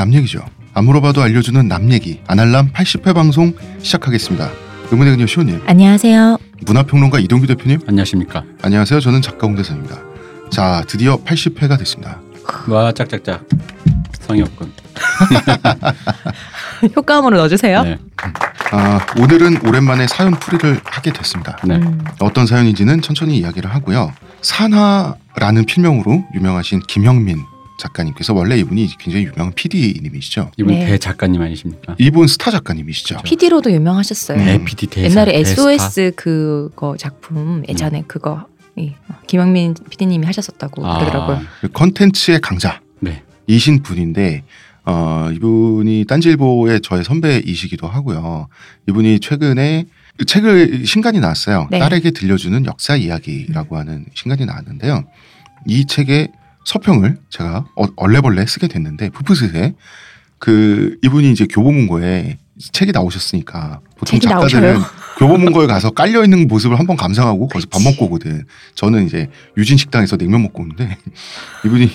남 0.00 0.14
얘기죠. 0.14 0.42
안 0.72 0.86
물어봐도 0.86 1.20
알려주는 1.20 1.68
남 1.68 1.92
얘기 1.92 2.22
아날람 2.26 2.72
80회 2.72 3.14
방송 3.14 3.52
시작하겠습니다. 3.82 4.50
의문의 4.90 5.12
그녀 5.14 5.26
시호님, 5.26 5.60
안녕하세요. 5.66 6.38
문화평론가 6.64 7.18
이동규 7.18 7.46
대표님, 7.46 7.80
안녕하십니까. 7.86 8.42
안녕하세요. 8.62 8.98
저는 9.00 9.20
작가 9.20 9.46
홍대선입니다. 9.46 9.98
자, 10.50 10.82
드디어 10.88 11.18
80회가 11.18 11.78
됐습니다. 11.80 12.18
와 12.68 12.92
짝짝짝. 12.92 13.44
성의 14.20 14.40
없군. 14.44 14.72
효과음으로 16.96 17.36
넣어주세요. 17.36 17.82
네. 17.82 17.98
아, 18.72 19.00
오늘은 19.18 19.66
오랜만에 19.66 20.06
사연 20.06 20.32
풀이를 20.32 20.80
하게 20.82 21.12
됐습니다. 21.12 21.58
네. 21.62 21.74
음, 21.74 22.02
어떤 22.20 22.46
사연인지는 22.46 23.02
천천히 23.02 23.36
이야기를 23.36 23.68
하고요. 23.74 24.14
산하라는 24.40 25.66
필명으로 25.66 26.24
유명하신 26.34 26.80
김형민 26.88 27.44
작가님께서 27.80 28.32
원래 28.34 28.56
이분이 28.58 28.96
굉장히 28.98 29.26
유명한 29.26 29.52
PD님이시죠. 29.54 30.52
이분 30.56 30.74
네. 30.74 30.86
대 30.86 30.98
작가님 30.98 31.40
아니십니까? 31.42 31.96
일본 31.98 32.28
스타 32.28 32.50
작가님이시죠. 32.50 33.18
PD로도 33.24 33.72
유명하셨어요. 33.72 34.38
음. 34.38 34.44
대PD 34.44 34.86
대사. 34.86 35.10
옛날에 35.10 35.32
대스타. 35.32 35.72
SOS 35.72 36.12
그거 36.16 36.96
작품 36.96 37.64
예전에 37.68 38.04
그거 38.06 38.46
이, 38.76 38.92
김영민 39.26 39.74
PD님이 39.90 40.26
하셨었다고 40.26 40.86
아, 40.86 40.98
그러더라고요. 40.98 41.40
그 41.62 41.68
컨텐츠의 41.68 42.40
강자. 42.40 42.80
네. 43.00 43.22
이신 43.46 43.82
분인데 43.82 44.44
어, 44.84 45.28
이분이 45.32 46.04
딴지일보의 46.06 46.80
저의 46.82 47.04
선배이시기도 47.04 47.86
하고요. 47.86 48.48
이분이 48.88 49.20
최근에 49.20 49.86
책을 50.26 50.86
신간이 50.86 51.20
나왔어요. 51.20 51.68
네. 51.70 51.78
딸에게 51.78 52.10
들려주는 52.10 52.66
역사 52.66 52.96
이야기라고 52.96 53.76
하는 53.76 54.04
신간이 54.14 54.44
나왔는데요. 54.44 55.04
이 55.66 55.86
책의 55.86 56.28
서평을 56.74 57.16
제가 57.30 57.64
어- 57.74 57.86
얼레벌레 57.96 58.46
쓰게 58.46 58.68
됐는데 58.68 59.10
푸푸스에 59.10 59.74
그 60.38 60.96
이분이 61.02 61.32
이제 61.32 61.46
교보문고에 61.46 62.38
책이 62.72 62.92
나오셨으니까 62.92 63.80
보통 63.96 64.20
책이 64.20 64.28
작가들은 64.28 64.62
나오셔요. 64.74 64.84
교보문고에 65.18 65.66
가서 65.66 65.90
깔려 65.90 66.22
있는 66.22 66.46
모습을 66.46 66.78
한번 66.78 66.96
감상하고 66.96 67.48
거기서 67.48 67.66
밥 67.70 67.78
그치. 67.78 67.90
먹고 67.90 68.06
오거든. 68.06 68.44
저는 68.76 69.06
이제 69.06 69.28
유진 69.56 69.76
식당에서 69.76 70.16
냉면 70.16 70.42
먹고 70.42 70.62
오는데 70.62 70.96
이분이 71.66 71.90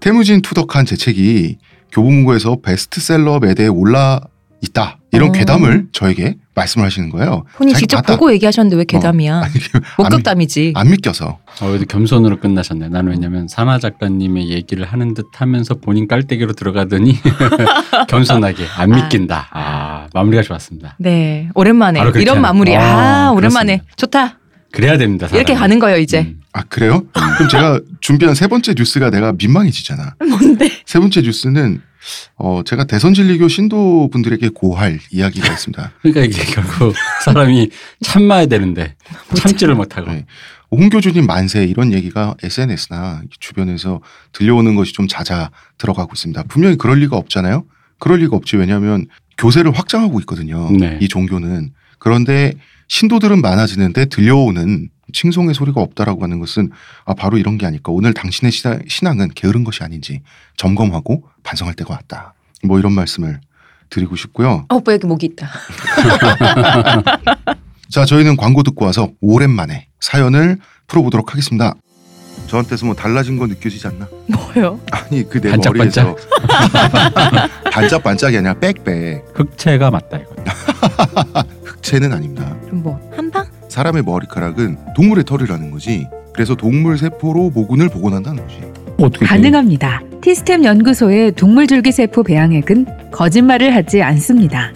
태무진 0.00 0.42
투덕한 0.42 0.84
제 0.84 0.96
책이 0.96 1.58
교보문고에서 1.92 2.56
베스트셀러 2.60 3.38
매대에 3.38 3.68
올라 3.68 4.20
있다 4.60 4.98
이런 5.12 5.28
어. 5.30 5.32
괴담을 5.32 5.86
저에게 5.92 6.36
말씀을 6.54 6.84
하시는 6.86 7.08
거예요. 7.10 7.44
본인 7.56 7.74
직접 7.76 7.98
봤다. 7.98 8.14
보고 8.14 8.32
얘기하셨는데 8.32 8.76
왜 8.76 8.84
괴담이야? 8.84 9.36
아니, 9.42 9.52
안, 9.74 9.82
목격담이지. 9.98 10.72
안 10.74 10.90
믿겨서 10.90 11.38
어, 11.60 11.66
그래도 11.66 11.84
겸손으로 11.86 12.40
끝나셨네. 12.40 12.88
나는 12.88 13.12
왜냐면 13.12 13.46
산하 13.48 13.78
작가님의 13.78 14.50
얘기를 14.50 14.84
하는 14.84 15.14
듯 15.14 15.26
하면서 15.36 15.74
본인 15.74 16.08
깔때기로 16.08 16.54
들어가더니 16.54 17.14
겸손하게 18.08 18.64
안 18.76 18.92
아. 18.92 18.96
믿긴다. 18.96 19.48
아, 19.52 20.06
마무리가 20.12 20.42
좋았습니다. 20.42 20.96
네, 20.98 21.48
오랜만에 21.54 22.00
이런 22.16 22.40
마무리. 22.40 22.76
아, 22.76 23.28
아, 23.28 23.30
오랜만에 23.30 23.78
그렇습니다. 23.78 23.94
좋다. 23.96 24.38
그래야 24.72 24.98
됩니다. 24.98 25.26
이렇게 25.28 25.54
사람은. 25.54 25.60
가는 25.60 25.78
거예요 25.78 25.98
이제. 25.98 26.20
음. 26.20 26.40
아 26.52 26.62
그래요? 26.62 27.04
그럼 27.12 27.48
제가 27.48 27.80
준비한 28.00 28.34
세 28.34 28.46
번째 28.46 28.74
뉴스가 28.76 29.10
내가 29.10 29.32
민망해지잖아. 29.32 30.16
뭔데? 30.28 30.70
세 30.84 30.98
번째 30.98 31.22
뉴스는 31.22 31.80
어 32.36 32.62
제가 32.64 32.84
대선진리교 32.84 33.48
신도 33.48 34.10
분들에게 34.10 34.50
고할 34.54 34.98
이야기가 35.10 35.52
있습니다. 35.52 35.92
그러니까 36.02 36.22
이게 36.24 36.52
결국 36.52 36.94
사람이 37.24 37.70
참아야 38.02 38.46
되는데 38.46 38.96
참지를 39.34 39.74
못하고. 39.74 40.10
네. 40.10 40.26
홍 40.70 40.90
교주님 40.90 41.26
만세 41.26 41.64
이런 41.64 41.92
얘기가 41.94 42.34
SNS나 42.42 43.22
주변에서 43.40 44.00
들려오는 44.32 44.74
것이 44.74 44.92
좀 44.92 45.08
잦아 45.08 45.50
들어가고 45.78 46.10
있습니다. 46.14 46.42
분명히 46.48 46.76
그럴 46.76 46.98
리가 46.98 47.16
없잖아요. 47.16 47.64
그럴 47.98 48.18
리가 48.18 48.36
없지 48.36 48.56
왜냐하면 48.56 49.06
교세를 49.38 49.72
확장하고 49.72 50.20
있거든요. 50.20 50.70
네. 50.72 50.98
이 51.00 51.08
종교는 51.08 51.72
그런데 51.98 52.52
신도들은 52.88 53.40
많아지는데 53.40 54.06
들려오는 54.06 54.88
칭송의 55.12 55.54
소리가 55.54 55.80
없다라고 55.80 56.22
하는 56.24 56.38
것은 56.38 56.70
아 57.04 57.14
바로 57.14 57.38
이런 57.38 57.58
게 57.58 57.66
아닐까. 57.66 57.92
오늘 57.92 58.12
당신의 58.14 58.52
신앙- 58.52 58.80
신앙은 58.88 59.30
게으른 59.34 59.64
것이 59.64 59.82
아닌지 59.82 60.20
점검하고 60.56 61.24
반성할 61.44 61.74
때가 61.74 61.94
왔다. 61.94 62.34
뭐 62.64 62.78
이런 62.78 62.92
말씀을 62.92 63.40
드리고 63.90 64.16
싶고요. 64.16 64.66
어, 64.68 64.74
오빠 64.76 64.92
여기 64.92 65.06
목이 65.06 65.26
있다. 65.26 65.48
자, 67.90 68.04
저희는 68.04 68.36
광고 68.36 68.62
듣고 68.62 68.84
와서 68.84 69.08
오랜만에 69.22 69.88
사연을 70.00 70.58
풀어보도록 70.88 71.30
하겠습니다. 71.32 71.74
저한테서 72.48 72.86
뭐 72.86 72.94
달라진 72.94 73.38
거 73.38 73.46
느껴지지 73.46 73.86
않나? 73.86 74.08
뭐요? 74.28 74.80
아니 74.90 75.26
그내 75.28 75.50
반짝반짝? 75.50 76.06
머리에서 76.06 76.28
반짝반짝이 77.72 78.36
아니라 78.38 78.54
빽빽 78.54 79.24
흑채가 79.34 79.90
맞다 79.90 80.18
이거. 80.18 80.34
흑채는 81.78 82.12
아닙니다. 82.12 82.56
그럼 82.66 82.82
뭐 82.82 83.00
한방? 83.14 83.46
사람의 83.68 84.02
머리카락은 84.02 84.76
동물의 84.94 85.24
털이라는 85.24 85.70
거지. 85.70 86.06
그래서 86.32 86.54
동물 86.54 86.98
세포로 86.98 87.50
모근을 87.50 87.88
복원한다는 87.88 88.42
거지. 88.42 88.60
어떻게 88.98 89.26
가능합니다. 89.26 90.02
티스템 90.20 90.64
연구소의 90.64 91.32
동물줄기세포 91.32 92.22
배양액은 92.24 93.10
거짓말을 93.10 93.74
하지 93.74 94.02
않습니다. 94.02 94.72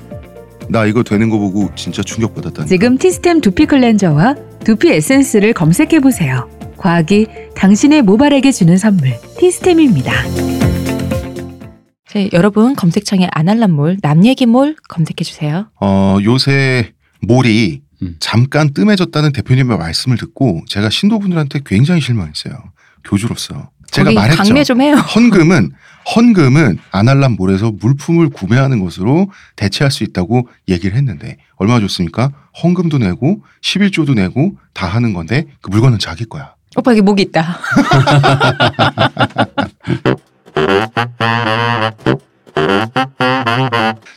나 0.68 0.86
이거 0.86 1.02
되는 1.02 1.28
거 1.28 1.38
보고 1.38 1.70
진짜 1.74 2.02
충격받았다니. 2.02 2.68
지금 2.68 2.96
티스템 2.96 3.40
두피 3.40 3.66
클렌저와 3.66 4.36
두피 4.64 4.90
에센스를 4.92 5.52
검색해 5.52 6.00
보세요. 6.00 6.48
과학이 6.76 7.26
당신의 7.54 8.02
모발에게 8.02 8.52
주는 8.52 8.76
선물 8.76 9.12
티스템입니다. 9.38 10.12
네, 12.14 12.28
여러분 12.34 12.76
검색창에 12.76 13.26
아날람몰 13.32 13.96
남얘기몰 14.02 14.76
검색해 14.88 15.24
주세요. 15.24 15.68
어 15.80 16.18
요새 16.22 16.92
몰이 17.22 17.80
음. 18.02 18.16
잠깐 18.20 18.74
뜸해졌다는 18.74 19.32
대표님의 19.32 19.78
말씀을 19.78 20.18
듣고 20.18 20.62
제가 20.68 20.90
신도분들한테 20.90 21.60
굉장히 21.64 22.02
실망했어요. 22.02 22.52
교주로서 23.04 23.70
제가 23.90 24.04
거기 24.06 24.14
말했죠. 24.16 24.42
강매 24.42 24.64
좀 24.64 24.82
해요. 24.82 24.96
헌금은 24.96 25.70
헌금은 26.14 26.78
아날람 26.90 27.36
몰에서 27.36 27.70
물품을 27.70 28.28
구매하는 28.28 28.80
것으로 28.80 29.30
대체할 29.56 29.90
수 29.90 30.04
있다고 30.04 30.48
얘기를 30.68 30.96
했는데 30.96 31.38
얼마 31.56 31.80
줬습니까? 31.80 32.30
헌금도 32.62 32.98
내고 32.98 33.42
11조도 33.62 34.14
내고 34.14 34.56
다 34.74 34.86
하는 34.86 35.14
건데 35.14 35.46
그 35.62 35.70
물건은 35.70 35.98
자기 35.98 36.26
거야. 36.26 36.54
오빠 36.76 36.90
여기 36.90 37.00
목이 37.00 37.22
있다. 37.22 37.58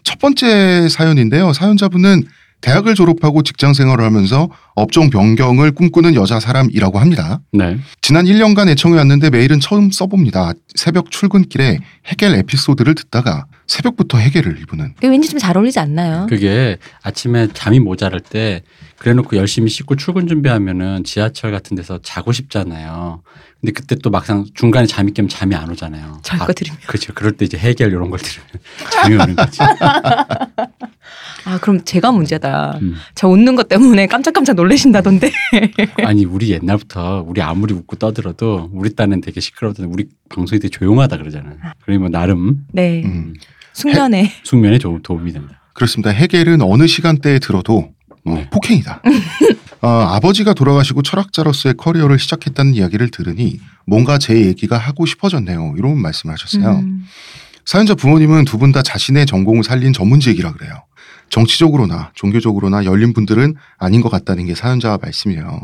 첫 0.03 0.19
번째 0.19 0.89
사연인데요. 0.89 1.53
사연자분은 1.53 2.23
대학을 2.65 2.95
졸업하고 2.95 3.43
직장 3.43 3.73
생활을 3.73 4.03
하면서 4.03 4.49
업종 4.73 5.09
변경을 5.11 5.71
꿈꾸는 5.71 6.15
여자 6.15 6.39
사람이라고 6.39 6.97
합니다. 6.99 7.39
네. 7.53 7.77
지난 8.01 8.25
1년간 8.25 8.67
애청해 8.69 8.97
왔는데 8.97 9.29
메일은 9.29 9.59
처음 9.59 9.91
써봅니다. 9.91 10.53
새벽 10.73 11.11
출근길에 11.11 11.77
해겔 12.07 12.33
에피소드를 12.35 12.95
듣다가 12.95 13.45
새벽부터 13.67 14.17
해겔을 14.17 14.59
이분은 14.61 14.95
이거 14.97 15.07
왠지 15.09 15.29
좀 15.29 15.39
잘 15.39 15.57
어울리지 15.57 15.77
않나요? 15.79 16.25
그게 16.27 16.77
아침에 17.03 17.49
잠이 17.53 17.79
모자랄 17.79 18.19
때 18.21 18.63
그래놓고 18.97 19.37
열심히 19.37 19.69
씻고 19.69 19.95
출근 19.95 20.27
준비하면은 20.27 21.03
지하철 21.03 21.51
같은 21.51 21.75
데서 21.75 21.99
자고 22.01 22.31
싶잖아요. 22.31 23.21
근데 23.61 23.73
그때 23.73 23.95
또 23.95 24.09
막상 24.09 24.45
중간에 24.55 24.87
잠이 24.87 25.11
깨면 25.13 25.29
잠이 25.29 25.53
안 25.55 25.69
오잖아요. 25.69 26.19
잘 26.23 26.41
아, 26.41 26.45
거 26.45 26.53
들으면. 26.53 26.79
그렇죠. 26.87 27.13
그럴 27.13 27.33
때 27.33 27.45
이제 27.45 27.57
해결 27.57 27.89
이런 27.91 28.09
걸 28.09 28.19
들으면 28.19 28.49
잠이 28.91 29.15
오는 29.15 29.35
거지. 29.35 29.59
아 31.45 31.59
그럼 31.59 31.83
제가 31.85 32.11
문제다. 32.11 32.79
음. 32.81 32.95
저 33.13 33.27
웃는 33.27 33.55
것 33.55 33.67
때문에 33.67 34.07
깜짝깜짝 34.07 34.55
놀라신다던데. 34.55 35.31
아니 36.03 36.25
우리 36.25 36.51
옛날부터 36.51 37.23
우리 37.27 37.41
아무리 37.41 37.73
웃고 37.73 37.95
떠들어도 37.97 38.69
우리 38.73 38.95
딴은 38.95 39.21
되게 39.21 39.39
시끄러웠는데 39.39 39.91
우리 39.91 40.07
방송이 40.29 40.59
되게 40.59 40.69
조용하다 40.69 41.17
그러잖아요. 41.17 41.55
그러면 41.85 42.11
나름 42.11 42.65
네. 42.71 43.03
음, 43.05 43.33
숙면에 43.73 44.31
숙면에 44.43 44.77
좀 44.79 45.01
도움이 45.01 45.31
된다. 45.33 45.61
그렇습니다. 45.73 46.09
해겔은 46.09 46.61
어느 46.61 46.87
시간대에 46.87 47.39
들어도 47.39 47.89
어, 48.25 48.33
네. 48.33 48.49
폭행이다. 48.49 49.01
어, 49.81 49.87
아버지가 50.15 50.53
돌아가시고 50.55 51.03
철학자로서의 51.03 51.75
커리어를 51.77 52.17
시작했다는 52.17 52.73
이야기를 52.73 53.11
들으니 53.11 53.59
뭔가 53.85 54.17
제 54.17 54.35
얘기가 54.47 54.77
하고 54.77 55.05
싶어졌네요. 55.05 55.75
이런 55.77 55.99
말씀하셨어요. 56.01 56.69
음. 56.79 57.05
사연자 57.65 57.93
부모님은 57.95 58.45
두 58.45 58.57
분 58.57 58.71
다 58.71 58.81
자신의 58.81 59.25
전공을 59.25 59.63
살린 59.63 59.91
전문직이라 59.93 60.53
그래요. 60.53 60.73
정치적으로나 61.29 62.11
종교적으로나 62.15 62.85
열린 62.85 63.13
분들은 63.13 63.55
아닌 63.77 64.01
것 64.01 64.09
같다는 64.09 64.45
게 64.45 64.55
사연자 64.55 64.97
말씀이에요. 65.01 65.61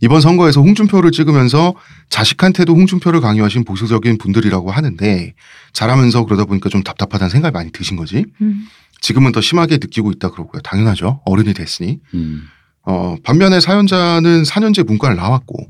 이번 0.00 0.20
선거에서 0.20 0.60
홍준표를 0.60 1.12
찍으면서 1.12 1.74
자식한테도 2.08 2.74
홍준표를 2.74 3.20
강요하신 3.20 3.64
보수적인 3.64 4.18
분들이라고 4.18 4.70
하는데 4.70 5.34
잘하면서 5.72 6.24
그러다 6.24 6.44
보니까 6.44 6.68
좀 6.68 6.82
답답하다는 6.82 7.30
생각이 7.30 7.52
많이 7.52 7.70
드신 7.70 7.96
거지. 7.96 8.24
음. 8.40 8.66
지금은 9.00 9.32
더 9.32 9.40
심하게 9.40 9.76
느끼고 9.76 10.10
있다 10.12 10.30
그러고요. 10.30 10.62
당연하죠. 10.62 11.20
어른이 11.24 11.54
됐으니. 11.54 12.00
음. 12.14 12.44
어, 12.82 13.16
반면에 13.22 13.60
사연자는 13.60 14.42
4년제 14.42 14.86
문과를 14.86 15.16
나왔고 15.16 15.66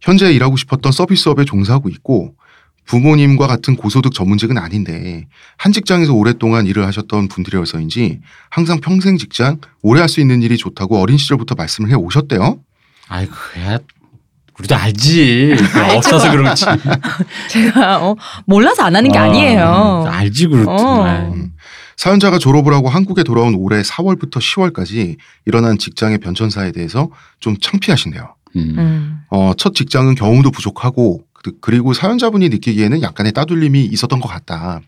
현재 0.00 0.32
일하고 0.32 0.56
싶었던 0.56 0.92
서비스업에 0.92 1.44
종사하고 1.44 1.88
있고 1.88 2.34
부모님과 2.86 3.46
같은 3.46 3.76
고소득 3.76 4.12
전문직은 4.12 4.58
아닌데 4.58 5.26
한 5.56 5.72
직장에서 5.72 6.12
오랫동안 6.12 6.66
일을 6.66 6.86
하셨던 6.86 7.28
분들이어서인지 7.28 8.20
항상 8.50 8.80
평생 8.80 9.16
직장 9.18 9.58
오래 9.82 10.00
할 10.00 10.08
수 10.08 10.20
있는 10.20 10.42
일이 10.42 10.56
좋다고 10.56 11.00
어린 11.00 11.16
시절부터 11.16 11.54
말씀을 11.56 11.90
해 11.90 11.94
오셨대요. 11.94 12.58
아이고 13.08 13.32
야 13.66 13.78
우리도 14.58 14.76
알지. 14.76 15.56
없어서 15.96 16.30
그렇지. 16.30 16.64
제가 17.50 18.04
어, 18.06 18.16
몰라서 18.46 18.84
안 18.84 18.94
하는 18.94 19.10
게 19.10 19.18
아, 19.18 19.24
아니에요. 19.24 20.04
알지 20.08 20.46
그렇지. 20.48 20.68
어. 20.68 21.32
음. 21.34 21.52
사연자가 21.96 22.38
졸업을 22.38 22.72
하고 22.74 22.88
한국에 22.88 23.22
돌아온 23.24 23.54
올해 23.54 23.80
4월부터 23.82 24.38
10월까지 24.38 25.16
일어난 25.46 25.78
직장의 25.78 26.18
변천사에 26.18 26.72
대해서 26.72 27.08
좀 27.40 27.56
창피하신데요. 27.60 28.34
음. 28.56 28.74
음. 28.78 29.18
어, 29.30 29.52
첫 29.56 29.74
직장은 29.74 30.14
경험도 30.16 30.50
부족하고 30.50 31.22
그- 31.44 31.52
그리고 31.60 31.92
사연자분이 31.92 32.48
느끼기에는 32.48 33.02
약간의 33.02 33.32
따돌림이 33.32 33.84
있었던 33.84 34.18
것 34.20 34.28
같다. 34.28 34.80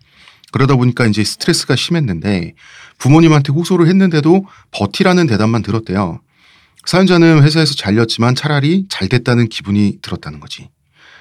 그러다 0.53 0.75
보니까 0.77 1.07
이제 1.07 1.23
스트레스가 1.23 1.77
심했는데 1.77 2.55
부모님한테 2.99 3.53
호소를 3.53 3.87
했는데도 3.89 4.47
버티라는 4.71 5.27
대답만 5.27 5.63
들었대요. 5.63 6.21
사연자는 6.87 7.43
회사에서 7.43 7.75
잘렸지만 7.75 8.35
차라리 8.35 8.87
잘 8.89 9.09
됐다는 9.09 9.49
기분이 9.49 9.99
들었다는 10.01 10.41
거지. 10.41 10.71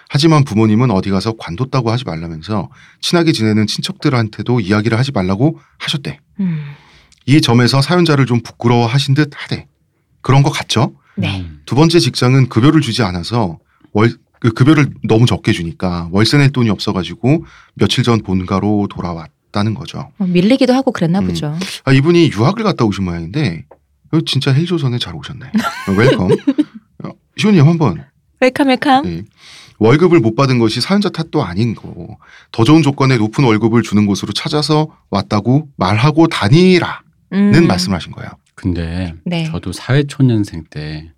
하지만 0.07 0.45
부모님은 0.45 0.91
어디 0.91 1.09
가서 1.09 1.33
관뒀다고 1.37 1.91
하지 1.91 2.05
말라면서 2.05 2.69
친하게 3.01 3.31
지내는 3.33 3.67
친척들한테도 3.67 4.61
이야기를 4.61 4.97
하지 4.97 5.11
말라고 5.11 5.59
하셨대. 5.79 6.19
음. 6.39 6.63
이 7.25 7.41
점에서 7.41 7.81
사연자를 7.81 8.27
좀 8.27 8.41
부끄러워 8.41 8.85
하신 8.85 9.15
듯 9.15 9.31
하대. 9.35 9.67
그런 10.21 10.43
것 10.43 10.51
같죠? 10.51 10.93
네. 11.17 11.41
음. 11.41 11.61
두 11.65 11.75
번째 11.75 11.99
직장은 11.99 12.47
급여를 12.49 12.81
주지 12.81 13.01
않아서 13.01 13.57
월, 13.93 14.13
그 14.45 14.53
급여를 14.53 14.93
너무 15.07 15.25
적게 15.25 15.51
주니까 15.51 16.07
월세 16.11 16.37
낼 16.37 16.51
돈이 16.51 16.69
없어가지고 16.69 17.45
며칠 17.73 18.03
전 18.03 18.21
본가로 18.21 18.87
돌아왔다는 18.91 19.73
거죠. 19.73 20.11
어, 20.19 20.25
밀리기도 20.27 20.71
하고 20.71 20.91
그랬나 20.91 21.17
음. 21.17 21.27
보죠. 21.27 21.57
아, 21.83 21.91
이분이 21.91 22.29
유학을 22.31 22.63
갔다 22.63 22.85
오신 22.85 23.05
모양인데 23.05 23.65
어, 24.11 24.19
진짜 24.23 24.53
헬조선에 24.53 24.99
잘 24.99 25.15
오셨네. 25.15 25.47
어, 25.47 25.91
welcome. 25.97 26.31
어, 27.05 27.09
시호님 27.37 27.67
한번 27.67 28.05
welcome 28.39 28.67
welcome. 28.67 29.03
네. 29.05 29.23
월급을 29.79 30.19
못 30.19 30.35
받은 30.35 30.59
것이 30.59 30.79
사연자 30.79 31.09
탓도 31.09 31.43
아닌 31.43 31.73
거. 31.73 32.17
더 32.51 32.63
좋은 32.63 32.83
조건의 32.83 33.17
높은 33.17 33.43
월급을 33.45 33.81
주는 33.81 34.05
곳으로 34.05 34.31
찾아서 34.31 34.95
왔다고 35.09 35.69
말하고 35.75 36.27
다니라는 36.27 36.93
음. 37.33 37.67
말씀하신 37.67 38.11
거예요. 38.11 38.29
근데 38.53 39.15
네. 39.25 39.45
저도 39.45 39.71
사회초년생 39.71 40.65
때 40.69 41.11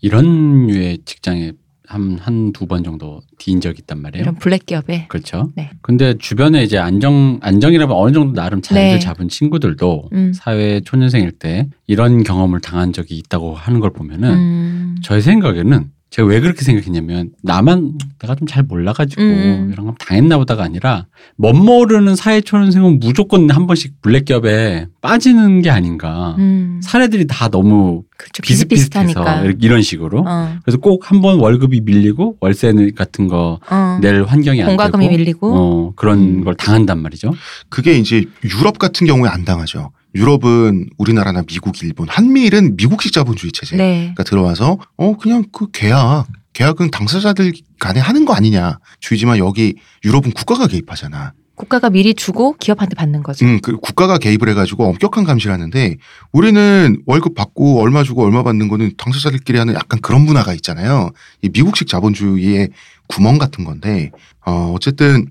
이런 0.00 0.66
류의 0.66 0.98
직장에 1.04 1.52
한 1.86 2.18
한 2.20 2.52
두 2.52 2.66
번 2.66 2.82
정도 2.84 3.20
데인 3.38 3.60
적이 3.60 3.78
있단 3.80 4.00
말이에요. 4.00 4.22
이런 4.22 4.34
블랙 4.36 4.66
기업에. 4.66 5.06
그렇죠. 5.08 5.50
네. 5.56 5.70
근데 5.82 6.14
주변에 6.18 6.62
이제 6.64 6.78
안정 6.78 7.38
안정이라면 7.42 7.96
어느 7.96 8.12
정도 8.12 8.32
나름 8.32 8.60
자리를 8.62 8.90
네. 8.94 8.98
잡은 8.98 9.28
친구들도 9.28 10.10
음. 10.12 10.32
사회 10.34 10.80
초년생일 10.80 11.32
때 11.32 11.68
이런 11.86 12.22
경험을 12.24 12.60
당한 12.60 12.92
적이 12.92 13.16
있다고 13.18 13.54
하는 13.54 13.80
걸 13.80 13.92
보면은 13.92 14.30
음. 14.30 14.96
저의 15.02 15.22
생각에는 15.22 15.90
제가 16.08 16.28
왜 16.28 16.40
그렇게 16.40 16.62
생각했냐면 16.62 17.30
나만 17.42 17.98
내가 18.20 18.34
좀 18.36 18.46
잘 18.46 18.62
몰라가지고 18.62 19.20
음. 19.22 19.70
이런 19.72 19.86
거 19.86 19.94
당했나 19.98 20.38
보다가 20.38 20.62
아니라 20.62 21.06
멋 21.36 21.52
모르는 21.52 22.14
사회 22.14 22.40
초년생은 22.40 23.00
무조건 23.00 23.50
한 23.50 23.66
번씩 23.66 24.00
블랙 24.02 24.24
기업에 24.24 24.86
빠지는 25.02 25.62
게 25.62 25.70
아닌가. 25.70 26.36
음. 26.38 26.80
사례들이 26.82 27.26
다 27.26 27.48
너무 27.48 28.04
그렇죠. 28.18 28.42
비슷비슷해서 28.42 29.00
비슷비슷하니까. 29.02 29.54
이런 29.60 29.82
식으로. 29.82 30.24
어. 30.26 30.56
그래서 30.64 30.78
꼭 30.78 31.10
한 31.10 31.20
번 31.20 31.38
월급이 31.38 31.80
밀리고 31.82 32.36
월세 32.40 32.72
같은 32.96 33.28
거 33.28 33.60
어. 33.70 33.98
낼 34.00 34.24
환경이 34.24 34.62
안 34.62 34.68
공과금이 34.68 35.06
되고 35.08 35.16
밀리고. 35.18 35.54
어, 35.54 35.92
그런 35.96 36.18
음. 36.18 36.44
걸 36.44 36.54
당한단 36.54 37.00
말이죠. 37.00 37.34
그게 37.68 37.94
이제 37.98 38.24
유럽 38.44 38.78
같은 38.78 39.06
경우에 39.06 39.28
안 39.28 39.44
당하죠. 39.44 39.90
유럽은 40.14 40.88
우리나라나 40.96 41.42
미국, 41.42 41.82
일본, 41.82 42.08
한미일은 42.08 42.76
미국식 42.76 43.12
자본주의 43.12 43.52
체제가 43.52 43.76
네. 43.82 44.14
들어와서 44.24 44.78
어 44.96 45.16
그냥 45.18 45.44
그 45.52 45.70
계약 45.72 46.26
계약은 46.54 46.90
당사자들 46.90 47.52
간에 47.78 48.00
하는 48.00 48.24
거 48.24 48.32
아니냐 48.32 48.78
주의지만 49.00 49.36
여기 49.36 49.74
유럽은 50.06 50.30
국가가 50.32 50.66
개입하잖아. 50.68 51.34
국가가 51.56 51.90
미리 51.90 52.14
주고 52.14 52.54
기업한테 52.58 52.94
받는 52.94 53.22
거죠. 53.22 53.44
음, 53.44 53.60
그 53.60 53.76
국가가 53.78 54.18
개입을 54.18 54.48
해가지고 54.50 54.84
엄격한 54.90 55.24
감시를 55.24 55.52
하는데 55.52 55.96
우리는 56.30 57.02
월급 57.06 57.34
받고 57.34 57.80
얼마 57.80 58.04
주고 58.04 58.24
얼마 58.24 58.42
받는 58.42 58.68
거는 58.68 58.92
당사자들끼리 58.98 59.58
하는 59.58 59.74
약간 59.74 60.00
그런 60.00 60.20
문화가 60.22 60.52
있잖아요. 60.54 61.10
이 61.42 61.48
미국식 61.48 61.88
자본주의의 61.88 62.68
구멍 63.08 63.38
같은 63.38 63.64
건데 63.64 64.10
어 64.44 64.72
어쨌든 64.76 65.26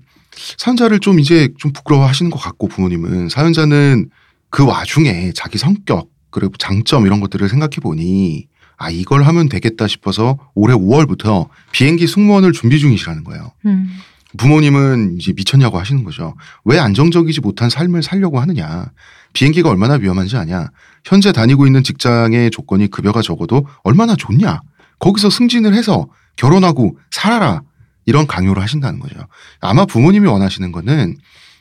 사연자를 0.58 0.98
좀 0.98 1.20
이제 1.20 1.48
좀 1.58 1.72
부끄러워하시는 1.72 2.30
것 2.30 2.38
같고 2.38 2.68
부모님은 2.68 3.28
사연자는 3.28 4.10
그 4.50 4.66
와중에 4.66 5.32
자기 5.32 5.58
성격 5.58 6.10
그리고 6.30 6.52
장점 6.58 7.06
이런 7.06 7.20
것들을 7.20 7.48
생각해 7.48 7.76
보니 7.80 8.48
아 8.76 8.90
이걸 8.90 9.22
하면 9.22 9.48
되겠다 9.48 9.86
싶어서 9.86 10.38
올해 10.54 10.74
5월부터 10.74 11.48
비행기 11.72 12.06
승무원을 12.06 12.52
준비 12.52 12.78
중이시라는 12.78 13.24
거예요. 13.24 13.52
음. 13.64 13.90
부모님은 14.36 15.16
이제 15.18 15.32
미쳤냐고 15.34 15.78
하시는 15.78 16.04
거죠. 16.04 16.34
왜 16.64 16.78
안정적이지 16.78 17.40
못한 17.40 17.70
삶을 17.70 18.02
살려고 18.02 18.40
하느냐. 18.40 18.86
비행기가 19.32 19.68
얼마나 19.68 19.94
위험한지 19.94 20.36
아냐. 20.36 20.70
현재 21.04 21.32
다니고 21.32 21.66
있는 21.66 21.82
직장의 21.82 22.50
조건이 22.50 22.88
급여가 22.88 23.22
적어도 23.22 23.66
얼마나 23.84 24.16
좋냐. 24.16 24.60
거기서 24.98 25.30
승진을 25.30 25.74
해서 25.74 26.08
결혼하고 26.36 26.98
살아라. 27.10 27.62
이런 28.06 28.26
강요를 28.26 28.62
하신다는 28.62 29.00
거죠. 29.00 29.16
아마 29.60 29.84
부모님이 29.84 30.28
원하시는 30.28 30.72
거는 30.72 31.16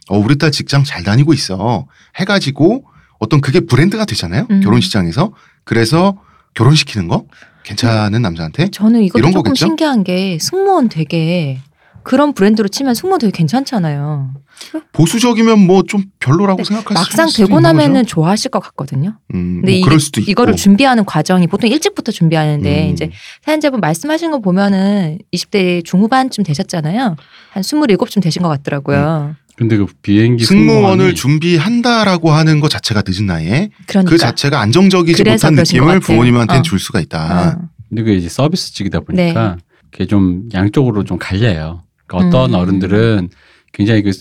어, 0.08 0.18
우리 0.18 0.38
딸 0.38 0.52
직장 0.52 0.84
잘 0.84 1.04
다니고 1.04 1.34
있어. 1.34 1.88
해가지고 2.20 2.86
어떤 3.20 3.42
그게 3.42 3.60
브랜드가 3.62 4.06
되잖아요. 4.06 4.46
음. 4.52 4.62
결혼 4.62 4.80
시장에서. 4.80 5.34
그래서 5.64 6.16
결혼시키는 6.54 7.08
거? 7.08 7.26
괜찮은 7.64 8.22
남자한테? 8.22 8.70
저는 8.70 9.04
이것도 9.04 9.22
조금 9.24 9.44
거겠죠? 9.44 9.66
신기한 9.66 10.04
게 10.04 10.38
승무원 10.40 10.88
되게 10.90 11.60
그런 12.06 12.34
브랜드로 12.34 12.68
치면 12.70 12.94
승무원 12.94 13.20
되게 13.20 13.32
괜찮잖아요. 13.32 14.34
보수적이면 14.94 15.60
뭐 15.60 15.82
좀 15.88 16.04
별로라고 16.20 16.58
네, 16.58 16.64
생각할 16.64 16.94
막상 16.94 17.28
수도 17.28 17.46
되고 17.46 17.60
나면은 17.60 18.04
거죠. 18.04 18.08
좋아하실 18.16 18.52
것 18.52 18.60
같거든요. 18.60 19.18
음, 19.34 19.62
근데 19.62 19.80
뭐 19.80 19.86
그럴 19.86 20.00
수도 20.00 20.22
있고. 20.22 20.32
이거를 20.32 20.56
준비하는 20.56 21.04
과정이 21.04 21.48
보통 21.48 21.70
일찍부터 21.70 22.12
준비하는데 22.12 22.88
음. 22.88 22.94
이제 22.94 23.12
사연자분 23.44 23.82
말씀하신 23.82 24.32
거 24.32 24.40
보면은 24.40 25.18
20대 25.34 25.84
중후반쯤 25.84 26.44
되셨잖아요. 26.44 27.16
한 27.52 27.64
27쯤 27.64 28.22
되신 28.22 28.42
것 28.44 28.50
같더라고요. 28.50 29.36
근데 29.58 29.78
그 29.78 29.86
비행기 30.02 30.46
승무원을 30.46 31.16
준비한다라고 31.16 32.32
하는 32.32 32.60
것 32.60 32.70
자체가 32.70 33.04
늦은 33.08 33.26
나이에 33.26 33.70
그러니까. 33.88 34.10
그 34.12 34.18
자체가 34.18 34.60
안정적이지 34.60 35.24
못한 35.24 35.56
느낌을 35.56 35.86
같아요. 35.86 36.00
부모님한테는 36.02 36.60
어. 36.60 36.64
줄 36.64 36.78
수가 36.80 37.00
있다. 37.00 37.58
어. 37.60 37.70
근데 37.90 38.04
그게 38.04 38.16
이제 38.18 38.28
서비스직이다 38.30 39.00
네. 39.00 39.06
보니까 39.34 39.58
그게 39.92 40.06
좀 40.08 40.50
양쪽으로 40.54 41.04
좀 41.06 41.18
갈려요. 41.18 41.85
그러니까 42.08 42.38
어떤 42.40 42.54
음. 42.54 42.60
어른들은 42.60 43.30
굉장히 43.74 44.02
그 44.04 44.12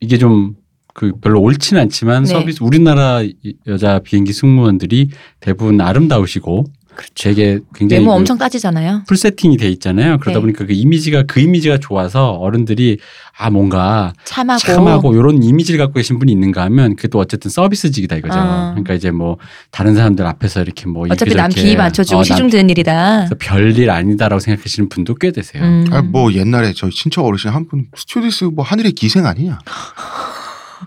이게 0.00 0.18
좀 0.18 0.54
그 0.96 1.10
별로 1.20 1.40
옳지는 1.42 1.82
않지만 1.82 2.22
네. 2.22 2.28
서비스 2.28 2.62
우리나라 2.62 3.20
이- 3.20 3.34
여자 3.66 3.98
비행기 3.98 4.32
승무원들이 4.32 5.10
대부분 5.40 5.80
아름다우시고 5.80 6.66
되게 7.14 7.60
굉장히 7.74 8.00
외모 8.00 8.12
그 8.12 8.16
엄청 8.18 8.38
따지잖아요. 8.38 9.02
풀 9.06 9.16
세팅이 9.16 9.56
돼 9.56 9.68
있잖아요. 9.70 10.18
그러다 10.18 10.38
네. 10.38 10.40
보니까 10.42 10.66
그 10.66 10.72
이미지가 10.72 11.24
그 11.26 11.40
이미지가 11.40 11.78
좋아서 11.78 12.30
어른들이 12.32 12.98
아 13.36 13.50
뭔가 13.50 14.12
참하고, 14.24 14.58
참하고 14.60 15.14
이런 15.14 15.42
이미지를 15.42 15.78
갖고 15.78 15.94
계신 15.94 16.18
분이 16.18 16.30
있는가 16.32 16.62
하면 16.64 16.96
그게 16.96 17.08
또 17.08 17.18
어쨌든 17.18 17.50
서비스직이다 17.50 18.16
이거죠. 18.16 18.38
어. 18.38 18.70
그러니까 18.74 18.94
이제 18.94 19.10
뭐 19.10 19.38
다른 19.70 19.94
사람들 19.94 20.24
앞에서 20.26 20.62
이렇게 20.62 20.86
뭐 20.86 21.06
어차피 21.10 21.30
이렇게 21.32 21.42
남 21.42 21.50
비위 21.50 21.76
맞춰주고 21.76 22.16
어, 22.16 22.20
남- 22.20 22.24
시중 22.24 22.50
드는 22.50 22.70
일이다. 22.70 23.28
별일 23.40 23.90
아니다라고 23.90 24.40
생각하시는 24.40 24.88
분도 24.88 25.14
꽤 25.14 25.32
되세요. 25.32 25.62
음. 25.62 25.86
아, 25.90 26.02
뭐 26.02 26.32
옛날에 26.32 26.72
저희 26.74 26.90
친척 26.90 27.24
어르신 27.24 27.50
한 27.50 27.64
분 27.66 27.86
스튜디스 27.96 28.44
뭐 28.44 28.64
하늘의 28.64 28.92
기생 28.92 29.24
아니냐. 29.26 29.58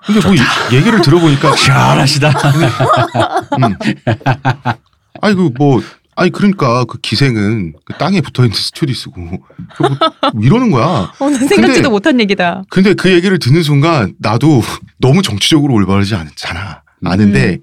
근데 0.06 0.22
뭐 0.22 0.34
이- 0.36 0.76
얘기를 0.76 1.02
들어보니까 1.02 1.56
시원하시다. 1.58 2.30
음. 3.60 3.76
아니 5.22 5.36
그뭐 5.36 5.82
아니 6.20 6.32
그러니까 6.32 6.84
그 6.86 6.98
기생은 7.00 7.74
그 7.86 7.94
땅에 7.94 8.22
붙어 8.22 8.44
있는 8.44 8.56
스튜디스고 8.58 9.22
뭐 9.22 9.40
이러는 10.42 10.72
거야. 10.72 11.12
어, 11.20 11.30
난 11.30 11.48
생각지도 11.48 11.92
못한 11.92 12.20
얘기다. 12.20 12.64
근데 12.72 12.96
그 12.96 13.12
얘기를 13.12 13.38
듣는 13.38 13.62
순간 13.62 14.16
나도 14.18 14.64
너무 15.00 15.22
정치적으로 15.22 15.76
올바르지 15.76 16.16
않잖아. 16.16 16.82
아는데 17.06 17.50
음. 17.52 17.58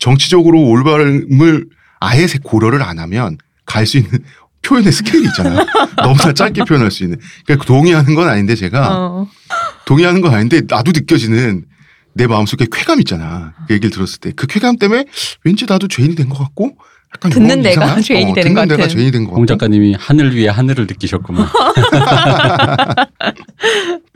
정치적으로 0.00 0.60
올바름을 0.60 1.66
아예 2.00 2.26
세- 2.26 2.38
고려를 2.42 2.82
안 2.82 2.98
하면 2.98 3.38
갈 3.64 3.86
수 3.86 3.98
있는 3.98 4.18
표현의 4.62 4.90
스케일이 4.90 5.26
있잖아. 5.26 5.64
너무나 6.02 6.32
짧게 6.32 6.64
표현할 6.64 6.90
수 6.90 7.04
있는. 7.04 7.18
그러니까 7.46 7.64
동의하는 7.64 8.16
건 8.16 8.28
아닌데 8.28 8.56
제가 8.56 8.88
어. 8.90 9.28
동의하는 9.86 10.20
건 10.20 10.34
아닌데 10.34 10.62
나도 10.68 10.90
느껴지는 10.92 11.64
내 12.14 12.26
마음속에 12.26 12.66
쾌감 12.72 12.98
있잖아. 12.98 13.54
그 13.68 13.74
얘기를 13.74 13.90
들었을 13.90 14.18
때 14.18 14.32
그 14.34 14.48
쾌감 14.48 14.76
때문에 14.78 15.04
왠지 15.44 15.64
나도 15.68 15.86
죄인이 15.86 16.16
된 16.16 16.28
것 16.28 16.38
같고 16.38 16.76
약간 17.14 17.30
듣는 17.32 17.64
이상한? 17.64 18.00
죄인이 18.00 18.30
어, 18.30 18.34
되는 18.34 18.54
것 18.54 18.68
같은. 18.68 18.88
죄인이 18.88 19.10
된것홍 19.10 19.34
같고 19.34 19.46
작가님이 19.46 19.96
하늘 19.98 20.36
위에 20.36 20.48
하늘을 20.48 20.86
느끼셨구만. 20.86 21.48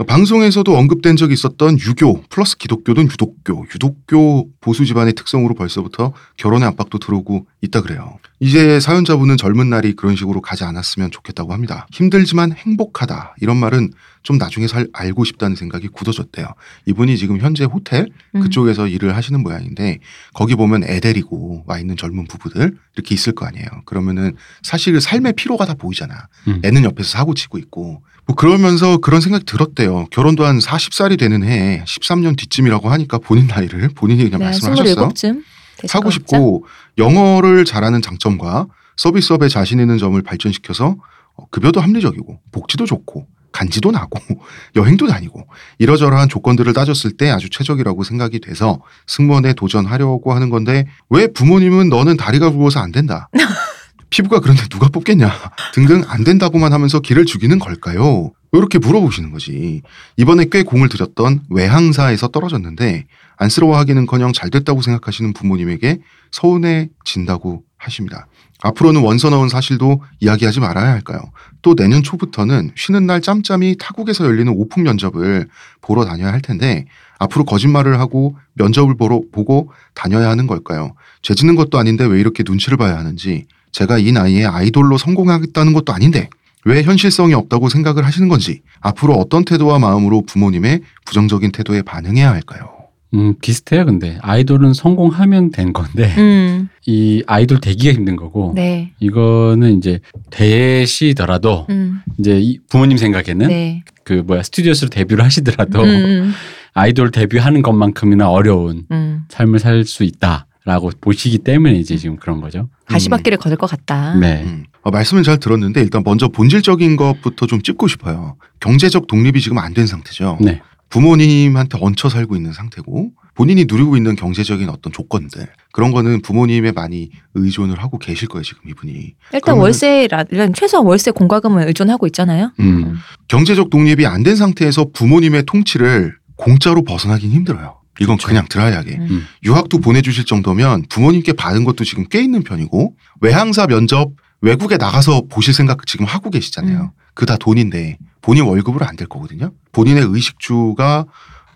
방송에서도 0.06 0.76
언급된 0.76 1.16
적이 1.16 1.34
있었던 1.34 1.78
유교 1.80 2.22
플러스 2.28 2.56
기독교든 2.56 3.04
유독교, 3.04 3.64
유독교 3.74 4.48
보수 4.60 4.84
집안의 4.84 5.14
특성으로 5.14 5.54
벌써부터 5.54 6.12
결혼의 6.36 6.68
압박도 6.68 6.98
들어오고 6.98 7.46
있다 7.62 7.80
그래요. 7.82 8.18
이제 8.44 8.78
사연자분은 8.78 9.38
젊은 9.38 9.70
날이 9.70 9.94
그런 9.94 10.16
식으로 10.16 10.42
가지 10.42 10.64
않았으면 10.64 11.10
좋겠다고 11.10 11.54
합니다. 11.54 11.86
힘들지만 11.90 12.52
행복하다 12.52 13.36
이런 13.40 13.56
말은 13.56 13.92
좀 14.22 14.36
나중에 14.36 14.66
살 14.66 14.86
알고 14.92 15.24
싶다는 15.24 15.56
생각이 15.56 15.88
굳어졌대요. 15.88 16.48
이분이 16.84 17.16
지금 17.16 17.38
현재 17.38 17.64
호텔 17.64 18.10
음. 18.34 18.40
그쪽에서 18.42 18.86
일을 18.86 19.16
하시는 19.16 19.42
모양인데 19.42 19.98
거기 20.34 20.56
보면 20.56 20.84
애 20.84 21.00
데리고 21.00 21.64
와 21.66 21.78
있는 21.78 21.96
젊은 21.96 22.26
부부들 22.26 22.76
이렇게 22.94 23.14
있을 23.14 23.32
거 23.32 23.46
아니에요. 23.46 23.66
그러면은 23.86 24.36
사실 24.62 25.00
삶의 25.00 25.32
피로가 25.32 25.64
다 25.64 25.72
보이잖아. 25.72 26.28
음. 26.46 26.60
애는 26.62 26.84
옆에서 26.84 27.08
사고 27.08 27.32
치고 27.32 27.56
있고 27.56 28.02
뭐 28.26 28.36
그러면서 28.36 28.98
그런 28.98 29.22
생각이 29.22 29.46
들었대요. 29.46 30.08
결혼도 30.10 30.44
한 30.44 30.58
40살이 30.58 31.18
되는 31.18 31.42
해 31.44 31.82
13년 31.86 32.36
뒤쯤이라고 32.36 32.90
하니까 32.90 33.16
본인 33.16 33.46
나이를 33.46 33.88
본인이 33.94 34.24
그냥 34.24 34.40
네, 34.40 34.44
말씀을 34.46 34.78
하셨어요. 34.78 35.08
27쯤 35.08 35.53
사고 35.86 36.10
싶고 36.10 36.66
영어를 36.98 37.64
잘하는 37.64 38.02
장점과 38.02 38.66
서비스업에 38.96 39.48
자신 39.48 39.80
있는 39.80 39.98
점을 39.98 40.20
발전시켜서 40.22 40.96
어, 41.36 41.46
급여도 41.50 41.80
합리적이고 41.80 42.40
복지도 42.52 42.86
좋고 42.86 43.26
간지도 43.52 43.92
나고 43.92 44.18
여행도 44.76 45.06
다니고 45.06 45.46
이러저러한 45.78 46.28
조건들을 46.28 46.72
따졌을 46.72 47.16
때 47.16 47.30
아주 47.30 47.48
최적이라고 47.48 48.02
생각이 48.02 48.40
돼서 48.40 48.80
승무원에 49.06 49.54
도전하려고 49.54 50.32
하는 50.32 50.50
건데 50.50 50.86
왜 51.08 51.28
부모님은 51.28 51.88
너는 51.88 52.16
다리가 52.16 52.50
굵어서 52.50 52.80
안 52.80 52.92
된다. 52.92 53.28
피부가 54.10 54.38
그런데 54.38 54.62
누가 54.68 54.88
뽑겠냐 54.88 55.28
등등 55.72 56.04
안 56.06 56.22
된다고만 56.22 56.72
하면서 56.72 57.00
길을 57.00 57.24
죽이는 57.24 57.58
걸까요? 57.58 58.30
이렇게 58.52 58.78
물어보시는 58.78 59.32
거지. 59.32 59.82
이번에 60.16 60.46
꽤 60.50 60.62
공을 60.62 60.88
들였던 60.88 61.44
외항사에서 61.50 62.28
떨어졌는데 62.28 63.06
안쓰러워하기는커녕 63.36 64.32
잘 64.32 64.50
됐다고 64.50 64.82
생각하시는 64.82 65.32
부모님에게 65.32 65.98
서운해진다고 66.30 67.62
하십니다. 67.76 68.26
앞으로는 68.62 69.02
원서 69.02 69.28
넣은 69.30 69.48
사실도 69.48 70.02
이야기하지 70.20 70.60
말아야 70.60 70.90
할까요? 70.90 71.20
또 71.60 71.74
내년 71.74 72.02
초부터는 72.02 72.72
쉬는 72.76 73.06
날 73.06 73.20
짬짬이 73.20 73.76
타국에서 73.78 74.24
열리는 74.24 74.50
오픈 74.54 74.84
면접을 74.84 75.48
보러 75.82 76.04
다녀야 76.04 76.32
할 76.32 76.40
텐데 76.40 76.86
앞으로 77.18 77.44
거짓말을 77.44 78.00
하고 78.00 78.36
면접을 78.54 78.96
보러 78.96 79.20
보고 79.32 79.70
다녀야 79.94 80.30
하는 80.30 80.46
걸까요? 80.46 80.94
죄 81.22 81.34
짓는 81.34 81.56
것도 81.56 81.78
아닌데 81.78 82.04
왜 82.04 82.18
이렇게 82.20 82.42
눈치를 82.46 82.78
봐야 82.78 82.96
하는지 82.96 83.46
제가 83.72 83.98
이 83.98 84.12
나이에 84.12 84.46
아이돌로 84.46 84.96
성공하겠다는 84.98 85.72
것도 85.74 85.92
아닌데 85.92 86.30
왜 86.64 86.82
현실성이 86.82 87.34
없다고 87.34 87.68
생각을 87.68 88.06
하시는 88.06 88.28
건지 88.28 88.62
앞으로 88.80 89.14
어떤 89.14 89.44
태도와 89.44 89.78
마음으로 89.78 90.22
부모님의 90.22 90.80
부정적인 91.04 91.52
태도에 91.52 91.82
반응해야 91.82 92.30
할까요? 92.30 92.73
음, 93.14 93.34
비슷해요, 93.40 93.86
근데. 93.86 94.18
아이돌은 94.22 94.74
성공하면 94.74 95.50
된 95.52 95.72
건데, 95.72 96.12
음, 96.18 96.68
이 96.86 97.22
아이돌 97.26 97.60
되기가 97.60 97.92
힘든 97.94 98.16
거고, 98.16 98.52
네. 98.54 98.92
이거는 99.00 99.78
이제 99.78 100.00
대시더라도, 100.30 101.66
음, 101.70 102.00
이제 102.18 102.38
이 102.40 102.58
부모님 102.68 102.96
생각에는 102.98 103.48
네. 103.48 103.84
그 104.04 104.22
뭐야, 104.26 104.42
스튜디오스로 104.42 104.90
데뷔를 104.90 105.24
하시더라도, 105.24 105.82
음, 105.82 105.88
음, 105.88 106.32
아이돌 106.74 107.10
데뷔하는 107.10 107.62
것만큼이나 107.62 108.28
어려운 108.30 108.84
음. 108.90 109.22
삶을 109.28 109.60
살 109.60 109.84
수 109.84 110.02
있다 110.02 110.46
라고 110.64 110.90
보시기 111.00 111.38
때문에 111.38 111.74
이제 111.74 111.96
지금 111.96 112.16
그런 112.16 112.40
거죠. 112.40 112.68
가시밭길을 112.86 113.38
걸을 113.38 113.56
것 113.56 113.68
같다. 113.70 114.14
네. 114.16 114.42
음. 114.44 114.64
어, 114.82 114.90
말씀은 114.90 115.22
잘 115.22 115.38
들었는데 115.38 115.80
일단 115.80 116.02
먼저 116.04 116.28
본질적인 116.28 116.96
것부터 116.96 117.46
좀 117.46 117.62
짚고 117.62 117.86
싶어요. 117.88 118.36
경제적 118.60 119.06
독립이 119.06 119.40
지금 119.40 119.58
안 119.58 119.72
된 119.74 119.86
상태죠. 119.86 120.38
네. 120.40 120.60
부모님한테 120.94 121.76
얹혀 121.80 122.08
살고 122.08 122.36
있는 122.36 122.52
상태고 122.52 123.10
본인이 123.34 123.64
누리고 123.68 123.96
있는 123.96 124.14
경제적인 124.14 124.68
어떤 124.68 124.92
조건들 124.92 125.48
그런 125.72 125.90
거는 125.90 126.22
부모님에 126.22 126.70
많이 126.70 127.10
의존을 127.34 127.82
하고 127.82 127.98
계실 127.98 128.28
거예요 128.28 128.44
지금 128.44 128.60
이분이 128.70 128.92
일단 129.32 129.40
그러면은- 129.40 129.60
월세라 129.60 130.24
최소한 130.54 130.86
월세 130.86 131.10
공과금을 131.10 131.66
의존하고 131.66 132.06
있잖아요. 132.06 132.52
음. 132.60 132.94
경제적 133.26 133.70
독립이 133.70 134.06
안 134.06 134.22
된 134.22 134.36
상태에서 134.36 134.86
부모님의 134.94 135.44
통치를 135.46 136.14
공짜로 136.36 136.82
벗어나긴 136.84 137.30
힘들어요. 137.32 137.80
이건 138.00 138.16
그렇죠. 138.16 138.28
그냥 138.28 138.46
드라이하게 138.48 138.96
음. 138.96 139.24
유학도 139.44 139.80
보내주실 139.80 140.24
정도면 140.24 140.84
부모님께 140.88 141.32
받은 141.34 141.64
것도 141.64 141.84
지금 141.84 142.06
꽤 142.08 142.22
있는 142.22 142.42
편이고 142.44 142.94
외항사 143.20 143.66
면접 143.66 144.12
외국에 144.40 144.76
나가서 144.78 145.24
보실 145.28 145.52
생각 145.52 145.84
지금 145.86 146.06
하고 146.06 146.30
계시잖아요. 146.30 146.80
음. 146.80 146.88
그다 147.14 147.36
돈인데 147.36 147.98
본인 148.24 148.44
월급으로 148.44 148.86
안 148.86 148.96
될 148.96 149.06
거거든요. 149.06 149.52
본인의 149.72 150.02
의식주가 150.08 151.04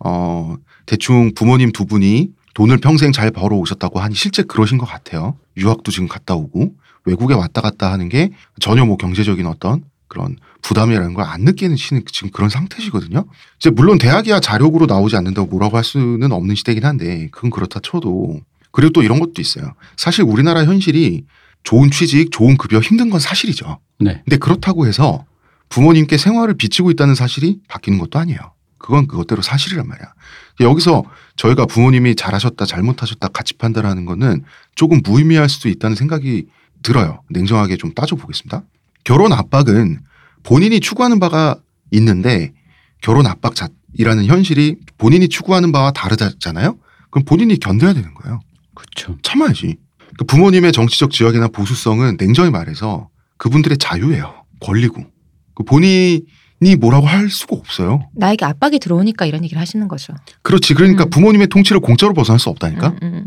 어 0.05 0.57
대충 0.87 1.33
부모님 1.35 1.73
두 1.73 1.87
분이 1.87 2.31
돈을 2.55 2.79
평생 2.79 3.11
잘 3.13 3.31
벌어 3.31 3.57
오셨다고 3.57 4.01
하니 4.01 4.15
실제 4.15 4.43
그러신 4.43 4.77
것 4.79 4.85
같아요. 4.87 5.37
유학도 5.57 5.91
지금 5.91 6.09
갔다 6.09 6.35
오고 6.35 6.75
외국에 7.07 7.33
왔다 7.35 7.61
갔다 7.63 7.91
하는 7.93 8.09
게 8.09 8.31
전혀 8.61 8.85
뭐 8.85 8.97
경제적인 8.99 9.47
어떤 9.47 9.83
그런 10.09 10.37
부담이라는 10.63 11.15
걸 11.15 11.25
안 11.25 11.43
느끼는 11.43 11.77
시는 11.77 12.03
지금 12.13 12.31
그런 12.31 12.51
상태시거든요. 12.51 13.25
이제 13.59 13.71
물론 13.71 13.97
대학이야 13.99 14.41
자력으로 14.41 14.87
나오지 14.87 15.17
않는다고 15.17 15.49
뭐라고 15.49 15.77
할 15.79 15.85
수는 15.85 16.33
없는 16.33 16.55
시대긴 16.55 16.85
한데 16.85 17.29
그건 17.31 17.51
그렇다 17.51 17.81
쳐도 17.83 18.41
그리고 18.73 18.93
또 18.93 19.03
이런 19.03 19.21
것도 19.21 19.41
있어요. 19.41 19.73
사실 19.97 20.25
우리나라 20.25 20.65
현실이 20.65 21.25
좋은 21.63 21.91
취직, 21.91 22.31
좋은 22.31 22.57
급여 22.59 22.79
힘든 22.81 23.09
건 23.11 23.21
사실이죠. 23.21 23.79
네. 24.01 24.21
근데 24.25 24.37
그렇다고 24.37 24.87
해서 24.87 25.25
부모님께 25.69 26.17
생활을 26.17 26.55
비치고 26.55 26.91
있다는 26.93 27.15
사실이 27.15 27.61
바뀌는 27.69 27.99
것도 27.99 28.19
아니에요. 28.19 28.39
그건 28.79 29.07
그것대로 29.07 29.43
사실이란 29.43 29.87
말이야. 29.87 30.07
여기서 30.61 31.05
저희가 31.37 31.67
부모님이 31.67 32.17
잘하셨다, 32.17 32.65
잘못하셨다 32.65 33.29
같이 33.29 33.55
판단하는 33.55 34.05
거는 34.05 34.45
조금 34.75 35.01
무의미할 35.05 35.49
수도 35.49 35.69
있다는 35.69 35.97
생각이 35.97 36.47
들어요. 36.83 37.23
냉정하게 37.31 37.77
좀 37.77 37.93
따져보겠습니다. 37.95 38.63
결혼 39.05 39.33
압박은 39.33 40.01
본인이 40.43 40.81
추구하는 40.81 41.19
바가 41.21 41.57
있는데 41.93 42.53
결혼 43.01 43.27
압박이라는 43.27 44.27
현실이 44.27 44.77
본인이 44.97 45.29
추구하는 45.29 45.73
바와 45.73 45.93
다르잖아요. 45.93 46.79
그럼 47.11 47.25
본인이 47.25 47.59
견뎌야 47.59 47.93
되는 47.93 48.15
거예요. 48.15 48.41
그렇죠. 48.75 49.17
참아야지. 49.23 49.77
그 50.19 50.25
부모님의 50.25 50.73
정치적 50.73 51.11
지역이나 51.11 51.49
보수성은 51.49 52.17
냉정히 52.19 52.51
말해서 52.51 53.09
그분들의 53.37 53.79
자유예요. 53.79 54.45
권리고. 54.61 55.05
그 55.59 55.65
본인이 55.65 56.77
뭐라고 56.79 57.07
할 57.07 57.29
수가 57.29 57.57
없어요. 57.57 58.09
나에게 58.15 58.45
압박이 58.45 58.79
들어오니까 58.79 59.27
이런 59.27 59.43
얘기를 59.43 59.61
하시는 59.61 59.89
거죠. 59.89 60.15
그렇지. 60.43 60.75
그러니까 60.75 61.05
음. 61.05 61.11
부모님의 61.11 61.49
통치를 61.49 61.81
공짜로 61.81 62.15
벗어날 62.15 62.39
수 62.39 62.49
없다니까. 62.49 62.89
음, 62.91 62.99
음. 63.03 63.27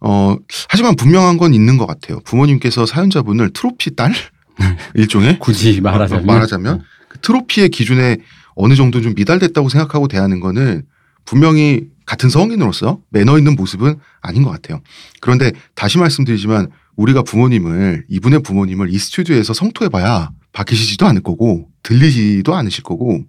어, 0.00 0.36
하지만 0.68 0.94
분명한 0.94 1.36
건 1.36 1.52
있는 1.52 1.76
것 1.76 1.86
같아요. 1.86 2.20
부모님께서 2.20 2.86
사연자분을 2.86 3.50
트로피 3.52 3.96
딸? 3.96 4.12
일종의? 4.94 5.40
굳이 5.40 5.80
말하자면. 5.80 6.22
어, 6.22 6.26
말하자면 6.32 6.82
그 7.08 7.18
트로피의 7.18 7.70
기준에 7.70 8.18
어느 8.54 8.76
정도 8.76 9.00
좀 9.00 9.14
미달됐다고 9.16 9.68
생각하고 9.68 10.06
대하는 10.06 10.38
거는 10.38 10.84
분명히 11.24 11.88
같은 12.06 12.28
성인으로서 12.28 13.00
매너 13.10 13.36
있는 13.38 13.56
모습은 13.56 13.96
아닌 14.20 14.44
것 14.44 14.50
같아요. 14.50 14.80
그런데 15.20 15.50
다시 15.74 15.98
말씀드리지만 15.98 16.68
우리가 16.94 17.22
부모님을 17.22 18.04
이분의 18.08 18.42
부모님을 18.42 18.94
이 18.94 18.98
스튜디오에서 18.98 19.54
성토해봐야 19.54 20.30
바뀌시지도 20.54 21.06
않을 21.06 21.22
거고 21.22 21.68
들리지도 21.82 22.54
않으실 22.54 22.82
거고 22.82 23.20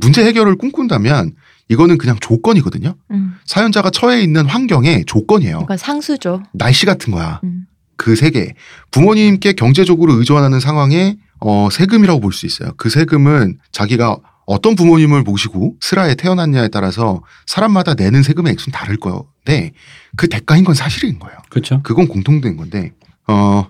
문제 0.00 0.24
해결을 0.24 0.56
꿈꾼다면 0.56 1.34
이거는 1.68 1.96
그냥 1.96 2.16
조건이거든요. 2.20 2.94
음. 3.12 3.36
사연자가 3.46 3.90
처해 3.90 4.20
있는 4.22 4.44
환경의 4.46 5.04
조건이에요. 5.06 5.60
이건 5.62 5.76
상수죠. 5.78 6.42
날씨 6.52 6.84
같은 6.84 7.12
거야. 7.12 7.40
음. 7.44 7.66
그 7.96 8.16
세계 8.16 8.54
부모님께 8.90 9.52
경제적으로 9.54 10.14
의존하는 10.14 10.60
상황에 10.60 11.16
어, 11.40 11.68
세금이라고 11.70 12.20
볼 12.20 12.32
수 12.32 12.46
있어요. 12.46 12.72
그 12.76 12.90
세금은 12.90 13.58
자기가 13.70 14.18
어떤 14.44 14.74
부모님을 14.74 15.22
모시고 15.22 15.76
슬하에 15.80 16.14
태어났냐에 16.16 16.68
따라서 16.68 17.22
사람마다 17.46 17.94
내는 17.94 18.22
세금의 18.22 18.52
액수는 18.52 18.76
다를 18.76 18.96
건데 18.96 19.72
그 20.16 20.28
대가인 20.28 20.64
건 20.64 20.74
사실인 20.74 21.18
거예요. 21.20 21.38
그렇죠. 21.48 21.80
그건 21.84 22.08
공통된 22.08 22.56
건데 22.56 22.92
어, 23.28 23.68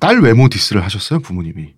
딸 0.00 0.18
외모 0.20 0.48
디스를 0.48 0.82
하셨어요 0.82 1.20
부모님이. 1.20 1.74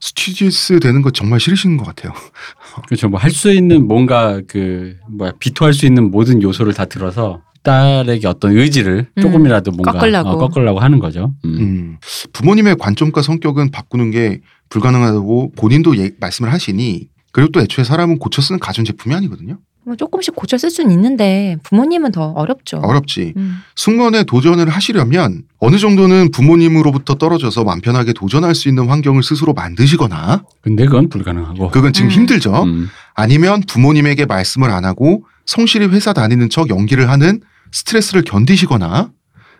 스튜어디스 0.00 0.80
되는 0.80 1.02
거 1.02 1.10
정말 1.10 1.40
싫으신 1.40 1.76
것 1.76 1.84
같아요. 1.84 2.12
그렇죠. 2.86 3.08
뭐 3.08 3.18
할 3.20 3.30
수 3.30 3.52
있는 3.52 3.86
뭔가 3.86 4.40
그 4.46 4.96
뭐야 5.10 5.32
비토할 5.38 5.74
수 5.74 5.86
있는 5.86 6.10
모든 6.10 6.40
요소를 6.42 6.72
다 6.74 6.84
들어서 6.84 7.42
딸에게 7.62 8.26
어떤 8.28 8.56
의지를 8.56 9.08
음, 9.16 9.20
조금이라도 9.22 9.72
뭔가 9.72 9.92
꺾으려고. 9.92 10.28
어, 10.30 10.48
꺾으려고 10.48 10.78
하는 10.80 10.98
거죠. 11.00 11.34
음. 11.44 11.56
음, 11.58 11.96
부모님의 12.32 12.76
관점과 12.76 13.22
성격은 13.22 13.70
바꾸는 13.72 14.10
게 14.10 14.40
불가능하다고 14.70 15.52
본인도 15.56 15.96
예- 15.98 16.12
말씀을 16.20 16.52
하시니 16.52 17.08
그리고 17.32 17.50
또 17.52 17.60
애초에 17.60 17.84
사람은 17.84 18.18
고쳐 18.18 18.40
쓰는 18.40 18.58
가전 18.60 18.84
제품이 18.84 19.14
아니거든요. 19.14 19.58
뭐 19.88 19.96
조금씩 19.96 20.36
고쳐 20.36 20.56
쓸 20.58 20.70
수는 20.70 20.90
있는데 20.92 21.56
부모님은 21.64 22.12
더 22.12 22.30
어렵죠. 22.32 22.78
어렵지. 22.78 23.32
음. 23.36 23.62
승무원에 23.74 24.24
도전을 24.24 24.68
하시려면 24.68 25.42
어느 25.58 25.78
정도는 25.78 26.30
부모님으로부터 26.30 27.14
떨어져서 27.14 27.64
마음 27.64 27.80
편하게 27.80 28.12
도전할 28.12 28.54
수 28.54 28.68
있는 28.68 28.88
환경을 28.88 29.22
스스로 29.22 29.54
만드시거나 29.54 30.44
근데 30.60 30.84
그건 30.84 31.08
불가능하고. 31.08 31.70
그건 31.70 31.92
지금 31.92 32.08
음. 32.08 32.12
힘들죠. 32.12 32.62
음. 32.64 32.88
아니면 33.14 33.62
부모님에게 33.66 34.26
말씀을 34.26 34.70
안 34.70 34.84
하고 34.84 35.24
성실히 35.46 35.86
회사 35.86 36.12
다니는 36.12 36.50
척 36.50 36.68
연기를 36.68 37.08
하는 37.08 37.40
스트레스를 37.72 38.22
견디시거나 38.22 39.10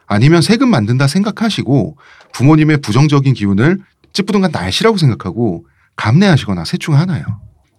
아니면 0.07 0.43
세금 0.43 0.69
만든다 0.71 1.07
생각하시고 1.07 1.97
부모님의 2.33 2.83
부정적인 2.83 3.33
기운을 3.35 3.79
찌뿌둥한 4.13 4.51
날씨라고 4.53 4.99
생각하고 4.99 5.67
감내하시거나 5.97 6.65
셋중 6.65 6.95
하나예요. 6.95 7.25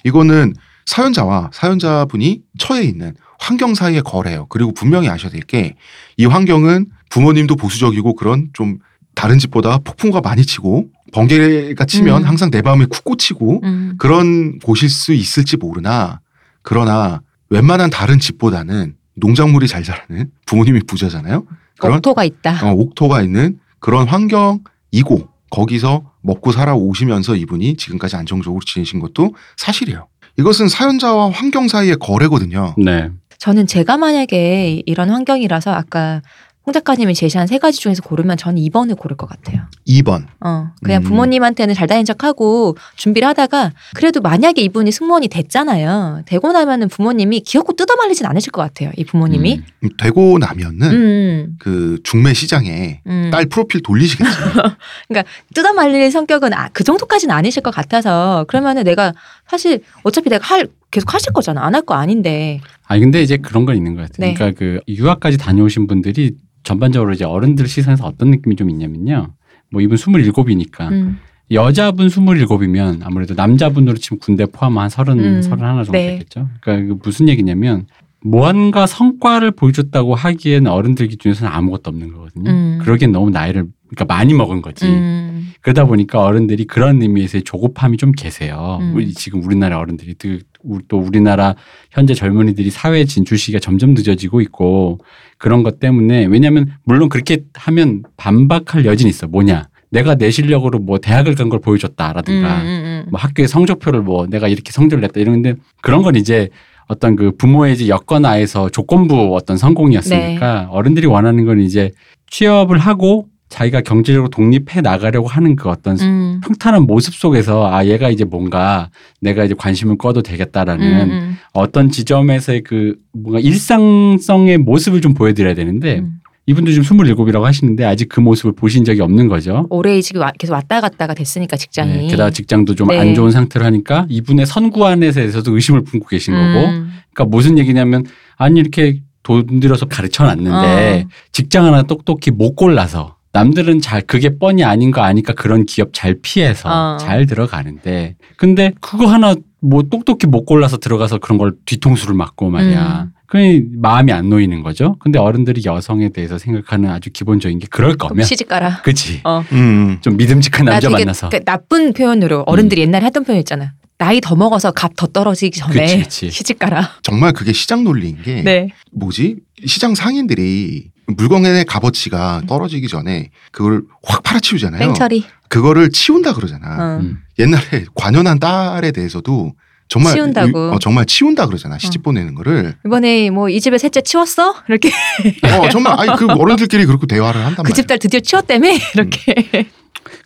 이거는 0.03 0.53
사연자와 0.89 1.51
사연자분이 1.53 2.41
처해 2.57 2.83
있는 2.83 3.13
환경 3.39 3.75
사이의 3.75 4.01
거래예요. 4.01 4.47
그리고 4.47 4.73
분명히 4.73 5.07
아셔야 5.07 5.31
될 5.31 5.41
게 5.45 5.75
이 6.17 6.25
환경은 6.25 6.87
부모님도 7.09 7.55
보수적이고 7.55 8.15
그런 8.15 8.49
좀 8.53 8.79
다른 9.15 9.37
집보다 9.39 9.77
폭풍과 9.79 10.21
많이 10.21 10.43
치고 10.45 10.87
번개가 11.13 11.85
치면 11.85 12.23
음. 12.23 12.27
항상 12.27 12.51
내 12.51 12.61
마음에 12.61 12.85
쿡 12.85 13.03
꽂히고 13.03 13.61
음. 13.63 13.95
그런 13.97 14.59
곳일 14.59 14.89
수 14.89 15.13
있을지 15.13 15.57
모르나 15.57 16.19
그러나 16.61 17.21
웬만한 17.49 17.89
다른 17.89 18.19
집보다는 18.19 18.95
농작물이 19.15 19.67
잘 19.67 19.83
자라는 19.83 20.31
부모님이 20.45 20.81
부자잖아요. 20.87 21.45
그런 21.79 21.97
옥토가 21.97 22.23
있다. 22.23 22.67
어, 22.67 22.73
옥토가 22.73 23.21
있는 23.21 23.59
그런 23.79 24.07
환경이고 24.07 25.27
거기서 25.51 26.11
먹고 26.21 26.51
살아 26.51 26.73
오시면서 26.75 27.35
이분이 27.35 27.75
지금까지 27.77 28.15
안정적으로 28.17 28.61
지내신 28.65 28.99
것도 28.99 29.33
사실이에요. 29.57 30.07
이것은 30.39 30.69
사연자와 30.69 31.31
환경 31.31 31.67
사이의 31.67 31.97
거래거든요. 31.97 32.73
네. 32.77 33.09
저는 33.37 33.67
제가 33.67 33.97
만약에 33.97 34.83
이런 34.85 35.09
환경이라서 35.09 35.71
아까 35.71 36.21
홍 36.69 36.73
작가님이 36.73 37.15
제시한 37.15 37.47
세 37.47 37.57
가지 37.57 37.79
중에서 37.79 38.03
고르면 38.03 38.37
저는 38.37 38.61
2번을 38.61 38.95
고를 38.95 39.17
것 39.17 39.27
같아요. 39.27 39.63
2번. 39.87 40.25
어, 40.39 40.71
그냥 40.83 41.01
음. 41.01 41.03
부모님한테는 41.03 41.73
잘 41.73 41.87
다닌 41.87 42.05
척하고 42.05 42.77
준비를 42.95 43.27
하다가 43.29 43.71
그래도 43.95 44.21
만약에 44.21 44.61
이분이 44.61 44.91
승무원이 44.91 45.29
됐잖아요. 45.29 46.21
되고 46.27 46.51
나면은 46.51 46.87
부모님이 46.89 47.39
기어코 47.39 47.73
뜯어말리진 47.73 48.25
않으실 48.27 48.51
것 48.51 48.61
같아요. 48.61 48.91
이 48.97 49.03
부모님이. 49.03 49.63
음. 49.83 49.89
되고 49.97 50.37
나면은 50.37 50.91
음, 50.91 51.55
그 51.59 51.97
중매 52.03 52.33
시장에 52.35 53.01
음. 53.07 53.29
딸 53.31 53.47
프로필 53.47 53.81
돌리시겠죠. 53.81 54.29
뜯어말릴 55.55 56.11
성격은 56.11 56.53
아, 56.53 56.69
그 56.71 56.83
정도까지는 56.83 57.33
아니실 57.33 57.63
것 57.63 57.71
같아서 57.71 58.45
그러면은 58.47 58.83
내가 58.83 59.13
사실 59.49 59.81
어차피 60.03 60.29
내가 60.29 60.45
할 60.45 60.67
계속 60.91 61.13
하실 61.13 61.33
거잖아. 61.33 61.63
안 61.65 61.73
할 61.75 61.81
거 61.83 61.95
아닌데. 61.95 62.59
아니 62.87 63.01
근데 63.01 63.21
이제 63.21 63.37
그런 63.37 63.65
건 63.65 63.75
있는 63.75 63.95
것 63.95 64.01
같아요. 64.03 64.27
네. 64.27 64.33
그러니까 64.33 64.57
그 64.57 64.79
유학까지 64.87 65.37
다녀오신 65.37 65.87
분들이 65.87 66.35
전반적으로 66.63 67.13
이제 67.13 67.25
어른들 67.25 67.67
시선에서 67.67 68.05
어떤 68.05 68.31
느낌이 68.31 68.55
좀 68.55 68.69
있냐면요. 68.69 69.33
뭐 69.71 69.81
이분 69.81 69.97
27이니까 69.97 70.91
음. 70.91 71.19
여자분 71.51 72.07
27이면 72.07 72.99
아무래도 73.03 73.33
남자분으로 73.33 73.97
치면 73.97 74.19
군대 74.19 74.45
포함한 74.45 74.83
한 74.83 74.89
30, 74.89 75.19
음, 75.19 75.41
31 75.41 75.59
정도 75.85 75.91
네. 75.93 76.07
되겠죠. 76.19 76.47
그러니까 76.61 76.93
그 76.95 76.99
무슨 77.03 77.27
얘기냐면 77.29 77.87
무언가 78.21 78.85
성과를 78.85 79.51
보여줬다고 79.51 80.13
하기에는 80.15 80.69
어른들 80.69 81.07
기준에서는 81.07 81.51
아무것도 81.51 81.83
없는 81.89 82.11
거거든요. 82.11 82.51
음. 82.51 82.79
그러기엔 82.81 83.11
너무 83.11 83.29
나이를 83.29 83.65
그러니까 83.89 84.05
많이 84.13 84.33
먹은 84.33 84.61
거지. 84.61 84.85
음. 84.85 85.51
그러다 85.61 85.85
보니까 85.85 86.23
어른들이 86.23 86.65
그런 86.65 87.01
의미에서의 87.01 87.43
조급함이 87.43 87.97
좀 87.97 88.11
계세요. 88.11 88.77
음. 88.81 88.93
우리 88.95 89.13
지금 89.13 89.43
우리나라 89.43 89.77
어른들이 89.79 90.15
또, 90.15 90.29
우리- 90.63 90.83
또 90.87 90.97
우리나라 90.99 91.55
현재 91.91 92.13
젊은이들이 92.13 92.69
사회 92.69 93.03
진출 93.05 93.37
시기가 93.37 93.59
점점 93.59 93.93
늦어지고 93.93 94.41
있고 94.41 94.99
그런 95.37 95.63
것 95.63 95.79
때문에 95.79 96.25
왜냐하면 96.25 96.67
물론 96.83 97.09
그렇게 97.09 97.39
하면 97.55 98.03
반박할 98.17 98.85
여지는 98.85 99.09
있어. 99.09 99.27
뭐냐? 99.27 99.67
내가 99.91 100.13
내 100.15 100.29
실력으로 100.29 100.77
뭐 100.79 100.99
대학을 100.99 101.33
간 101.35 101.49
걸 101.49 101.59
보여줬다라든가 101.61 102.61
음, 102.61 102.65
음, 102.67 102.67
음. 102.67 103.05
뭐 103.09 103.19
학교의 103.19 103.47
성적표를 103.47 104.01
뭐 104.03 104.27
내가 104.27 104.47
이렇게 104.47 104.71
성적을 104.71 105.01
냈다 105.01 105.19
이런데 105.19 105.55
그런 105.81 106.03
건 106.03 106.15
이제 106.15 106.49
어떤 106.87 107.15
그 107.15 107.31
부모의 107.35 107.73
이제 107.73 107.87
여건 107.87 108.25
하에서 108.25 108.69
조건부 108.69 109.35
어떤 109.35 109.57
성공이었으니까 109.57 110.61
네. 110.61 110.67
어른들이 110.69 111.07
원하는 111.07 111.45
건 111.45 111.59
이제 111.59 111.91
취업을 112.29 112.77
하고 112.77 113.27
자기가 113.49 113.81
경제적으로 113.81 114.29
독립해 114.29 114.81
나가려고 114.81 115.27
하는 115.27 115.55
그 115.55 115.69
어떤 115.69 115.99
음. 115.99 116.39
평탄한 116.43 116.83
모습 116.83 117.15
속에서 117.15 117.71
아 117.73 117.85
얘가 117.85 118.09
이제 118.09 118.23
뭔가 118.23 118.89
내가 119.21 119.43
이제 119.43 119.55
관심을 119.57 119.97
꺼도 119.97 120.21
되겠다라는 120.21 120.85
음, 120.85 121.09
음. 121.11 121.37
어떤 121.53 121.89
지점에서의 121.89 122.61
그 122.61 122.95
뭔가 123.11 123.39
일상성의 123.39 124.59
모습을 124.59 125.01
좀 125.01 125.13
보여드려야 125.15 125.55
되는데 125.55 125.99
음. 125.99 126.19
이분도 126.45 126.71
지금 126.71 126.83
27이라고 126.97 127.41
하시는데 127.41 127.85
아직 127.85 128.09
그 128.09 128.19
모습을 128.19 128.53
보신 128.53 128.83
적이 128.83 129.01
없는 129.01 129.27
거죠. 129.27 129.67
이직이 129.99 130.17
와- 130.17 130.31
계속 130.37 130.53
왔다 130.53 130.81
갔다가 130.81 131.13
됐으니까 131.13 131.57
직장이. 131.57 131.91
네, 131.93 132.07
게다가 132.07 132.31
직장도 132.31 132.73
좀 132.73 132.87
네. 132.87 132.97
안 132.99 133.13
좋은 133.13 133.29
상태로 133.29 133.63
하니까 133.65 134.07
이분의 134.09 134.47
선구안에 134.47 135.11
대해서도 135.11 135.53
의심을 135.53 135.83
품고 135.83 136.07
계신 136.07 136.33
거고 136.33 136.67
음. 136.67 136.91
그러니까 137.13 137.25
무슨 137.35 137.57
얘기냐면 137.59 138.03
아니 138.35 138.59
이렇게 138.59 139.01
돈 139.21 139.59
들여서 139.59 139.85
가르쳐 139.87 140.23
놨는데 140.23 141.03
어. 141.05 141.09
직장 141.31 141.65
하나 141.65 141.83
똑똑히 141.83 142.31
못 142.31 142.55
골라서 142.55 143.15
남들은 143.31 143.81
잘 143.81 144.01
그게 144.01 144.37
뻔히 144.37 144.63
아닌 144.63 144.91
거 144.91 145.01
아니까 145.01 145.33
그런 145.33 145.65
기업 145.65 145.89
잘 145.93 146.15
피해서 146.21 146.69
어. 146.69 146.97
잘 146.97 147.25
들어가는데 147.25 148.15
근데 148.37 148.73
그거 148.81 149.05
하나 149.07 149.35
뭐 149.61 149.83
똑똑히 149.83 150.25
못 150.25 150.45
골라서 150.45 150.77
들어가서 150.77 151.19
그런 151.19 151.37
걸 151.37 151.53
뒤통수를 151.65 152.15
맞고 152.15 152.49
말이야. 152.49 153.03
음. 153.07 153.11
그니 153.27 153.61
마음이 153.75 154.11
안 154.11 154.29
놓이는 154.29 154.63
거죠. 154.63 154.95
근데 154.99 155.19
어른들이 155.19 155.61
여성에 155.63 156.09
대해서 156.09 156.39
생각하는 156.39 156.89
아주 156.89 157.11
기본적인 157.11 157.59
게 157.59 157.67
그럴 157.69 157.95
거면 157.95 158.25
시집 158.25 158.47
가라. 158.47 158.81
그치 158.81 159.21
어. 159.23 159.43
음. 159.51 159.99
좀 160.01 160.17
믿음직한 160.17 160.65
나 160.65 160.71
남자 160.73 160.89
만나서 160.89 161.29
그 161.29 161.43
나쁜 161.43 161.93
표현으로 161.93 162.43
어른들이 162.47 162.81
옛날에 162.81 163.03
하던 163.05 163.25
표현 163.25 163.39
있잖아. 163.39 163.73
나이 163.99 164.21
더 164.21 164.35
먹어서 164.35 164.71
값 164.71 164.93
더 164.95 165.05
떨어지기 165.07 165.59
전에 165.59 165.81
그치, 165.81 165.99
그치. 165.99 166.31
시집 166.31 166.57
가라. 166.57 166.89
정말 167.03 167.33
그게 167.33 167.53
시장 167.53 167.83
논리인 167.83 168.21
게 168.23 168.41
네. 168.41 168.69
뭐지? 168.93 169.35
시장 169.65 169.93
상인들이 169.93 170.85
물건의 171.15 171.65
값어치가 171.65 172.41
떨어지기 172.47 172.87
전에 172.87 173.29
그걸 173.51 173.83
확 174.03 174.23
팔아치우잖아요. 174.23 174.79
땡처리. 174.79 175.23
그거를 175.49 175.89
치운다 175.91 176.33
그러잖아. 176.33 176.67
어. 176.67 176.99
음. 176.99 177.19
옛날에 177.39 177.85
관연한 177.95 178.39
딸에 178.39 178.91
대해서도 178.91 179.53
정말 179.87 180.13
치운다고. 180.13 180.71
어, 180.73 180.79
정말 180.79 181.05
치운다 181.05 181.47
그러잖아. 181.47 181.79
시집 181.79 182.03
보내는 182.03 182.35
거를. 182.35 182.75
이번에 182.85 183.31
뭐 183.31 183.49
이 183.49 183.59
집에 183.59 183.77
셋째 183.79 184.01
치웠어? 184.01 184.53
이렇게 184.67 184.89
어 184.89 185.69
정말 185.69 185.99
아니 185.99 186.15
그 186.15 186.27
어른들끼리 186.31 186.85
그렇게 186.85 187.07
대화를 187.07 187.39
한단 187.41 187.63
그 187.63 187.69
말이야. 187.69 187.73
집딸 187.73 187.97
드디어 187.97 188.19
치웠다며 188.19 188.67
이렇게. 188.93 189.67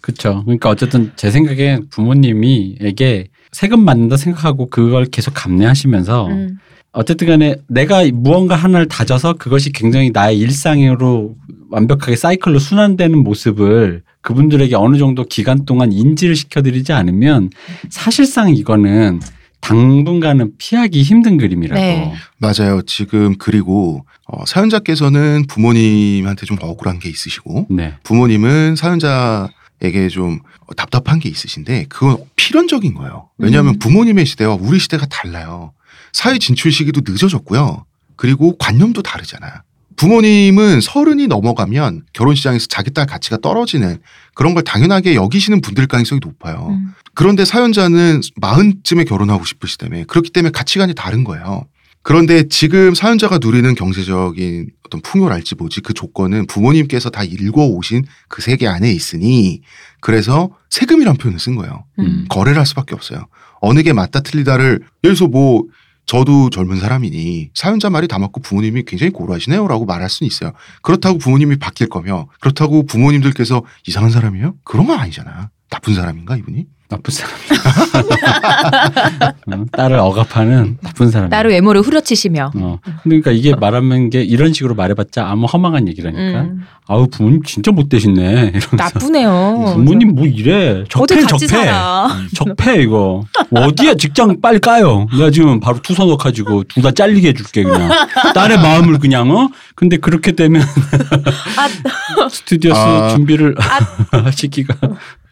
그렇죠. 0.02 0.44
그러니까 0.44 0.70
어쨌든 0.70 1.14
제 1.16 1.32
생각에 1.32 1.80
부모님이에게 1.90 3.28
세금 3.54 3.86
받는다 3.86 4.18
생각하고 4.18 4.70
그걸 4.70 5.06
계속 5.06 5.34
감내하시면서 5.34 6.28
음. 6.28 6.58
어쨌든 6.94 7.28
간에 7.28 7.56
내가 7.68 8.04
무언가 8.14 8.56
하나를 8.56 8.88
다져서 8.88 9.34
그것이 9.34 9.72
굉장히 9.72 10.12
나의 10.12 10.38
일상으로 10.40 11.36
완벽하게 11.72 12.16
사이클로 12.16 12.60
순환되는 12.60 13.18
모습을 13.18 14.04
그분들에게 14.22 14.76
어느 14.76 14.98
정도 14.98 15.26
기간 15.26 15.66
동안 15.66 15.92
인지를 15.92 16.36
시켜드리지 16.36 16.94
않으면 16.94 17.50
사실상 17.90 18.56
이거는 18.56 19.20
당분간은 19.60 20.52
피하기 20.58 21.02
힘든 21.02 21.38
그림이라고. 21.38 21.82
네. 21.82 22.14
맞아요. 22.38 22.82
지금 22.84 23.36
그리고 23.40 24.06
어, 24.28 24.46
사연자께서는 24.46 25.46
부모님한테 25.48 26.46
좀 26.46 26.58
억울한 26.62 27.00
게 27.00 27.10
있으시고 27.10 27.68
네. 27.70 27.96
부모님은 28.04 28.76
사연자 28.76 29.50
에게 29.82 30.08
좀 30.08 30.40
답답한 30.78 31.20
게 31.20 31.28
있으신데 31.28 31.88
그건 31.90 32.18
필연적인 32.38 32.94
거예요. 32.94 33.30
왜냐하면 33.38 33.74
음. 33.74 33.80
부모님의 33.80 34.26
시대와 34.26 34.58
우리 34.60 34.80
시대가 34.80 35.06
달라요. 35.08 35.74
사회 36.14 36.38
진출 36.38 36.72
시기도 36.72 37.02
늦어졌고요. 37.06 37.86
그리고 38.16 38.56
관념도 38.58 39.02
다르잖아요. 39.02 39.52
부모님은 39.96 40.82
서른이 40.82 41.28
넘어가면 41.28 42.04
결혼 42.14 42.36
시장에서 42.36 42.68
자기 42.68 42.92
딸 42.92 43.06
가치가 43.06 43.38
떨어지는 43.38 43.98
그런 44.34 44.54
걸 44.54 44.64
당연하게 44.64 45.16
여기시는 45.16 45.62
분들 45.62 45.88
가능성이 45.88 46.20
높아요. 46.24 46.68
음. 46.72 46.94
그런데 47.14 47.46
사연자는 47.46 48.22
마흔쯤에 48.38 49.04
결혼하고 49.04 49.46
싶으시다며 49.46 50.04
그렇기 50.08 50.32
때문에 50.32 50.52
가치관이 50.52 50.96
다른 50.96 51.24
거예요. 51.24 51.66
그런데 52.02 52.48
지금 52.50 52.94
사연자가 52.94 53.38
누리는 53.38 53.76
경제적인 53.76 54.72
어떤 54.86 55.02
풍요랄지 55.02 55.56
뭐지 55.56 55.82
그 55.82 55.94
조건은 55.94 56.48
부모님께서 56.48 57.10
다 57.10 57.24
읽어오신 57.24 58.04
그 58.28 58.42
세계 58.42 58.68
안에 58.68 58.92
있으니 58.92 59.62
그래서 60.02 60.50
세금이란 60.70 61.16
표현을 61.16 61.40
쓴 61.40 61.56
거예요. 61.56 61.86
음. 62.00 62.26
거래를 62.30 62.60
할 62.60 62.66
수밖에 62.66 62.94
없어요. 62.94 63.28
어느 63.62 63.84
게 63.84 63.94
맞다 63.94 64.20
틀리다를 64.20 64.66
예를 65.04 65.16
들어서 65.16 65.28
뭐 65.28 65.64
저도 66.06 66.50
젊은 66.50 66.80
사람이니 66.80 67.52
사연자 67.54 67.90
말이 67.90 68.08
다 68.08 68.20
맞고 68.20 68.42
부모님이 68.42 68.84
굉장히 68.84 69.12
고루하시네요 69.12 69.68
라고 69.68 69.86
말할 69.86 70.10
수는 70.10 70.28
있어요. 70.28 70.52
그렇다고 70.82 71.18
부모님이 71.18 71.58
바뀔 71.58 71.88
거며 71.90 72.28
그렇다고 72.40 72.86
부모님들께서 72.86 73.64
이상한 73.88 74.12
사람이에요? 74.12 74.56
그런 74.64 74.88
건 74.88 75.00
아니잖아. 75.00 75.50
나쁜 75.70 75.94
사람인가 75.96 76.38
이분이? 76.38 76.68
나쁜 76.94 77.12
사람. 77.14 77.34
어, 79.62 79.66
딸을 79.72 79.98
억압하는 79.98 80.78
나쁜 80.82 81.10
사람. 81.10 81.30
나를 81.30 81.52
외모를 81.52 81.82
후려치시며. 81.82 82.52
어. 82.56 82.80
그러니까 83.04 83.32
이게 83.32 83.56
말하는 83.56 84.10
게 84.10 84.22
이런 84.22 84.54
식으로 84.54 84.76
말해봤자 84.76 85.26
아무 85.28 85.46
허망한 85.48 85.88
얘기라니까. 85.88 86.42
음, 86.42 86.62
아우 86.88 87.08
부모님 87.08 87.42
진짜 87.44 87.72
못 87.72 87.90
되시네. 87.90 88.22
이러면서. 88.54 88.76
나쁘네요. 88.76 89.74
부모님 89.76 90.14
뭐 90.16 90.26
이래. 90.28 90.82
어디 90.82 90.90
적폐 91.16 91.22
같이 91.22 91.48
적폐. 91.48 91.64
살아. 91.66 92.10
적폐 92.36 92.84
이거. 92.84 93.24
뭐 93.50 93.66
어디야 93.66 93.96
직장 93.96 94.40
빨리 94.40 94.60
까요. 94.60 95.08
내가 95.12 95.32
지금 95.32 95.60
바로 95.60 95.80
투서넣 95.82 96.18
가지고 96.18 96.64
둘 96.66 96.84
다 96.84 96.92
잘리게 96.92 97.30
해줄게 97.30 97.64
그냥. 97.64 97.90
딸의 98.36 98.58
마음을 98.58 99.00
그냥 99.00 99.32
어. 99.32 99.50
근데 99.76 99.98
그렇게 99.98 100.34
되면 100.34 100.62
아, 100.62 102.28
스튜디오스 102.30 102.80
아. 102.80 103.10
준비를 103.16 103.56
하시기가. 104.12 104.76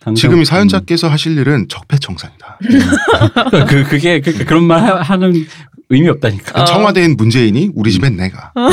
당장- 0.03 0.15
지금 0.15 0.41
이 0.41 0.45
사연자께서 0.45 1.07
하실 1.07 1.37
일은 1.37 1.67
적폐청산이다. 1.69 2.59
음. 2.63 2.79
그 3.69 3.83
그게 3.83 4.19
그, 4.19 4.45
그런 4.45 4.63
말 4.63 4.81
하- 4.83 5.01
하는 5.01 5.33
의미 5.89 6.07
없다니까. 6.09 6.61
어. 6.61 6.65
청와대엔 6.65 7.15
문재인이 7.17 7.71
우리 7.75 7.91
집엔 7.91 8.15
내가. 8.17 8.51
음. 8.57 8.63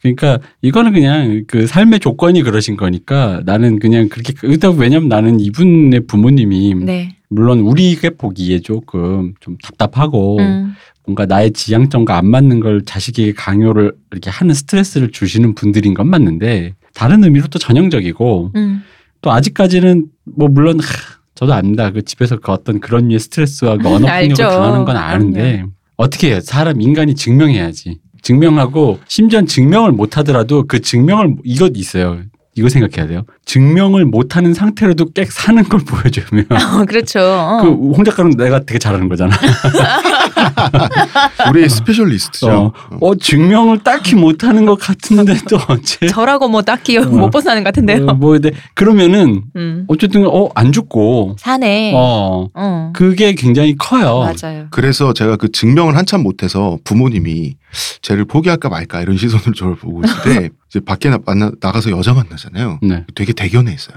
그러니까 0.00 0.38
이거는 0.62 0.92
그냥 0.92 1.44
그 1.46 1.66
삶의 1.66 2.00
조건이 2.00 2.42
그러신 2.42 2.76
거니까 2.76 3.42
나는 3.44 3.78
그냥 3.78 4.08
그렇게 4.08 4.32
그렇다고 4.32 4.76
왜냐면 4.78 5.08
나는 5.10 5.40
이분의 5.40 6.06
부모님이 6.06 6.74
네. 6.76 7.16
물론 7.28 7.60
우리가 7.60 8.10
보기에 8.16 8.60
조금 8.60 9.34
좀 9.40 9.58
답답하고 9.62 10.38
음. 10.38 10.74
뭔가 11.04 11.26
나의 11.26 11.52
지향점과 11.52 12.16
안 12.16 12.26
맞는 12.26 12.60
걸 12.60 12.82
자식에게 12.84 13.32
강요를 13.34 13.92
이렇게 14.12 14.30
하는 14.30 14.54
스트레스를 14.54 15.10
주시는 15.10 15.54
분들인 15.54 15.92
건 15.92 16.08
맞는데 16.08 16.74
다른 16.94 17.24
의미로 17.24 17.46
또 17.48 17.58
전형적이고 17.58 18.52
음. 18.56 18.82
또 19.22 19.30
아직까지는 19.32 20.06
뭐 20.24 20.48
물론 20.48 20.80
하, 20.80 20.86
저도 21.34 21.54
압니다. 21.54 21.90
그 21.90 22.02
집에서 22.02 22.38
그 22.38 22.52
어떤 22.52 22.80
그런 22.80 23.08
류의 23.08 23.18
스트레스와 23.20 23.76
그 23.78 23.88
언어 23.88 24.06
폭력을. 24.06 24.34
당하는 24.34 24.84
건 24.84 24.96
아는데 24.96 25.64
어떻게 25.96 26.30
해요? 26.30 26.40
사람 26.40 26.80
인간이 26.80 27.14
증명해야지. 27.14 27.98
증명하고 28.22 29.00
심지어 29.08 29.42
증명을 29.42 29.92
못 29.92 30.18
하더라도 30.18 30.64
그 30.66 30.80
증명을 30.80 31.36
이것 31.44 31.72
있어요. 31.76 32.20
이거 32.56 32.68
생각해야 32.68 33.06
돼요. 33.08 33.22
증명을 33.46 34.04
못 34.04 34.36
하는 34.36 34.52
상태로도 34.52 35.12
꽤 35.14 35.24
사는 35.24 35.62
걸 35.64 35.80
보여주면 35.86 36.46
어, 36.50 36.84
그렇죠. 36.84 37.20
어. 37.20 37.62
그홍 37.62 38.04
작가는 38.04 38.32
내가 38.32 38.60
되게 38.60 38.78
잘하는 38.78 39.08
거잖아. 39.08 39.34
우리의 41.50 41.68
specialist죠. 41.68 42.50
어, 42.50 42.72
어, 43.00 43.14
증명을 43.14 43.80
딱히 43.82 44.14
못 44.14 44.44
하는 44.44 44.66
것 44.66 44.76
같은데 44.76 45.34
또 45.48 45.56
어째 45.68 46.06
저라고 46.08 46.48
뭐 46.48 46.62
딱히 46.62 46.98
어. 46.98 47.02
못 47.04 47.30
벗어나는 47.30 47.64
것 47.64 47.68
같은데요. 47.68 48.06
어, 48.06 48.14
뭐 48.14 48.32
근데 48.32 48.52
그러면은 48.74 49.42
음. 49.56 49.84
어쨌든 49.88 50.26
어 50.26 50.50
안 50.54 50.72
죽고 50.72 51.36
사네. 51.38 51.92
어 51.94 52.48
어. 52.54 52.90
그게 52.94 53.34
굉장히 53.34 53.76
커요. 53.76 54.20
맞아요. 54.42 54.66
그래서 54.70 55.12
제가 55.12 55.36
그 55.36 55.50
증명을 55.50 55.96
한참 55.96 56.22
못해서 56.22 56.78
부모님이 56.84 57.54
쟤를 58.02 58.24
포기할까 58.24 58.68
말까 58.68 59.00
이런 59.02 59.16
시선으로 59.16 59.52
저를 59.52 59.76
보고 59.76 60.02
있을 60.04 60.22
때 60.22 60.50
이제 60.70 60.80
밖에 60.80 61.10
나, 61.10 61.18
만나, 61.24 61.50
나가서 61.60 61.90
여자 61.90 62.12
만나잖아요. 62.14 62.78
네. 62.82 63.04
되게 63.14 63.32
대견해 63.32 63.72
있어요. 63.72 63.96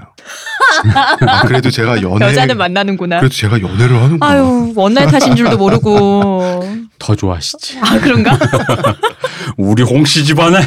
아, 1.26 1.42
그래도 1.42 1.70
제가 1.70 2.02
연애 2.02 2.26
여자는 2.26 2.56
만나는구나. 2.58 3.18
그래도 3.20 3.34
제가 3.34 3.60
연애를 3.60 3.96
하는구나. 3.96 4.26
아유 4.26 4.72
one 4.74 4.88
night 4.88 5.12
하신 5.12 5.36
줄도 5.36 5.56
모르고. 5.56 6.68
더 6.98 7.14
좋아하시지. 7.14 7.78
아 7.80 7.98
그런가? 8.00 8.38
우리 9.56 9.82
홍씨 9.82 10.24
집안에 10.24 10.58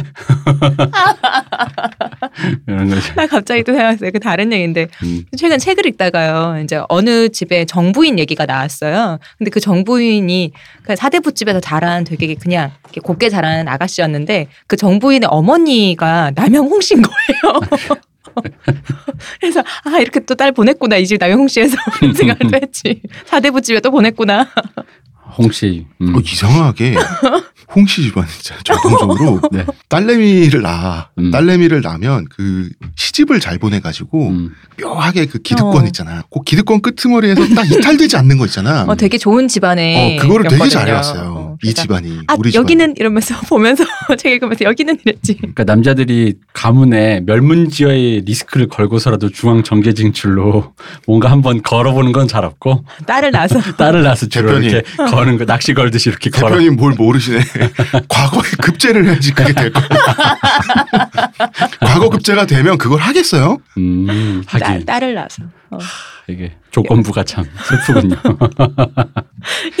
이런 2.66 2.88
거죠. 2.90 3.14
나 3.14 3.26
갑자기 3.26 3.62
또 3.64 3.72
생각했어요. 3.72 4.10
그 4.10 4.20
다른 4.20 4.52
얘기인데 4.52 4.88
음. 5.02 5.24
최근 5.36 5.58
책을 5.58 5.86
읽다가요. 5.86 6.60
이제 6.62 6.80
어느 6.88 7.28
집에 7.28 7.64
정부인 7.64 8.18
얘기가 8.18 8.46
나왔어요. 8.46 9.18
근데 9.38 9.50
그 9.50 9.60
정부인이 9.60 10.52
그 10.82 10.96
사대부 10.96 11.32
집에서 11.32 11.60
자란 11.60 12.04
되게 12.04 12.34
그냥 12.34 12.70
이렇게 12.84 13.00
곱게 13.00 13.28
자란 13.28 13.68
아가씨였는데 13.68 14.48
그 14.66 14.76
정부인의 14.76 15.28
어머니가 15.30 16.32
남영홍 16.34 16.80
씨인 16.80 17.02
거예요. 17.02 17.60
그래서 19.40 19.62
아 19.84 19.98
이렇게 19.98 20.20
또 20.20 20.34
딸 20.36 20.52
보냈구나 20.52 20.96
이 20.96 21.06
집 21.06 21.18
남영홍 21.18 21.48
씨에서 21.48 21.76
생각을 22.14 22.38
또 22.50 22.56
했지. 22.62 23.00
사대부 23.26 23.60
집에 23.62 23.80
또 23.80 23.90
보냈구나. 23.90 24.48
홍씨. 25.36 25.86
음. 26.00 26.14
어, 26.16 26.20
이상하게 26.20 26.94
홍씨 27.74 28.02
집안 28.02 28.26
진짜 28.26 28.56
전통적으로 28.64 29.40
네. 29.52 29.64
딸내미를 29.88 30.62
낳아 30.62 31.10
음. 31.18 31.30
딸내미를 31.30 31.82
낳으면 31.82 32.26
그 32.30 32.70
시집을 32.96 33.40
잘 33.40 33.58
보내가지고 33.58 34.28
음. 34.28 34.54
묘하게 34.80 35.26
그 35.26 35.38
기득권 35.38 35.84
어. 35.84 35.86
있잖아요. 35.86 36.22
그 36.32 36.40
기득권 36.44 36.80
끄트머리에서 36.80 37.54
딱 37.54 37.70
이탈되지 37.70 38.16
않는 38.16 38.38
거 38.38 38.46
있잖아. 38.46 38.84
어 38.88 38.94
되게 38.94 39.18
좋은 39.18 39.48
집안에. 39.48 40.18
어, 40.18 40.22
그거를 40.22 40.44
되게 40.44 40.54
였거든요. 40.56 40.70
잘해왔어요. 40.70 41.47
어, 41.64 41.68
이 41.68 41.74
집안이 41.74 42.18
아 42.28 42.34
우리. 42.38 42.54
여기는 42.54 42.94
이러면서 42.96 43.34
보면서 43.48 43.84
책 44.18 44.32
읽으면서 44.32 44.64
여기는 44.64 44.98
이랬지. 45.04 45.36
그러니까 45.38 45.64
남자들이 45.64 46.34
가문에 46.52 47.20
멸문지어의 47.26 48.22
리스크를 48.24 48.68
걸고서라도 48.68 49.30
중앙 49.30 49.62
정계 49.62 49.94
진출로 49.94 50.74
뭔가 51.06 51.30
한번 51.30 51.62
걸어보는 51.62 52.12
건 52.12 52.28
잘 52.28 52.44
없고 52.44 52.84
딸을 53.06 53.30
낳아서 53.30 53.60
딸을 53.76 54.02
낳아서 54.02 54.26
주로 54.28 54.48
대표님. 54.48 54.70
이렇게 54.70 54.96
거는 54.96 55.38
거 55.38 55.44
낚시 55.46 55.72
걸듯이 55.74 56.10
이렇게 56.10 56.30
걸어. 56.30 56.50
대표님 56.50 56.76
뭘 56.76 56.92
모르시네. 56.94 57.40
과거에 58.08 58.42
급제를 58.62 59.06
해야지 59.06 59.32
그게 59.32 59.52
될 59.52 59.72
거예요. 59.72 59.88
과거 61.80 62.08
급제가 62.10 62.46
되면 62.46 62.76
그걸 62.78 63.00
하겠어요? 63.00 63.58
음, 63.78 64.42
딸, 64.46 64.62
하긴 64.62 64.86
딸을 64.86 65.14
낳아서. 65.14 65.42
어. 65.70 65.78
이게 66.28 66.52
조건부가 66.70 67.24
참 67.24 67.44
슬프군요. 67.86 68.16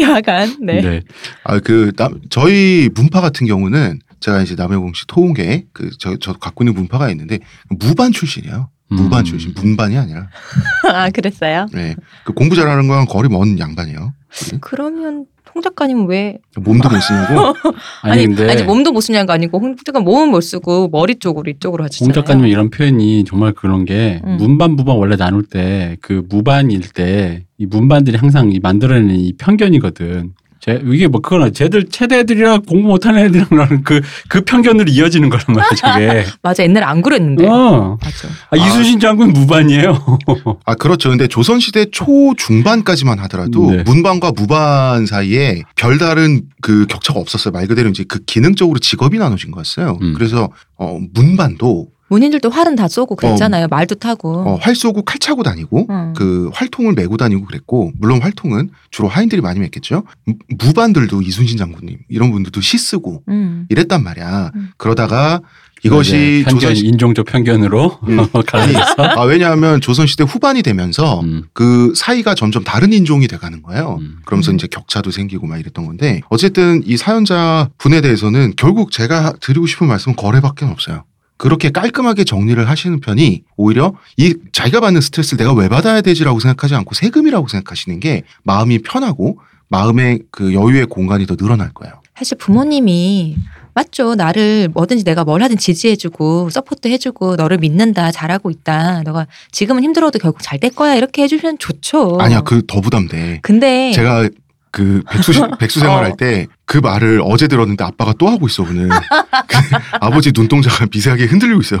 야간 0.00 0.56
네. 0.62 0.80
네. 0.80 1.02
아, 1.44 1.58
그, 1.58 1.92
남, 1.96 2.20
저희 2.30 2.88
문파 2.94 3.20
같은 3.20 3.46
경우는 3.46 4.00
제가 4.20 4.42
이제 4.42 4.54
남해공 4.54 4.94
씨 4.94 5.06
토홍계 5.06 5.66
그, 5.72 5.90
저, 5.98 6.16
저 6.16 6.32
갖고 6.32 6.64
있는 6.64 6.74
문파가 6.74 7.10
있는데 7.10 7.38
무반 7.68 8.12
출신이에요. 8.12 8.70
무반 8.90 9.20
음. 9.20 9.24
출신. 9.24 9.52
문반이 9.54 9.98
아니라. 9.98 10.28
아 10.90 11.10
그랬어요? 11.10 11.66
네. 11.72 11.94
그 12.24 12.32
공부 12.32 12.56
잘하는 12.56 12.88
거랑 12.88 13.04
거리 13.04 13.28
먼 13.28 13.58
양반이에요. 13.58 14.14
그러면 14.60 15.26
홍 15.54 15.62
작가님은 15.62 16.06
왜 16.06 16.38
몸도 16.56 16.88
못 16.88 16.96
쓰고. 17.00 17.54
아니, 18.02 18.26
근데 18.26 18.50
아니 18.50 18.62
몸도 18.62 18.92
못 18.92 19.00
쓰냐가 19.00 19.32
아니고 19.34 19.58
홍 19.58 19.76
작가 19.84 20.00
몸은 20.00 20.30
못 20.30 20.40
쓰고 20.40 20.88
머리 20.88 21.18
쪽으로 21.18 21.50
이쪽으로 21.50 21.84
하시잖아요. 21.84 22.08
홍 22.08 22.12
작가님 22.14 22.46
이런 22.46 22.70
표현이 22.70 23.24
정말 23.24 23.52
그런 23.52 23.84
게 23.84 24.20
음. 24.24 24.36
문반 24.38 24.76
부반 24.76 24.96
원래 24.96 25.16
나눌 25.16 25.42
때 25.44 25.96
그 26.00 26.24
무반일 26.28 26.80
때 26.92 27.44
이 27.60 27.66
문반들이 27.66 28.16
항상 28.16 28.52
이 28.52 28.60
만들어내는 28.60 29.16
이 29.16 29.32
편견이거든. 29.36 30.32
제 30.68 30.82
이게 30.84 31.06
뭐 31.06 31.20
그거나 31.20 31.50
쟤들 31.50 31.86
최대 31.90 32.18
애들이랑 32.18 32.62
공부 32.62 32.88
못하는 32.88 33.24
애들이랑 33.24 33.82
그, 33.84 34.02
그 34.28 34.42
편견으로 34.42 34.90
이어지는 34.90 35.30
거란 35.30 35.44
말이야, 35.48 35.70
저게. 35.76 36.26
맞아 36.42 36.62
옛날에 36.62 36.84
안 36.84 37.00
그랬는데. 37.00 37.46
어. 37.46 37.98
맞아. 38.02 38.28
아, 38.50 38.56
이순신 38.56 39.00
장군 39.00 39.32
무반이에요. 39.32 40.18
아, 40.66 40.74
그렇죠. 40.74 41.08
근데 41.08 41.26
조선 41.26 41.58
시대 41.60 41.86
초 41.90 42.34
중반까지만 42.36 43.18
하더라도 43.20 43.70
네. 43.70 43.82
문반과 43.84 44.32
무반 44.32 45.06
사이에 45.06 45.62
별다른 45.76 46.42
그 46.60 46.86
격차가 46.86 47.18
없었어요. 47.18 47.52
말 47.52 47.66
그대로 47.66 47.88
이제 47.88 48.04
그 48.06 48.18
기능적으로 48.24 48.78
직업이 48.78 49.18
나눠진 49.18 49.50
거였어요. 49.50 49.98
음. 50.02 50.12
그래서, 50.14 50.50
어, 50.76 50.98
문반도 51.14 51.88
문인들도 52.08 52.48
활은 52.50 52.74
다 52.76 52.88
쏘고 52.88 53.16
그랬잖아요. 53.16 53.68
말도 53.68 53.96
타고. 53.96 54.34
어, 54.38 54.54
활 54.60 54.74
쏘고 54.74 55.02
칼 55.02 55.18
차고 55.18 55.42
다니고 55.42 55.86
음. 55.90 56.14
그 56.16 56.50
활통을 56.54 56.94
메고 56.94 57.16
다니고 57.16 57.44
그랬고 57.44 57.92
물론 57.98 58.22
활통은 58.22 58.70
주로 58.90 59.08
하인들이 59.08 59.40
많이 59.42 59.60
맸겠죠. 59.60 60.04
무- 60.24 60.34
무반들도 60.58 61.22
이순신 61.22 61.58
장군님 61.58 61.98
이런 62.08 62.30
분들도 62.32 62.60
시 62.60 62.78
쓰고 62.78 63.22
음. 63.28 63.66
이랬단 63.68 64.02
말이야. 64.02 64.52
음. 64.54 64.70
그러다가 64.76 65.40
이것이 65.84 66.12
네, 66.12 66.42
편견, 66.42 66.58
조선 66.60 66.74
시 66.74 66.86
인종적 66.86 67.26
편견으로 67.26 67.98
음. 68.08 68.16
갈라졌어. 68.48 68.94
아 69.16 69.22
왜냐하면 69.22 69.80
조선 69.80 70.08
시대 70.08 70.24
후반이 70.24 70.62
되면서 70.62 71.20
음, 71.20 71.44
그 71.52 71.92
사이가 71.94 72.34
점점 72.34 72.64
다른 72.64 72.92
인종이 72.92 73.28
돼가는 73.28 73.62
거예요. 73.62 73.98
음. 74.00 74.16
그러면서 74.24 74.50
음. 74.50 74.56
이제 74.56 74.66
격차도 74.66 75.12
생기고 75.12 75.46
막 75.46 75.58
이랬던 75.60 75.86
건데 75.86 76.20
어쨌든 76.30 76.82
이 76.84 76.96
사연자 76.96 77.68
분에 77.78 78.00
대해서는 78.00 78.54
결국 78.56 78.90
제가 78.90 79.34
드리고 79.40 79.66
싶은 79.68 79.86
말씀은 79.86 80.16
거래밖에 80.16 80.64
없어요. 80.64 81.04
그렇게 81.38 81.70
깔끔하게 81.70 82.24
정리를 82.24 82.68
하시는 82.68 83.00
편이 83.00 83.42
오히려 83.56 83.94
이 84.16 84.34
자기가 84.52 84.80
받는 84.80 85.00
스트레스를 85.00 85.38
내가 85.38 85.54
왜 85.58 85.68
받아야 85.68 86.00
되지라고 86.00 86.40
생각하지 86.40 86.74
않고 86.74 86.94
세금이라고 86.94 87.48
생각하시는 87.48 88.00
게 88.00 88.24
마음이 88.42 88.80
편하고 88.80 89.38
마음의 89.68 90.20
그 90.30 90.52
여유의 90.52 90.86
공간이 90.86 91.26
더 91.26 91.36
늘어날 91.36 91.70
거예요. 91.72 91.94
사실 92.16 92.36
부모님이 92.38 93.36
맞죠. 93.74 94.16
나를 94.16 94.68
뭐든지 94.74 95.04
내가 95.04 95.22
뭘 95.24 95.40
하든 95.44 95.56
지지해주고 95.56 96.50
support 96.50 96.88
해주고 96.88 97.36
너를 97.36 97.58
믿는다 97.58 98.10
잘하고 98.10 98.50
있다. 98.50 99.02
너가 99.04 99.28
지금은 99.52 99.84
힘들어도 99.84 100.18
결국 100.18 100.42
잘 100.42 100.58
될 100.58 100.70
거야 100.74 100.96
이렇게 100.96 101.22
해주면 101.22 101.58
좋죠. 101.58 102.18
아니야 102.20 102.40
그 102.40 102.62
더 102.66 102.80
부담돼. 102.80 103.38
근데 103.42 103.92
제가 103.92 104.28
그 104.72 105.02
백수 105.08 105.32
시- 105.32 105.40
백수 105.60 105.78
생활할 105.78 106.10
어. 106.12 106.16
때 106.16 106.48
그 106.68 106.76
말을 106.76 107.22
어제 107.24 107.48
들었는데 107.48 107.82
아빠가 107.82 108.12
또 108.18 108.28
하고 108.28 108.46
있어 108.46 108.62
오늘. 108.62 108.90
그 108.90 109.56
아버지 110.00 110.32
눈동자가 110.34 110.86
미세하게 110.92 111.24
흔들리고 111.24 111.62
있어요. 111.62 111.80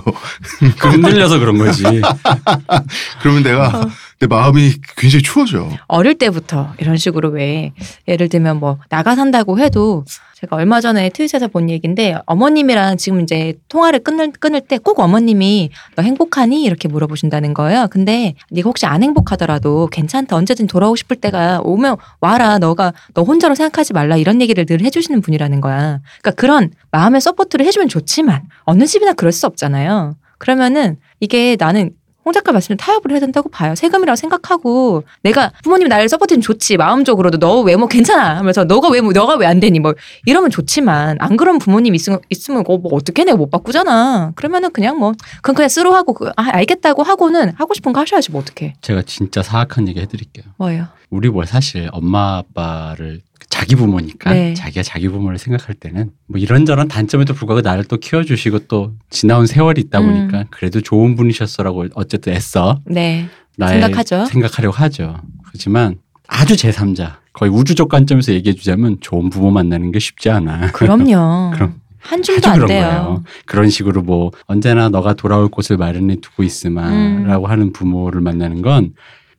그 0.80 0.88
흔들려서 0.88 1.38
그런 1.38 1.58
거지. 1.58 1.84
그러면 3.20 3.42
내가 3.42 3.68
어. 3.68 3.90
내 4.18 4.26
마음이 4.26 4.72
굉장히 4.96 5.22
추워져. 5.22 5.68
어릴 5.86 6.16
때부터 6.16 6.72
이런 6.78 6.96
식으로 6.96 7.28
왜 7.28 7.72
예를 8.08 8.30
들면 8.30 8.58
뭐 8.60 8.78
나가 8.88 9.14
산다고 9.14 9.60
해도 9.60 10.04
제가 10.40 10.54
얼마 10.56 10.80
전에 10.80 11.10
트윗에서 11.10 11.48
본 11.48 11.68
얘기인데 11.68 12.16
어머님이랑 12.26 12.96
지금 12.96 13.20
이제 13.20 13.54
통화를 13.68 14.00
끊을 14.00 14.32
끊을 14.32 14.60
때 14.62 14.78
꼭 14.78 15.00
어머님이 15.00 15.70
너 15.96 16.02
행복하니 16.02 16.62
이렇게 16.62 16.88
물어보신다는 16.88 17.52
거예요. 17.54 17.88
근데 17.90 18.34
네가 18.50 18.68
혹시 18.68 18.86
안 18.86 19.02
행복하더라도 19.02 19.88
괜찮다 19.88 20.34
언제든 20.36 20.66
돌아오고 20.68 20.96
싶을 20.96 21.16
때가 21.16 21.60
오면 21.62 21.96
와라 22.20 22.58
너가 22.58 22.92
너 23.14 23.22
혼자로 23.22 23.54
생각하지 23.56 23.92
말라 23.92 24.16
이런 24.16 24.40
얘기를 24.40 24.64
늘 24.78 24.86
해주시는 24.86 25.20
분이라는 25.20 25.60
거야. 25.60 26.00
그러니까 26.22 26.30
그런 26.40 26.70
마음의 26.92 27.20
support를 27.20 27.66
해주면 27.66 27.88
좋지만 27.88 28.42
어느 28.62 28.86
집이나 28.86 29.12
그럴 29.12 29.32
수 29.32 29.46
없잖아요. 29.46 30.16
그러면은 30.38 30.96
이게 31.20 31.56
나는 31.58 31.90
홍 32.24 32.32
작가 32.34 32.52
말씀을 32.52 32.76
타협을 32.76 33.10
해야 33.12 33.20
된다고 33.20 33.48
봐요. 33.48 33.74
세금이라고 33.74 34.14
생각하고 34.14 35.04
내가 35.22 35.50
부모님이 35.62 35.88
나를 35.88 36.10
support는 36.10 36.42
좋지 36.42 36.76
마음적으로도 36.76 37.38
너 37.38 37.62
외모 37.62 37.86
괜찮아 37.88 38.36
하면서 38.36 38.64
너가 38.64 38.90
외모 38.90 39.12
너가 39.12 39.36
왜 39.36 39.46
안 39.46 39.60
되니 39.60 39.80
뭐 39.80 39.94
이러면 40.26 40.50
좋지만 40.50 41.16
안 41.20 41.36
그런 41.38 41.58
부모님 41.58 41.94
있으면 41.94 42.20
있으면 42.28 42.64
어, 42.68 42.76
뭐 42.76 42.92
어떻게 42.94 43.24
내가 43.24 43.38
못 43.38 43.50
바꾸잖아. 43.50 44.32
그러면은 44.34 44.70
그냥 44.72 44.98
뭐 44.98 45.12
그건 45.36 45.54
그냥 45.54 45.68
through하고 45.70 46.12
그, 46.12 46.28
아, 46.36 46.50
알겠다고 46.52 47.02
하고는 47.02 47.54
하고 47.56 47.72
싶은 47.72 47.94
거 47.94 48.00
하셔야지 48.00 48.30
뭐 48.30 48.42
어떻게 48.42 48.74
제가 48.82 49.02
진짜 49.06 49.42
사악한 49.42 49.88
얘기 49.88 49.98
해드릴게요. 50.00 50.44
뭐예요? 50.58 50.88
우리 51.08 51.30
뭐 51.30 51.46
사실 51.46 51.88
엄마 51.92 52.36
아빠를 52.36 53.22
자기 53.58 53.74
부모니까 53.74 54.32
네. 54.32 54.54
자기가 54.54 54.84
자기 54.84 55.08
부모를 55.08 55.36
생각할 55.36 55.74
때는 55.74 56.12
뭐 56.28 56.38
이런저런 56.38 56.86
단점에도 56.86 57.34
불구하고 57.34 57.60
나를 57.60 57.82
또 57.82 57.96
키워주시고 57.96 58.68
또 58.68 58.92
지나온 59.10 59.48
세월이 59.48 59.80
있다 59.80 59.98
음. 59.98 60.06
보니까 60.06 60.44
그래도 60.50 60.80
좋은 60.80 61.16
분이셨어라고 61.16 61.86
어쨌든 61.94 62.34
애써 62.34 62.80
네 62.86 63.26
나의 63.56 63.80
생각하죠. 63.80 64.26
생각하려고 64.26 64.76
하죠. 64.76 65.20
그렇지만 65.48 65.96
아주 66.28 66.54
제3자 66.54 67.16
거의 67.32 67.50
우주적 67.50 67.88
관점에서 67.88 68.32
얘기해 68.32 68.54
주자면 68.54 68.98
좋은 69.00 69.28
부모 69.28 69.50
만나는 69.50 69.90
게 69.90 69.98
쉽지 69.98 70.30
않아. 70.30 70.70
그럼요. 70.70 71.50
그럼 71.58 71.80
한 71.98 72.22
줌도 72.22 72.48
안 72.48 72.54
그런 72.54 72.68
돼요. 72.68 72.84
거예요. 72.86 73.24
그런 73.44 73.70
식으로 73.70 74.02
뭐 74.02 74.30
언제나 74.46 74.88
너가 74.88 75.14
돌아올 75.14 75.48
곳을 75.48 75.76
마련해 75.76 76.20
두고 76.20 76.44
음. 76.44 76.44
있으마라고 76.44 77.48
하는 77.48 77.72
부모를 77.72 78.20
만나는 78.20 78.62
건 78.62 78.92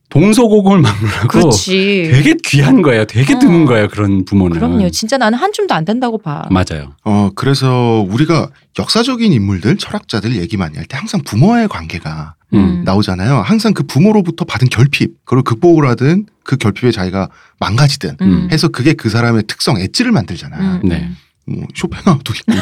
동서고금을 0.10 0.82
막론하고 0.82 1.28
그렇지. 1.28 2.10
되게 2.12 2.36
귀한 2.44 2.82
거예요. 2.82 3.06
되게 3.06 3.36
어. 3.36 3.40
드문 3.40 3.66
거예요. 3.66 3.88
그런 3.88 4.26
부모는. 4.26 4.58
그럼요. 4.58 4.90
진짜 4.90 5.18
나는 5.18 5.38
한 5.38 5.54
줌도 5.54 5.74
안 5.74 5.86
된다고 5.86 6.18
봐. 6.18 6.48
맞아요. 6.50 6.94
어, 7.06 7.30
그래서 7.36 8.06
우리가 8.10 8.50
역사적인 8.78 9.32
인물들, 9.32 9.78
철학자들 9.78 10.36
얘기 10.38 10.58
많이 10.58 10.76
할 10.78 10.86
때 10.88 10.98
항상 10.98 11.22
부모와의 11.24 11.68
관계가 11.68 12.34
음. 12.56 12.82
나오잖아요. 12.84 13.42
항상 13.42 13.74
그 13.76 13.84
부모로부터 13.84 14.44
받은 14.46 14.70
결핍, 14.70 15.24
그걸 15.26 15.44
극복을 15.44 15.88
하든 15.90 16.26
그 16.44 16.58
결핍에 16.58 16.90
자기가 16.92 17.30
망가지든 17.60 18.18
음. 18.22 18.48
해서 18.52 18.70
그게 18.70 18.94
그 18.94 19.10
사람의 19.10 19.44
특성, 19.48 19.78
엣지를 19.80 20.12
만들잖아. 20.12 20.58
음, 20.58 20.90
네. 20.90 21.08
음. 21.08 21.16
뭐 21.46 21.64
쇼팽하우도 21.76 22.34
있고 22.34 22.54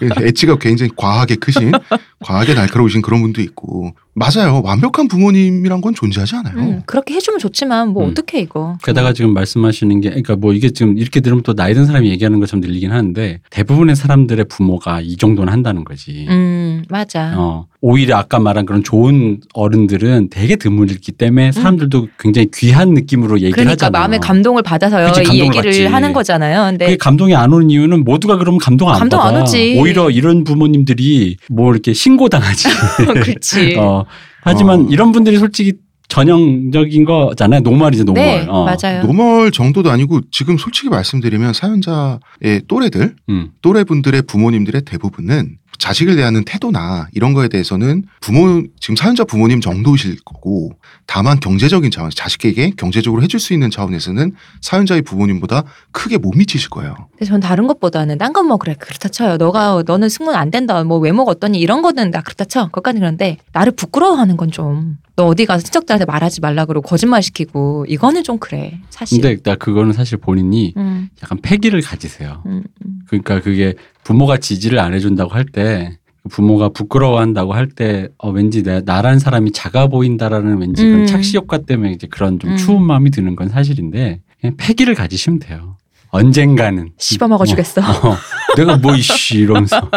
저렇게 0.00 0.26
엣지가 0.28 0.58
굉장히 0.58 0.90
과하게 0.96 1.36
크신, 1.36 1.72
과하게 2.20 2.54
날카로우신 2.54 3.02
그런 3.02 3.22
분도 3.22 3.40
있고 3.40 3.94
맞아요. 4.16 4.62
완벽한 4.64 5.08
부모님이란 5.08 5.80
건 5.80 5.92
존재하지 5.94 6.36
않아요. 6.36 6.54
음, 6.56 6.82
그렇게 6.86 7.14
해주면 7.14 7.40
좋지만 7.40 7.88
뭐 7.88 8.04
음. 8.04 8.10
어떻게 8.10 8.40
이거. 8.40 8.78
게다가 8.84 9.12
지금 9.12 9.34
말씀하시는 9.34 10.00
게, 10.00 10.08
그러니까 10.10 10.36
뭐 10.36 10.52
이게 10.52 10.70
지금 10.70 10.96
이렇게 10.96 11.20
들으면 11.20 11.42
또 11.42 11.54
나이 11.54 11.74
든 11.74 11.84
사람이 11.86 12.08
얘기하는 12.10 12.38
것처럼 12.38 12.60
들리긴 12.62 12.92
하는데 12.92 13.40
대부분의 13.50 13.96
사람들의 13.96 14.44
부모가 14.48 15.00
이 15.00 15.16
정도는 15.16 15.52
한다는 15.52 15.84
거지. 15.84 16.26
음 16.28 16.84
맞아. 16.88 17.34
어, 17.36 17.66
오히려 17.80 18.16
아까 18.16 18.38
말한 18.38 18.66
그런 18.66 18.84
좋은 18.84 19.40
어른들은 19.52 20.28
되게 20.30 20.54
드물기 20.56 21.12
때문에 21.12 21.50
사람들도 21.52 22.08
굉장히 22.18 22.48
귀한 22.54 22.94
느낌으로 22.94 23.38
얘기를 23.38 23.52
그러니까 23.52 23.72
하잖아요. 23.72 24.00
마음의 24.00 24.20
감동을 24.20 24.62
받아서요 24.62 25.08
그치, 25.08 25.22
이 25.22 25.24
감동을 25.24 25.46
얘기를 25.56 25.70
받지. 25.70 25.86
하는 25.86 26.12
거잖아요. 26.12 26.62
근데 26.70 26.86
그게 26.86 26.96
감동이 26.96 27.34
안 27.34 27.52
오는 27.52 27.68
이유는 27.68 28.04
모두가 28.04 28.36
그러면 28.38 28.60
감동 28.60 28.88
안 28.90 28.98
감동 29.00 29.20
안 29.20 29.32
받아. 29.32 29.42
오지. 29.42 29.76
오히려 29.80 30.08
이런 30.10 30.44
부모님들이 30.44 31.36
뭐 31.50 31.72
이렇게 31.72 31.92
신고 31.92 32.28
당하지. 32.28 32.68
그렇지. 33.24 33.74
어, 33.78 34.03
하지만 34.42 34.80
어. 34.80 34.86
이런 34.90 35.12
분들이 35.12 35.38
솔직히 35.38 35.74
전형적인 36.08 37.04
거잖아요. 37.04 37.60
normal이죠, 37.60 38.04
normal. 38.04 38.22
네 38.22 38.46
어. 38.48 38.64
맞아요. 38.64 39.02
normal 39.02 39.50
정도도 39.50 39.90
아니고 39.90 40.20
지금 40.30 40.56
솔직히 40.58 40.88
말씀드리면 40.88 41.54
사연자의 41.54 42.62
또래들, 42.68 43.16
음. 43.30 43.50
또래분들의 43.62 44.22
부모님들의 44.22 44.82
대부분은 44.82 45.56
자식을 45.78 46.16
대하는 46.16 46.44
태도나 46.44 47.08
이런 47.12 47.34
거에 47.34 47.48
대해서는 47.48 48.04
부모 48.20 48.62
지금 48.80 48.96
사연자 48.96 49.24
부모님 49.24 49.60
정도실 49.60 50.16
거고 50.24 50.72
다만 51.06 51.40
경제적인 51.40 51.90
차원 51.90 52.10
자식에게 52.14 52.72
경제적으로 52.76 53.22
해줄 53.22 53.40
수 53.40 53.52
있는 53.52 53.70
차원에서는 53.70 54.32
사연자의 54.60 55.02
부모님보다 55.02 55.64
크게 55.92 56.18
못 56.18 56.32
미치실 56.36 56.70
거예요. 56.70 56.94
근데 57.12 57.24
전 57.26 57.40
다른 57.40 57.66
것보다는 57.66 58.18
딴 58.18 58.32
건 58.32 58.44
뭐 58.46 58.56
그래 58.58 58.74
그렇다 58.78 59.08
쳐요. 59.08 59.36
너가 59.36 59.82
너는 59.86 60.08
승문 60.08 60.34
안 60.34 60.50
된다. 60.50 60.82
뭐 60.84 60.98
외모가 60.98 61.30
어떠니 61.32 61.58
이런 61.58 61.82
거는 61.82 62.10
나 62.10 62.20
그렇다 62.20 62.44
쳐. 62.44 62.66
그것까지 62.66 62.98
그런데 62.98 63.38
나를 63.52 63.72
부끄러워하는 63.72 64.36
건 64.36 64.50
좀. 64.50 64.98
너 65.16 65.26
어디 65.26 65.46
가서 65.46 65.62
친척들한테 65.62 66.04
말하지 66.06 66.40
말라 66.40 66.64
그러고 66.64 66.88
거짓말 66.88 67.22
시키고 67.22 67.86
이거는 67.88 68.24
좀 68.24 68.38
그래 68.38 68.80
사실. 68.90 69.20
근데 69.22 69.40
나 69.42 69.54
그거는 69.54 69.92
사실 69.92 70.18
본인이 70.18 70.74
음, 70.76 71.08
약간 71.22 71.38
패기를 71.40 71.80
가지세요. 71.82 72.42
음, 72.46 72.64
음. 72.84 72.98
그러니까 73.06 73.40
그게 73.40 73.74
부모가 74.04 74.36
지지를 74.38 74.78
안 74.78 74.94
해준다고 74.94 75.32
할 75.32 75.44
때 75.46 75.98
부모가 76.30 76.70
부끄러워한다고 76.70 77.52
할 77.54 77.68
때 77.68 78.08
어, 78.18 78.30
왠지 78.30 78.62
내, 78.62 78.80
나란 78.82 79.18
사람이 79.18 79.52
작아 79.52 79.88
보인다라는 79.88 80.58
왠지 80.58 80.84
그런 80.84 81.00
음. 81.00 81.06
착시 81.06 81.36
효과 81.36 81.58
때문에 81.58 81.92
이제 81.92 82.06
그런 82.06 82.38
좀 82.38 82.52
음. 82.52 82.56
추운 82.56 82.82
마음이 82.82 83.10
드는 83.10 83.36
건 83.36 83.48
사실인데 83.48 84.20
그냥 84.40 84.56
패기를 84.56 84.94
가지시면 84.94 85.38
돼요. 85.40 85.76
언젠가는 86.10 86.90
씹어 86.96 87.26
먹어 87.26 87.44
주겠어. 87.44 87.80
어, 87.80 88.10
어, 88.10 88.16
내가 88.56 88.76
뭐 88.76 88.94
이씨 88.94 89.38
이러면서 89.38 89.80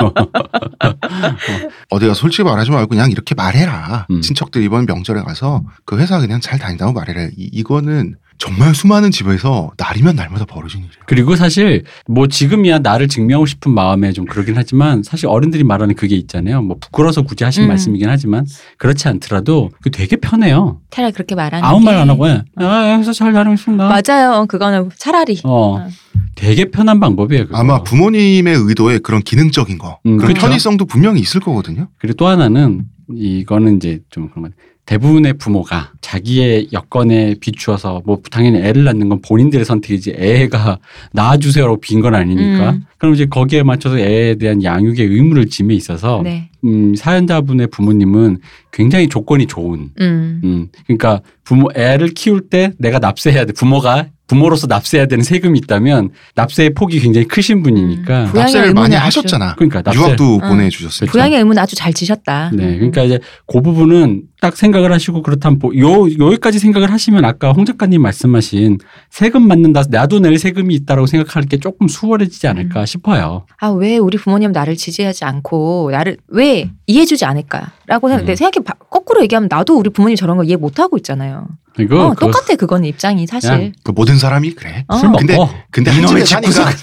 어디가 1.91 2.15
솔직히 2.15 2.43
말하지 2.43 2.71
말고 2.71 2.87
그냥 2.89 3.11
이렇게 3.11 3.35
말해라. 3.35 4.07
음. 4.09 4.21
친척들 4.21 4.63
이번 4.63 4.87
명절에 4.87 5.21
가서 5.21 5.63
그 5.85 5.99
회사 5.99 6.19
그냥 6.19 6.41
잘 6.41 6.57
다닌다고 6.57 6.91
말해라. 6.93 7.25
이, 7.37 7.49
이거는 7.53 8.15
정말 8.37 8.75
수많은 8.75 9.09
집에서 9.11 9.71
날이면 9.77 10.15
날마다 10.15 10.45
벌어지는 10.45 10.85
일이에요. 10.85 11.03
그리고 11.07 11.35
사실 11.35 11.83
뭐 12.07 12.27
지금이야 12.27 12.79
나를 12.79 13.07
증명하고 13.07 13.45
싶은 13.45 13.71
마음에 13.71 14.11
좀 14.11 14.25
그러긴 14.25 14.55
하지만 14.57 15.01
사실 15.03 15.27
어른들이 15.27 15.63
말하는 15.63 15.95
그게 15.95 16.15
있잖아요. 16.15 16.61
뭐 16.61 16.77
부끄러워서 16.79 17.23
굳이 17.23 17.43
하신 17.43 17.63
음. 17.63 17.67
말씀이긴 17.69 18.09
하지만 18.09 18.45
그렇지 18.77 19.07
않더라도 19.07 19.71
그 19.81 19.89
되게 19.89 20.15
편해요. 20.17 20.81
차라리 20.91 21.13
그렇게 21.13 21.33
말하는 21.35 21.67
아무 21.67 21.79
게. 21.79 21.85
말안 21.85 22.09
하고 22.09 22.27
해. 22.27 22.43
아, 22.57 22.91
여기서 22.93 23.11
잘 23.13 23.33
다니겠습니다. 23.33 23.89
맞아요. 23.89 24.45
그거는 24.47 24.89
차라리. 24.97 25.39
어. 25.43 25.77
어. 25.77 25.87
되게 26.35 26.65
편한 26.65 26.99
방법이에요. 26.99 27.45
그거. 27.47 27.57
아마 27.57 27.81
부모님의 27.81 28.55
의도에 28.55 28.99
그런 28.99 29.21
기능적인 29.23 29.79
거, 29.79 29.99
음, 30.05 30.17
그런 30.17 30.33
그렇죠. 30.33 30.41
편의성도 30.41 30.85
분명히 30.85 31.19
있을 31.19 31.41
거거든요. 31.41 31.87
그리고 31.97 32.15
또 32.17 32.27
하나는 32.27 32.83
이거는 33.15 33.77
이제 33.77 33.99
좀 34.11 34.29
그런 34.29 34.43
것 34.43 34.51
같아요. 34.51 34.67
대부분의 34.87 35.33
부모가 35.33 35.91
자기의 35.99 36.69
여건에 36.71 37.35
비추어서 37.41 38.01
뭐 38.05 38.19
당연히 38.31 38.59
애를 38.59 38.85
낳는 38.85 39.09
건 39.09 39.21
본인들의 39.21 39.65
선택이지 39.65 40.15
애가 40.17 40.79
낳아주세요라고 41.11 41.79
빈 41.81 41.97
건 42.01 42.15
아니니까 42.15 42.69
음. 42.71 42.83
그럼 42.97 43.13
이제 43.15 43.25
거기에 43.25 43.63
맞춰서 43.63 43.99
애에 43.99 44.35
대한 44.35 44.63
양육의 44.63 45.05
의무를 45.05 45.47
짐에 45.49 45.73
있어서 45.73 46.21
네. 46.23 46.49
음, 46.63 46.95
사연자분의 46.95 47.67
부모님은 47.67 48.37
굉장히 48.71 49.09
조건이 49.09 49.45
좋은 49.45 49.89
음. 49.99 50.41
음, 50.43 50.67
그러니까 50.85 51.21
부모 51.43 51.69
애를 51.75 52.09
키울 52.09 52.41
때 52.49 52.71
내가 52.79 52.99
납세해야 52.99 53.45
돼 53.45 53.51
부모가 53.53 54.07
부모로서 54.27 54.67
납세해야 54.67 55.07
되는 55.07 55.23
세금이 55.23 55.57
있다면 55.59 56.11
납세의 56.35 56.73
폭이 56.75 56.99
굉장히 56.99 57.27
크신 57.27 57.61
분이니까 57.63 58.25
음. 58.25 58.31
납세를 58.33 58.73
많이 58.73 58.95
하셨잖아. 58.95 59.55
그러니까 59.55 59.81
납세 59.81 59.99
유학도 59.99 60.39
응. 60.43 60.49
보내주셨으니까. 60.49 61.11
부양의 61.11 61.39
의무는 61.39 61.61
아주 61.61 61.75
잘 61.75 61.93
지셨다. 61.93 62.51
네, 62.53 62.63
음. 62.65 62.75
그러니까 62.75 63.03
이제 63.03 63.19
그 63.47 63.61
부분은 63.61 64.23
딱 64.39 64.55
생각을 64.55 64.91
하시고 64.91 65.23
그렇다면 65.23 65.57
뭐요 65.59 66.07
여기까지 66.19 66.59
생각을 66.59 66.91
하시면 66.91 67.25
아까 67.25 67.51
홍 67.53 67.65
작가님 67.65 68.01
말씀하신 68.03 68.77
세금 69.09 69.47
받는다 69.47 69.81
나도 69.89 70.19
낼 70.19 70.37
세금이 70.37 70.75
있다라고 70.75 71.07
생각할 71.07 71.43
게 71.45 71.57
조금 71.57 71.87
수월해지지 71.87 72.47
않을까 72.47 72.85
싶어요. 72.85 73.45
아, 73.59 73.69
왜 73.69 73.97
우리 73.97 74.17
부모님 74.19 74.51
나를 74.51 74.75
지지하지 74.75 75.25
않고 75.25 75.89
나를 75.91 76.17
왜 76.27 76.69
이해해주지 76.85 77.25
않을까라고 77.25 78.09
생각. 78.09 78.23
음. 78.23 78.25
내 78.27 78.35
생각해 78.35 78.63
봐- 78.63 78.75
거꾸로 78.91 79.21
얘기하면 79.23 79.47
나도 79.51 79.75
우리 79.75 79.89
부모님 79.89 80.15
저런 80.15 80.37
거 80.37 80.43
이해 80.43 80.55
못 80.55 80.79
하고 80.79 80.97
있잖아요. 80.97 81.47
이거 81.79 82.07
어, 82.07 82.15
똑같아 82.15 82.55
그거는 82.55 82.85
입장이 82.89 83.25
사실. 83.27 83.71
그 83.83 83.91
모든 83.91 84.17
사람이 84.17 84.51
그래. 84.53 84.83
어. 84.87 84.97
술 84.97 85.09
먹고 85.09 85.19
근데- 85.25 85.37
근데 85.71 85.95
이놈의 85.97 86.25
사니까 86.25 86.71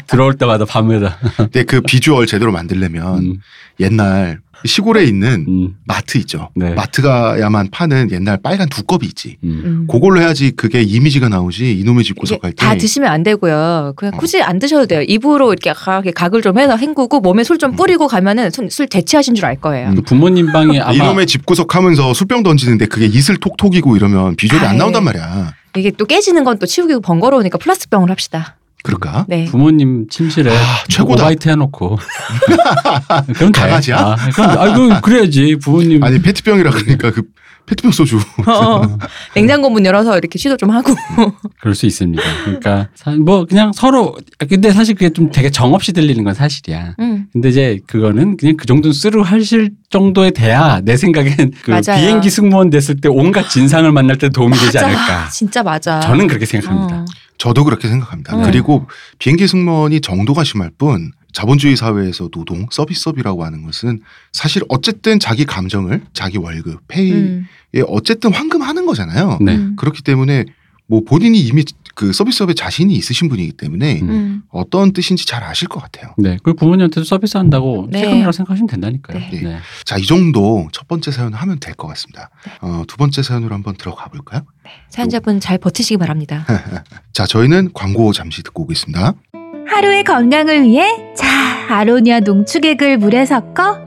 들어올 0.06 0.34
때마다 0.36 0.64
밤에다 0.64 1.16
근데 1.36 1.64
그 1.64 1.80
비주얼 1.80 2.26
제대로 2.26 2.52
만들려면 2.52 3.18
음, 3.18 3.36
옛날 3.80 4.40
시골에 4.64 5.04
있는 5.04 5.44
음, 5.48 5.74
마트 5.84 6.18
있죠. 6.18 6.50
네. 6.54 6.74
마트가야만 6.74 7.68
파는 7.70 8.10
옛날 8.10 8.38
빨간 8.42 8.68
두꺼비 8.68 9.06
있지. 9.06 9.36
음. 9.44 9.62
음. 9.64 9.86
그걸로 9.90 10.20
해야지 10.20 10.50
그게 10.52 10.82
이미지가 10.82 11.28
나오지 11.28 11.72
이놈의 11.78 12.04
집 12.04 12.18
구석할 12.18 12.52
때. 12.52 12.56
다 12.64 12.74
드시면 12.76 13.10
안 13.10 13.22
되고요. 13.22 13.94
그냥 13.96 14.14
어. 14.14 14.18
굳이 14.18 14.42
안 14.42 14.58
드셔도 14.58 14.86
돼요. 14.86 15.02
입으로 15.02 15.52
이렇게 15.52 15.72
각을 16.12 16.42
좀 16.42 16.58
해서 16.58 16.76
헹구고 16.76 17.20
몸에 17.20 17.44
술 17.44 17.58
좀 17.58 17.76
뿌리고 17.76 18.06
가면은 18.08 18.50
술, 18.50 18.70
술 18.70 18.86
대체하신 18.88 19.34
줄 19.34 19.44
알 19.44 19.56
거예요. 19.60 19.90
음. 19.90 19.94
그 19.96 20.02
부모님 20.02 20.52
방에 20.52 20.78
아마 20.80 20.92
이놈의 20.92 21.26
집 21.26 21.44
구석 21.46 21.74
하면서 21.74 22.14
술병 22.14 22.42
던지는데 22.42 22.86
그게 22.86 23.06
이슬 23.06 23.36
톡톡이고 23.36 23.96
이러면 23.96 24.36
비주얼이 24.36 24.64
안 24.64 24.72
아이. 24.72 24.78
나온단 24.78 25.04
말이야. 25.04 25.52
이게 25.76 25.90
또 25.92 26.04
깨지는 26.04 26.42
건 26.44 26.58
또 26.58 26.66
치우기도 26.66 27.00
번거로우니까 27.00 27.58
플라스틱 27.58 27.90
병을 27.90 28.10
합시다. 28.10 28.56
그럴까? 28.82 29.26
네. 29.28 29.44
부모님 29.46 30.06
침실에 30.08 30.50
아, 30.50 30.84
최고다. 30.88 31.24
오바이트 31.24 31.48
해놓고 31.48 31.98
그럼 33.36 33.52
돼. 33.52 33.60
강아지야? 33.60 33.96
아, 33.98 34.16
그럼 34.34 34.50
아, 34.50 34.74
그럼 34.74 35.00
그래야지 35.00 35.56
부모님 35.56 36.02
아니 36.02 36.20
페트병이라 36.20 36.70
그러니까 36.70 37.10
그 37.10 37.22
페트병 37.66 37.92
소주. 37.92 38.18
어, 38.48 38.98
냉장고 39.36 39.70
문 39.70 39.84
열어서 39.86 40.18
이렇게 40.18 40.38
시도 40.38 40.56
좀 40.56 40.70
하고. 40.70 40.92
그럴 41.60 41.74
수 41.76 41.86
있습니다. 41.86 42.20
그러니까 42.44 42.88
사- 42.96 43.12
뭐 43.12 43.44
그냥 43.44 43.70
서로 43.72 44.16
근데 44.48 44.72
사실 44.72 44.94
그게 44.96 45.10
좀 45.10 45.30
되게 45.30 45.50
정 45.50 45.72
없이 45.74 45.92
들리는 45.92 46.24
건 46.24 46.34
사실이야. 46.34 46.94
음. 46.98 47.26
근데 47.32 47.50
이제 47.50 47.78
그거는 47.86 48.36
그냥 48.38 48.56
그 48.56 48.66
정도는 48.66 48.92
쓰루 48.92 49.22
하실 49.22 49.70
정도에 49.88 50.30
돼야 50.32 50.80
내 50.82 50.96
생각엔 50.96 51.52
그 51.62 51.70
맞아요. 51.70 52.00
비행기 52.00 52.28
승무원 52.30 52.70
됐을 52.70 52.96
때 53.00 53.08
온갖 53.08 53.48
진상을 53.48 53.90
만날 53.92 54.18
때 54.18 54.30
도움이 54.30 54.56
되지 54.56 54.78
맞아. 54.78 54.86
않을까. 54.86 55.28
진짜 55.28 55.62
맞아. 55.62 56.00
저는 56.00 56.26
그렇게 56.26 56.46
생각합니다. 56.46 56.96
어. 57.02 57.04
저도 57.40 57.64
그렇게 57.64 57.88
생각합니다. 57.88 58.36
음. 58.36 58.42
그리고 58.42 58.86
비행기 59.18 59.48
승무원이 59.48 60.02
정도가 60.02 60.44
심할 60.44 60.70
뿐 60.76 61.10
자본주의 61.32 61.74
사회에서 61.74 62.28
노동 62.28 62.66
서비스업이라고 62.70 63.44
하는 63.44 63.62
것은 63.62 64.00
사실 64.30 64.62
어쨌든 64.68 65.18
자기 65.18 65.46
감정을 65.46 66.02
자기 66.12 66.36
월급 66.36 66.86
페이에 66.86 67.12
음. 67.14 67.46
어쨌든 67.86 68.34
황금하는 68.34 68.84
거잖아요. 68.84 69.38
네. 69.40 69.56
음. 69.56 69.74
그렇기 69.76 70.02
때문에 70.02 70.44
뭐 70.86 71.02
본인이 71.02 71.40
이미 71.40 71.64
그 71.94 72.12
서비스업에 72.12 72.54
자신이 72.54 72.94
있으신 72.94 73.28
분이기 73.28 73.52
때문에 73.52 74.00
음. 74.02 74.10
음. 74.10 74.42
어떤 74.50 74.92
뜻인지 74.92 75.26
잘 75.26 75.42
아실 75.44 75.68
것 75.68 75.80
같아요. 75.80 76.14
네. 76.18 76.36
그리고 76.42 76.58
부모님한테도 76.58 77.04
서비스 77.04 77.36
한다고 77.36 77.88
네. 77.90 78.00
세금이라고 78.00 78.32
생각하시면 78.32 78.68
된다니까요. 78.68 79.18
네. 79.18 79.40
네. 79.42 79.58
자, 79.84 79.96
이 79.96 80.04
정도 80.06 80.68
첫 80.72 80.86
번째 80.88 81.10
사연 81.10 81.32
하면 81.34 81.58
될 81.60 81.74
것 81.74 81.86
같습니다. 81.88 82.30
어, 82.60 82.82
두 82.86 82.96
번째 82.96 83.22
사연으로 83.22 83.54
한번 83.54 83.74
들어가 83.76 84.04
볼까요? 84.08 84.42
사연자분 84.90 85.40
잘 85.40 85.56
버티시기 85.58 85.96
바랍니다. 85.98 86.44
자, 87.12 87.26
저희는 87.26 87.70
광고 87.72 88.12
잠시 88.12 88.42
듣고 88.42 88.64
오겠습니다. 88.64 89.14
하루의 89.68 90.02
건강을 90.04 90.64
위해 90.64 91.14
자 91.16 91.26
아로니아 91.68 92.20
농축액을 92.20 92.98
물에 92.98 93.24
섞어 93.24 93.78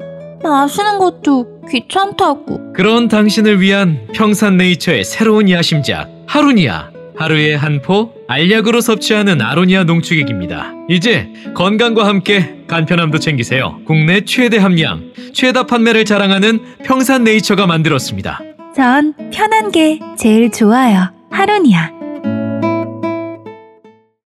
마시는 0.41 0.97
것도 0.97 1.61
귀찮다고 1.69 2.73
그런 2.73 3.07
당신을 3.09 3.59
위한 3.59 4.07
평산네이처의 4.13 5.03
새로운 5.03 5.49
야심작 5.49 6.09
하루니아 6.27 6.92
하루에 7.17 7.55
한 7.55 7.81
포 7.81 8.13
알약으로 8.27 8.79
섭취하는 8.81 9.41
아로니아 9.41 9.83
농축액입니다. 9.83 10.73
이제 10.89 11.27
건강과 11.55 12.05
함께 12.07 12.63
간편함도 12.67 13.19
챙기세요. 13.19 13.79
국내 13.85 14.23
최대 14.25 14.57
함량, 14.57 15.11
최다 15.33 15.65
판매를 15.65 16.05
자랑하는 16.05 16.77
평산네이처가 16.83 17.65
만들었습니다. 17.67 18.39
전 18.75 19.13
편한 19.31 19.71
게 19.71 19.99
제일 20.17 20.51
좋아요 20.51 21.11
하루니아 21.31 21.91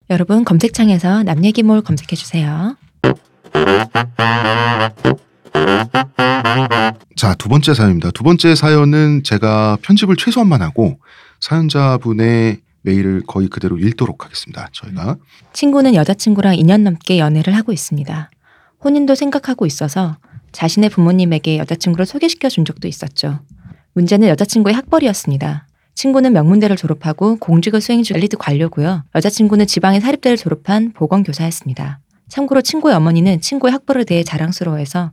여러분 0.10 0.44
검색창에서 0.46 1.24
남 1.24 1.44
얘기몰 1.46 1.82
검색해 1.82 2.15
주세요. 2.15 2.76
자, 7.15 7.36
두 7.36 7.50
번째 7.50 7.74
사연입니다. 7.74 8.12
두 8.12 8.24
번째 8.24 8.56
사연은 8.56 9.24
제가 9.24 9.78
편집을 9.82 10.15
최소한만 10.15 10.62
하고 10.62 11.00
사연자분의 11.39 12.58
메일을 12.82 13.24
거의 13.28 13.48
그대로 13.48 13.78
읽도록 13.78 14.26
하겠습니다. 14.26 14.67
저희가 14.72 15.17
친구는 15.54 15.96
여자친구랑 15.96 16.56
2년 16.56 16.82
넘게 16.82 17.20
연애를 17.20 17.56
하고 17.56 17.72
있습니다. 17.72 18.30
혼인도 18.84 19.15
생각하고 19.15 19.65
있어서 19.65 20.17
자신의 20.52 20.89
부모님에게 20.89 21.58
여자친구를 21.58 22.06
소개시켜 22.06 22.50
준 22.50 22.65
적도 22.65 22.88
있었죠. 22.88 23.39
문제는 23.94 24.28
여자친구의 24.30 24.76
학벌이었습니다. 24.76 25.67
친구는 25.94 26.34
명문대를 26.34 26.78
졸업하고 26.78 27.38
공직을 27.38 27.82
수행 27.82 28.02
중 28.04 28.17
엘리트 28.17 28.38
관료고요. 28.38 29.04
여자친구는 29.15 29.67
지방의 29.67 30.02
사립대를 30.02 30.38
졸업한 30.38 30.94
보건교사였습니다. 30.94 32.00
참고로 32.30 32.62
친구의 32.62 32.96
어머니는 32.96 33.41
친구의 33.41 33.74
학벌에 33.74 34.06
대해 34.06 34.24
자랑스러워해서 34.24 35.12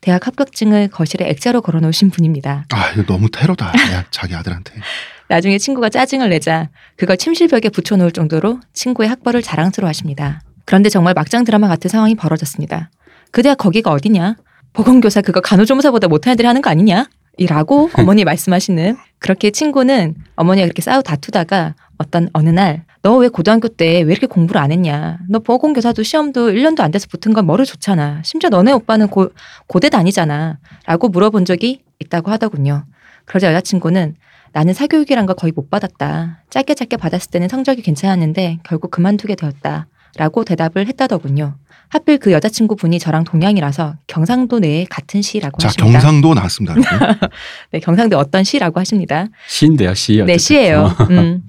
대학 0.00 0.26
합격증을 0.26 0.88
거실에 0.88 1.28
액자로 1.28 1.62
걸어놓으신 1.62 2.10
분입니다. 2.10 2.66
아, 2.70 2.90
이거 2.92 3.02
너무 3.04 3.28
테러다. 3.30 3.66
야, 3.92 4.04
자기 4.10 4.34
아들한테. 4.34 4.74
나중에 5.28 5.58
친구가 5.58 5.88
짜증을 5.90 6.30
내자 6.30 6.68
그걸 6.96 7.16
침실벽에 7.16 7.68
붙여놓을 7.68 8.12
정도로 8.12 8.60
친구의 8.72 9.08
학벌을 9.08 9.42
자랑스러워하십니다. 9.42 10.40
그런데 10.64 10.88
정말 10.88 11.14
막장 11.14 11.44
드라마 11.44 11.68
같은 11.68 11.88
상황이 11.88 12.14
벌어졌습니다. 12.14 12.90
그 13.30 13.42
대학 13.42 13.56
거기가 13.58 13.90
어디냐? 13.90 14.36
보건교사 14.72 15.20
그거 15.20 15.40
간호조무사보다 15.40 16.08
못한 16.08 16.32
애들이 16.32 16.46
하는 16.46 16.62
거 16.62 16.70
아니냐? 16.70 17.08
이라고 17.36 17.90
어머니 17.96 18.24
말씀하시는 18.24 18.96
그렇게 19.18 19.50
친구는 19.50 20.14
어머니가 20.36 20.66
그렇게 20.66 20.82
싸우 20.82 21.02
다투다가 21.02 21.74
어떤 21.98 22.28
어느 22.32 22.48
날 22.50 22.84
너 23.02 23.18
왜 23.18 23.28
고등학교 23.28 23.68
때 23.68 24.02
왜 24.02 24.10
이렇게 24.12 24.26
공부를 24.26 24.60
안 24.60 24.72
했냐? 24.72 25.18
너 25.28 25.38
보건교사도 25.38 26.02
시험도 26.02 26.50
1년도 26.50 26.80
안 26.80 26.90
돼서 26.90 27.06
붙은 27.08 27.32
건 27.32 27.46
머리 27.46 27.64
좋잖아. 27.64 28.20
심지어 28.24 28.50
너네 28.50 28.72
오빠는 28.72 29.06
고, 29.08 29.30
고대 29.68 29.88
다니잖아. 29.88 30.58
라고 30.84 31.08
물어본 31.08 31.44
적이 31.44 31.82
있다고 32.00 32.30
하더군요. 32.32 32.84
그러자 33.24 33.48
여자친구는 33.52 34.16
나는 34.52 34.74
사교육이란 34.74 35.26
걸 35.26 35.36
거의 35.36 35.52
못 35.54 35.70
받았다. 35.70 36.42
짧게 36.50 36.74
짧게 36.74 36.96
받았을 36.96 37.30
때는 37.30 37.48
성적이 37.48 37.82
괜찮았는데 37.82 38.58
결국 38.64 38.90
그만두게 38.90 39.34
되었다. 39.34 39.86
라고 40.16 40.44
대답을 40.44 40.86
했다더군요. 40.88 41.56
하필 41.90 42.18
그 42.18 42.32
여자친구 42.32 42.76
분이 42.76 42.98
저랑 42.98 43.24
동양이라서 43.24 43.96
경상도 44.06 44.58
내에 44.58 44.84
같은 44.90 45.22
시라고 45.22 45.58
자, 45.58 45.68
하십니다. 45.68 45.92
경상도 46.00 46.34
나왔습니다. 46.34 46.74
네, 47.72 47.80
경상도 47.80 48.18
어떤 48.18 48.44
시라고 48.44 48.80
하십니다. 48.80 49.26
시인데요, 49.46 49.94
시. 49.94 50.22
네. 50.24 50.36
시예요. 50.36 50.94
어. 50.98 51.04
음. 51.10 51.42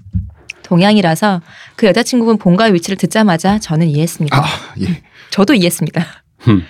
동양이라서 0.63 1.41
그 1.75 1.87
여자친구분 1.87 2.37
본가의 2.37 2.73
위치를 2.75 2.95
듣자마자 2.97 3.59
저는 3.59 3.87
이해했습니다. 3.87 4.37
아, 4.37 4.45
예. 4.81 5.01
저도 5.31 5.55
이해했습니다. 5.55 6.05
흠. 6.39 6.63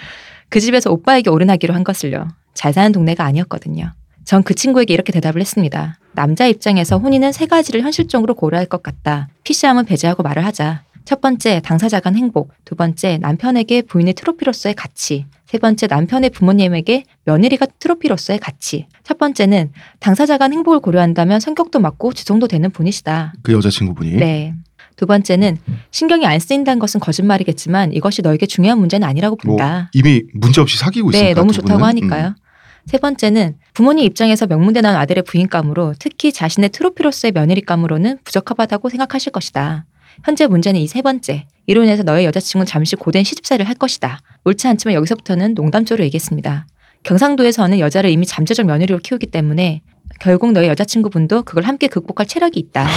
그 0.47 0.59
집에서 0.59 0.89
오빠에게 0.91 1.29
오른하기로 1.29 1.73
한 1.73 1.83
것을요. 1.83 2.29
잘 2.53 2.73
사는 2.73 2.91
동네가 2.91 3.23
아니었거든요. 3.25 3.93
전 4.29 4.43
그 4.43 4.53
친구에게 4.53 4.93
이렇게 4.93 5.11
대답을 5.11 5.41
했습니다. 5.41 5.97
남자 6.13 6.45
입장에서 6.45 6.99
혼인은 6.99 7.31
세 7.31 7.47
가지를 7.47 7.81
현실적으로 7.81 8.35
고려할 8.35 8.67
것 8.67 8.83
같다. 8.83 9.27
피시함은 9.43 9.85
배제하고 9.85 10.21
말을 10.21 10.45
하자. 10.45 10.83
첫 11.03 11.19
번째, 11.19 11.61
당사자 11.65 11.99
간 11.99 12.15
행복. 12.15 12.51
두 12.63 12.75
번째, 12.75 13.17
남편에게 13.17 13.81
부인의 13.81 14.13
트로피로서의 14.13 14.75
가치. 14.75 15.25
세 15.47 15.57
번째, 15.57 15.87
남편의 15.87 16.29
부모님에게 16.29 17.05
며느리가 17.25 17.65
트로피로서의 17.79 18.37
가치. 18.37 18.85
첫 19.03 19.17
번째는 19.17 19.71
당사자 19.99 20.37
간 20.37 20.53
행복을 20.53 20.79
고려한다면 20.79 21.39
성격도 21.39 21.79
맞고 21.79 22.13
지성도 22.13 22.47
되는 22.47 22.69
분이시다. 22.69 23.33
그 23.41 23.51
여자친구분이. 23.53 24.17
네. 24.17 24.53
두 24.95 25.07
번째는 25.07 25.57
신경이 25.89 26.27
안 26.27 26.37
쓰인다는 26.39 26.77
것은 26.77 26.99
거짓말이겠지만 26.99 27.93
이것이 27.93 28.21
너에게 28.21 28.45
중요한 28.45 28.77
문제는 28.77 29.07
아니라고 29.07 29.37
뭐 29.43 29.55
본다. 29.55 29.89
이미 29.93 30.21
문제 30.35 30.61
없이 30.61 30.77
사귀고 30.77 31.09
있으니까 31.09 31.27
네, 31.29 31.33
너무 31.33 31.51
두 31.51 31.61
좋다고 31.61 31.79
분은. 31.79 31.87
하니까요. 31.87 32.27
음. 32.27 32.48
세 32.85 32.97
번째는 32.97 33.55
부모님 33.73 34.05
입장에서 34.05 34.47
명문대 34.47 34.81
나온 34.81 34.95
아들의 34.95 35.23
부인감으로 35.23 35.93
특히 35.99 36.31
자신의 36.31 36.69
트로피로서의 36.69 37.31
며느리감으로는 37.33 38.19
부적합하다고 38.23 38.89
생각하실 38.89 39.31
것이다. 39.31 39.85
현재 40.25 40.47
문제는 40.47 40.79
이 40.81 40.87
세 40.87 41.01
번째. 41.01 41.45
이로 41.67 41.83
인해서 41.83 42.03
너의 42.03 42.25
여자친구는 42.25 42.65
잠시 42.65 42.95
고된 42.95 43.23
시집살이를 43.23 43.67
할 43.67 43.75
것이다. 43.75 44.19
옳지 44.45 44.67
않지만 44.67 44.95
여기서부터는 44.95 45.53
농담조로 45.53 46.03
얘기했습니다. 46.05 46.65
경상도에서는 47.03 47.79
여자를 47.79 48.09
이미 48.09 48.25
잠재적 48.25 48.65
며느리로 48.65 48.99
키우기 48.99 49.27
때문에 49.27 49.81
결국 50.19 50.51
너의 50.51 50.67
여자친구분도 50.69 51.43
그걸 51.43 51.63
함께 51.65 51.87
극복할 51.87 52.25
체력이 52.25 52.59
있다. 52.59 52.87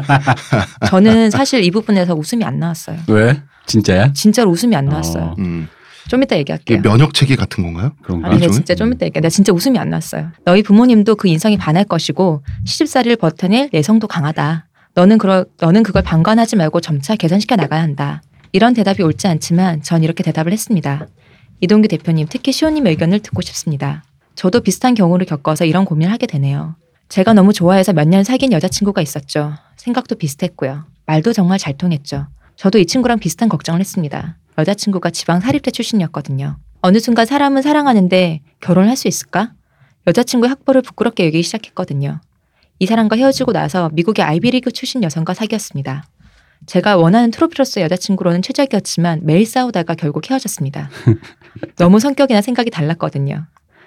저는 0.88 1.30
사실 1.30 1.62
이 1.62 1.70
부분에서 1.70 2.14
웃음이 2.14 2.42
안 2.44 2.58
나왔어요. 2.58 2.96
왜? 3.08 3.40
진짜야? 3.66 4.12
진짜로 4.14 4.50
웃음이 4.50 4.74
안 4.74 4.86
나왔어요. 4.86 5.24
어, 5.24 5.34
음. 5.38 5.68
좀 6.08 6.22
이따 6.22 6.36
얘기할게요. 6.36 6.82
면역 6.82 7.14
체계 7.14 7.36
같은 7.36 7.62
건가요? 7.62 7.92
그런가? 8.02 8.28
아니, 8.28 8.36
내 8.36 8.44
일종의? 8.44 8.54
진짜 8.56 8.74
좀 8.74 8.92
이따 8.92 9.06
얘기해. 9.06 9.20
나 9.20 9.28
진짜 9.28 9.52
웃음이 9.52 9.78
안 9.78 9.90
났어요. 9.90 10.30
너희 10.44 10.62
부모님도 10.62 11.16
그 11.16 11.28
인성이 11.28 11.56
반할 11.56 11.84
것이고 11.84 12.42
시집살이를 12.64 13.16
버텨낼 13.16 13.70
내성도 13.72 14.06
강하다. 14.08 14.66
너는 14.94 15.18
그러, 15.18 15.44
너는 15.60 15.82
그걸 15.82 16.02
방관하지 16.02 16.56
말고 16.56 16.80
점차 16.80 17.14
개선시켜 17.16 17.56
나가야 17.56 17.80
한다. 17.82 18.22
이런 18.52 18.74
대답이 18.74 19.02
옳지 19.02 19.28
않지만 19.28 19.82
전 19.82 20.02
이렇게 20.02 20.24
대답을 20.24 20.52
했습니다. 20.52 21.06
이동규 21.60 21.88
대표님, 21.88 22.26
특히 22.28 22.52
시호님의 22.52 22.90
의견을 22.92 23.20
듣고 23.20 23.42
싶습니다. 23.42 24.02
저도 24.34 24.60
비슷한 24.60 24.94
경우를 24.94 25.26
겪어서 25.26 25.64
이런 25.64 25.84
고민을 25.84 26.12
하게 26.12 26.26
되네요. 26.26 26.74
제가 27.08 27.34
너무 27.34 27.52
좋아해서 27.52 27.92
몇 27.92 28.08
년 28.08 28.24
사귄 28.24 28.52
여자친구가 28.52 29.02
있었죠. 29.02 29.52
생각도 29.76 30.14
비슷했고요. 30.16 30.84
말도 31.06 31.32
정말 31.32 31.58
잘 31.58 31.76
통했죠. 31.76 32.26
저도 32.60 32.78
이 32.78 32.84
친구랑 32.84 33.20
비슷한 33.20 33.48
걱정을 33.48 33.80
했습니다. 33.80 34.36
여자친구가 34.58 35.08
지방 35.08 35.40
사립대 35.40 35.70
출신이었거든요. 35.70 36.58
어느 36.82 36.98
순간 36.98 37.24
사람은 37.24 37.62
사랑하는데 37.62 38.42
결혼할 38.60 38.98
수 38.98 39.08
있을까? 39.08 39.54
여자친구의 40.06 40.50
학벌을 40.50 40.82
부끄럽게 40.82 41.24
여기기 41.24 41.42
시작했거든요. 41.42 42.20
이 42.78 42.84
사람과 42.84 43.16
헤어지고 43.16 43.52
나서 43.52 43.88
미국의 43.94 44.26
아이비리그 44.26 44.72
출신 44.72 45.02
여성과 45.02 45.32
사귀었습니다. 45.32 46.04
제가 46.66 46.98
원하는 46.98 47.30
트로피로서 47.30 47.80
여자친구로는 47.80 48.42
최적이었지만 48.42 49.20
매일 49.22 49.46
싸우다가 49.46 49.94
결국 49.94 50.30
헤어졌습니다. 50.30 50.90
너무 51.76 51.98
성격이나 51.98 52.42
생각이 52.42 52.68
달랐거든요. 52.68 53.46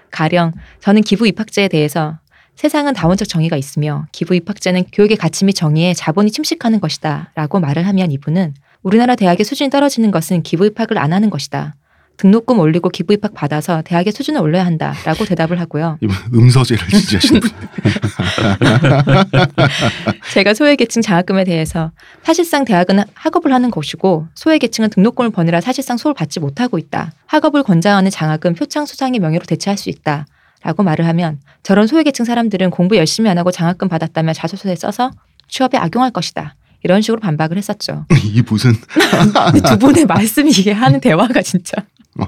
가령 0.10 0.52
저는 0.80 1.04
기부 1.04 1.28
입학제에 1.28 1.68
대해서 1.68 2.18
세상은 2.56 2.94
다원적 2.94 3.28
정의가 3.28 3.58
있으며 3.58 4.06
기부 4.12 4.36
입학제는 4.36 4.86
교육의 4.92 5.18
가치 5.18 5.46
및 5.46 5.54
정의에 5.54 5.94
자본이 5.94 6.32
침식하는 6.32 6.80
것이다 6.80 7.32
라고 7.36 7.60
말을 7.60 7.88
하면 7.88 8.12
이분은 8.12 8.54
우리나라 8.84 9.16
대학의 9.16 9.46
수준이 9.46 9.70
떨어지는 9.70 10.12
것은 10.12 10.44
기부 10.44 10.66
입학을 10.66 10.98
안 10.98 11.14
하는 11.14 11.30
것이다. 11.30 11.76
등록금 12.18 12.60
올리고 12.60 12.90
기부 12.90 13.14
입학 13.14 13.34
받아서 13.34 13.82
대학의 13.82 14.14
수준을 14.14 14.40
올려야 14.40 14.66
한다라고 14.66 15.26
대답을 15.26 15.60
하고요. 15.60 15.98
이분 16.02 16.16
음서제를 16.34 16.88
지지하시는 16.88 17.42
분. 17.42 17.50
제가 20.32 20.54
소외계층 20.54 21.02
장학금에 21.02 21.44
대해서 21.44 21.92
사실상 22.22 22.66
대학은 22.66 23.04
학업을 23.16 23.52
하는 23.52 23.72
것이고 23.72 24.28
소외계층은 24.36 24.92
등록금을 24.92 25.32
버느라 25.32 25.60
사실상 25.60 25.98
수업을 25.98 26.14
받지 26.14 26.40
못하고 26.40 26.78
있다. 26.78 27.12
학업을 27.26 27.64
권장하는 27.64 28.12
장학금 28.12 28.54
표창 28.54 28.86
수상의 28.86 29.20
명예로 29.20 29.46
대체할 29.46 29.78
수 29.78 29.90
있다. 29.90 30.28
라고 30.64 30.82
말을 30.84 31.06
하면 31.08 31.40
저런 31.62 31.88
소외계층 31.88 32.26
사람들은 32.26 32.70
공부 32.70 32.96
열심히 32.96 33.30
안 33.30 33.38
하고 33.38 33.52
장학금 33.52 33.90
받았다며 33.90 34.34
자소서에 34.34 34.76
써서 34.76 35.12
취업에 35.48 35.78
악용할 35.78 36.12
것이다. 36.12 36.56
이런 36.84 37.02
식으로 37.02 37.20
반박을 37.20 37.58
했었죠. 37.58 38.06
이 38.24 38.42
무슨 38.42 38.74
두 39.70 39.78
분의 39.78 40.06
말씀이 40.06 40.50
이게 40.52 40.72
하는 40.72 41.00
대화가 41.00 41.42
진짜. 41.42 41.84
어. 42.20 42.26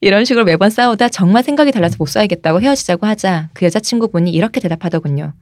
이런 0.00 0.24
식으로 0.24 0.44
매번 0.44 0.70
싸우다 0.70 1.08
정말 1.08 1.42
생각이 1.42 1.72
달라서 1.72 1.96
못 1.98 2.06
살겠다고 2.06 2.60
헤어지자고 2.60 3.06
하자 3.06 3.48
그 3.54 3.64
여자친구분이 3.64 4.30
이렇게 4.30 4.60
대답하더군요. 4.60 5.32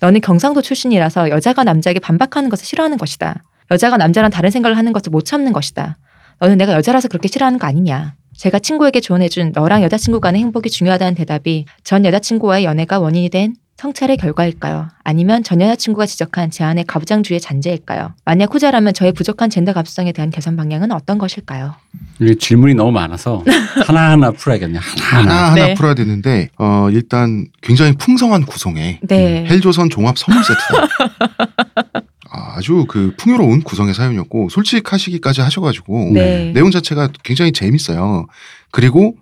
너는 0.00 0.20
경상도 0.20 0.62
출신이라서 0.62 1.30
여자가 1.30 1.64
남자에게 1.64 2.00
반박하는 2.00 2.48
것을 2.48 2.64
싫어하는 2.66 2.98
것이다. 2.98 3.42
여자가 3.70 3.96
남자랑 3.96 4.30
다른 4.30 4.50
생각을 4.50 4.76
하는 4.76 4.92
것을 4.92 5.10
못 5.10 5.24
참는 5.24 5.52
것이다. 5.52 5.96
너는 6.38 6.56
내가 6.58 6.72
여자라서 6.74 7.08
그렇게 7.08 7.28
싫어하는 7.28 7.58
거 7.58 7.66
아니냐. 7.66 8.14
제가 8.36 8.58
친구에게 8.58 9.00
조언해준 9.00 9.52
너랑 9.54 9.82
여자친구 9.82 10.20
간의 10.20 10.40
행복이 10.42 10.70
중요하다는 10.70 11.14
대답이 11.14 11.64
전 11.84 12.04
여자친구와의 12.04 12.64
연애가 12.64 12.98
원인이 12.98 13.28
된 13.30 13.54
성찰의 13.78 14.16
결과일까요? 14.16 14.88
아니면 15.04 15.42
전 15.42 15.60
여자친구가 15.60 16.06
지적한 16.06 16.50
제 16.50 16.64
안의 16.64 16.84
가부장주의의 16.84 17.40
잔재일까요? 17.40 18.14
만약 18.24 18.54
후자라면 18.54 18.94
저의 18.94 19.12
부족한 19.12 19.50
젠더 19.50 19.74
감수성에 19.74 20.12
대한 20.12 20.30
개선 20.30 20.56
방향은 20.56 20.92
어떤 20.92 21.18
것일까요? 21.18 21.74
이게 22.18 22.34
질문이 22.34 22.74
너무 22.74 22.90
많아서 22.92 23.44
하나하나 23.86 24.30
풀어야겠네요. 24.30 24.80
하나하나. 24.80 25.34
하나 25.34 25.50
하나 25.52 25.66
네. 25.66 25.74
풀어야 25.74 25.94
되는데 25.94 26.48
어 26.58 26.88
일단 26.90 27.46
굉장히 27.60 27.92
풍성한 27.92 28.46
구성의 28.46 29.00
네. 29.02 29.44
헬조선 29.46 29.90
종합 29.90 30.16
선물 30.16 30.42
세트다. 30.42 32.00
아주 32.36 32.84
그 32.88 33.14
풍요로운 33.16 33.62
구성의 33.62 33.94
사연이었고 33.94 34.48
솔직하시기까지 34.50 35.40
하셔가지고 35.40 36.10
네. 36.12 36.52
내용 36.52 36.70
자체가 36.70 37.08
굉장히 37.22 37.52
재밌어요. 37.52 38.26
그리고 38.70 39.16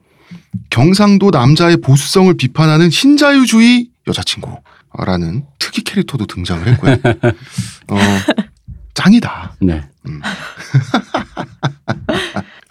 경상도 0.70 1.30
남자의 1.30 1.76
보수성을 1.76 2.32
비판하는 2.34 2.90
신자유주의 2.90 3.88
여자친구라는 4.06 5.44
특이 5.58 5.82
캐릭터도 5.82 6.26
등장을 6.26 6.66
했고요. 6.66 6.96
어, 7.88 7.96
짱이다. 8.94 9.56
네. 9.60 9.82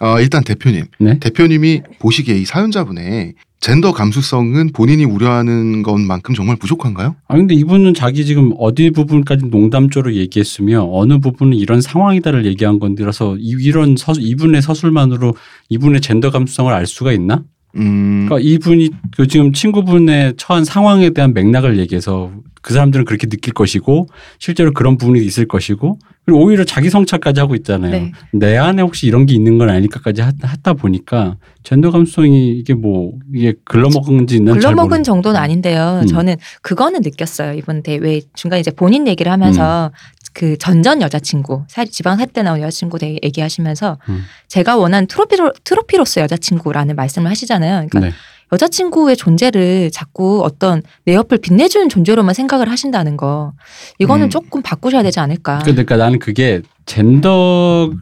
어, 0.04 0.20
일단 0.20 0.44
대표님. 0.44 0.84
네. 1.00 1.18
대표님이 1.18 1.80
보시기에 1.98 2.36
이 2.36 2.44
사연자분의 2.44 3.34
젠더 3.60 3.92
감수성은 3.92 4.72
본인이 4.74 5.06
우려하는 5.06 5.82
것만큼 5.82 6.34
정말 6.34 6.56
부족한가요? 6.56 7.16
아 7.26 7.36
근데 7.36 7.54
이분은 7.54 7.94
자기 7.94 8.26
지금 8.26 8.52
어디 8.58 8.90
부분까지 8.90 9.46
농담조로 9.46 10.14
얘기했으며 10.16 10.86
어느 10.92 11.18
부분은 11.18 11.56
이런 11.56 11.80
상황이다를 11.80 12.44
얘기한 12.44 12.78
건데라서 12.78 13.36
이- 13.38 13.56
이런 13.62 13.96
서, 13.96 14.12
이분의 14.18 14.60
서술만으로 14.60 15.34
이분의 15.70 16.02
젠더 16.02 16.30
감수성을 16.30 16.70
알 16.74 16.86
수가 16.86 17.12
있나? 17.12 17.42
음, 17.76 18.26
그러니까 18.28 18.46
이분이 18.46 18.90
그 19.16 19.26
지금 19.26 19.54
친구분의 19.54 20.34
처한 20.36 20.66
상황에 20.66 21.08
대한 21.10 21.32
맥락을 21.32 21.78
얘기해서 21.78 22.30
그 22.64 22.72
사람들은 22.72 23.04
그렇게 23.04 23.26
느낄 23.26 23.52
것이고 23.52 24.06
실제로 24.38 24.72
그런 24.72 24.96
부분이 24.96 25.22
있을 25.22 25.46
것이고 25.46 25.98
그리고 26.24 26.42
오히려 26.42 26.64
자기 26.64 26.88
성찰까지 26.88 27.38
하고 27.38 27.54
있잖아요. 27.56 27.90
네. 27.92 28.12
내 28.32 28.56
안에 28.56 28.80
혹시 28.80 29.06
이런 29.06 29.26
게 29.26 29.34
있는 29.34 29.58
건 29.58 29.68
아닐까까지 29.68 30.22
하- 30.22 30.32
하다 30.40 30.72
보니까 30.72 31.36
젠더 31.62 31.90
감수성이 31.90 32.52
이게 32.58 32.72
뭐 32.72 33.12
이게 33.34 33.52
글러먹은지 33.66 34.40
난잘 34.40 34.72
글러먹은. 34.72 35.02
정도는 35.04 35.38
아닌데요. 35.38 36.00
음. 36.02 36.06
저는 36.06 36.36
그거는 36.62 37.02
느꼈어요. 37.02 37.52
이번 37.52 37.82
대회 37.82 38.22
중간에 38.34 38.60
이제 38.60 38.70
본인 38.70 39.06
얘기를 39.06 39.30
하면서 39.30 39.88
음. 39.92 40.14
그 40.32 40.56
전전 40.56 41.02
여자친구, 41.02 41.64
살- 41.68 41.86
지방 41.86 42.16
살 42.16 42.26
때 42.28 42.42
나온 42.42 42.60
여자친구 42.62 42.98
대 42.98 43.18
얘기하시면서 43.22 43.98
음. 44.08 44.22
제가 44.48 44.78
원한 44.78 45.06
트로피로, 45.06 45.52
트로피로서 45.64 46.22
여자친구라는 46.22 46.96
말씀을 46.96 47.30
하시잖아요. 47.30 47.86
그러니까 47.90 48.00
네. 48.00 48.12
여자친구의 48.52 49.16
존재를 49.16 49.90
자꾸 49.90 50.42
어떤 50.44 50.82
내 51.04 51.14
옆을 51.14 51.38
빛내주는 51.38 51.88
존재로만 51.88 52.34
생각을 52.34 52.68
하신다는 52.68 53.16
거. 53.16 53.52
이거는 53.98 54.26
음. 54.26 54.30
조금 54.30 54.62
바꾸셔야 54.62 55.02
되지 55.02 55.20
않을까. 55.20 55.60
그러니까 55.60 55.96
나는 55.96 56.18
그게 56.18 56.62
젠더로 56.86 57.94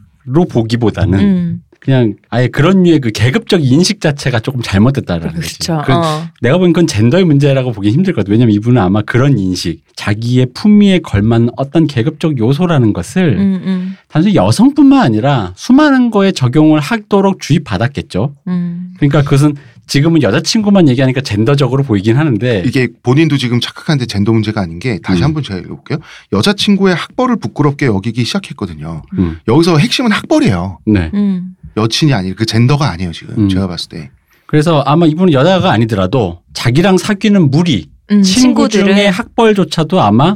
보기보다는 0.49 1.19
음, 1.19 1.63
그냥 1.83 2.15
아예 2.29 2.47
그런 2.47 2.83
류의 2.83 2.99
그 2.99 3.11
계급적 3.11 3.61
인식 3.61 3.99
자체가 3.99 4.39
조금 4.39 4.61
잘못됐다라는 4.61 5.35
거지. 5.35 5.59
그렇죠. 5.59 5.83
그 5.85 5.91
어. 5.91 6.23
내가 6.39 6.57
보기엔 6.57 6.71
그건 6.71 6.87
젠더의 6.87 7.25
문제라고 7.25 7.73
보기 7.73 7.91
힘들거든. 7.91 8.31
왜냐면 8.31 8.55
이분은 8.55 8.81
아마 8.81 9.01
그런 9.01 9.37
인식, 9.37 9.83
자기의 9.97 10.47
품위에 10.53 10.99
걸맞는 10.99 11.49
어떤 11.57 11.85
계급적 11.85 12.37
요소라는 12.37 12.93
것을 12.93 13.37
음, 13.37 13.61
음, 13.65 13.97
단순히 14.07 14.35
여성뿐만 14.35 15.01
아니라 15.01 15.51
수많은 15.57 16.09
거에 16.09 16.31
적용을 16.31 16.79
하도록 16.79 17.41
주입받았겠죠. 17.41 18.33
음. 18.47 18.93
그러니까 18.97 19.21
그것은 19.21 19.55
지금은 19.87 20.23
여자친구만 20.23 20.87
얘기하니까 20.89 21.21
젠더적으로 21.21 21.83
보이긴 21.83 22.17
하는데 22.17 22.63
이게 22.65 22.87
본인도 23.03 23.37
지금 23.37 23.59
착각한데 23.59 24.05
젠더 24.05 24.31
문제가 24.31 24.61
아닌 24.61 24.79
게 24.79 24.99
다시 25.03 25.21
음. 25.21 25.25
한번 25.25 25.43
제가 25.43 25.59
읽어볼게요. 25.59 25.99
여자친구의 26.31 26.95
학벌을 26.95 27.37
부끄럽게 27.37 27.85
여기기 27.87 28.23
시작했거든요. 28.23 29.03
음, 29.17 29.39
여기서 29.47 29.77
핵심은 29.77 30.11
학벌이에요. 30.11 30.79
네. 30.85 31.11
음. 31.13 31.55
여친이 31.75 32.13
아니라 32.13 32.35
그 32.37 32.45
젠더가 32.45 32.89
아니에요 32.89 33.11
지금 33.11 33.35
음. 33.37 33.49
제가 33.49 33.67
봤을 33.67 33.89
때. 33.89 34.11
그래서 34.45 34.81
아마 34.85 35.05
이분은 35.05 35.33
여자가 35.33 35.71
아니더라도 35.71 36.41
자기랑 36.53 36.97
사귀는 36.97 37.49
무리 37.49 37.89
음, 38.11 38.21
친구 38.21 38.69
중에 38.69 39.07
학벌조차도 39.07 40.01
아마 40.01 40.35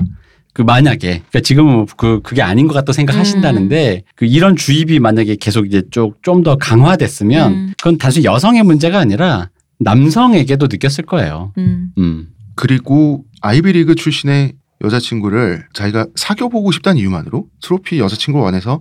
그 0.57 0.63
만약에 0.63 1.07
그러니까 1.29 1.39
지금은 1.41 1.85
그 1.97 2.19
그게 2.23 2.41
아닌 2.41 2.67
것 2.67 2.73
같다 2.73 2.91
생각하신다는데 2.91 4.01
그 4.15 4.25
이런 4.25 4.55
주입이 4.55 4.99
만약에 4.99 5.35
계속 5.35 5.67
이제 5.67 5.83
좀 5.91 6.43
더 6.43 6.55
강화됐으면 6.55 7.51
음. 7.53 7.73
그건 7.77 7.99
단순히 7.99 8.25
여성의 8.25 8.63
문제가 8.63 8.97
아니라 8.97 9.49
남성에게도 9.79 10.65
느꼈을 10.71 11.05
거예요. 11.05 11.53
음. 11.59 11.91
음. 11.99 12.27
그리고 12.55 13.23
아이비리그 13.41 13.93
출신의 13.93 14.53
여자친구를 14.83 15.67
자기가 15.73 16.07
사귀어보고 16.15 16.71
싶다는 16.71 16.99
이유만으로 17.01 17.45
트로피 17.61 17.99
여자친구를 17.99 18.43
원해서 18.43 18.79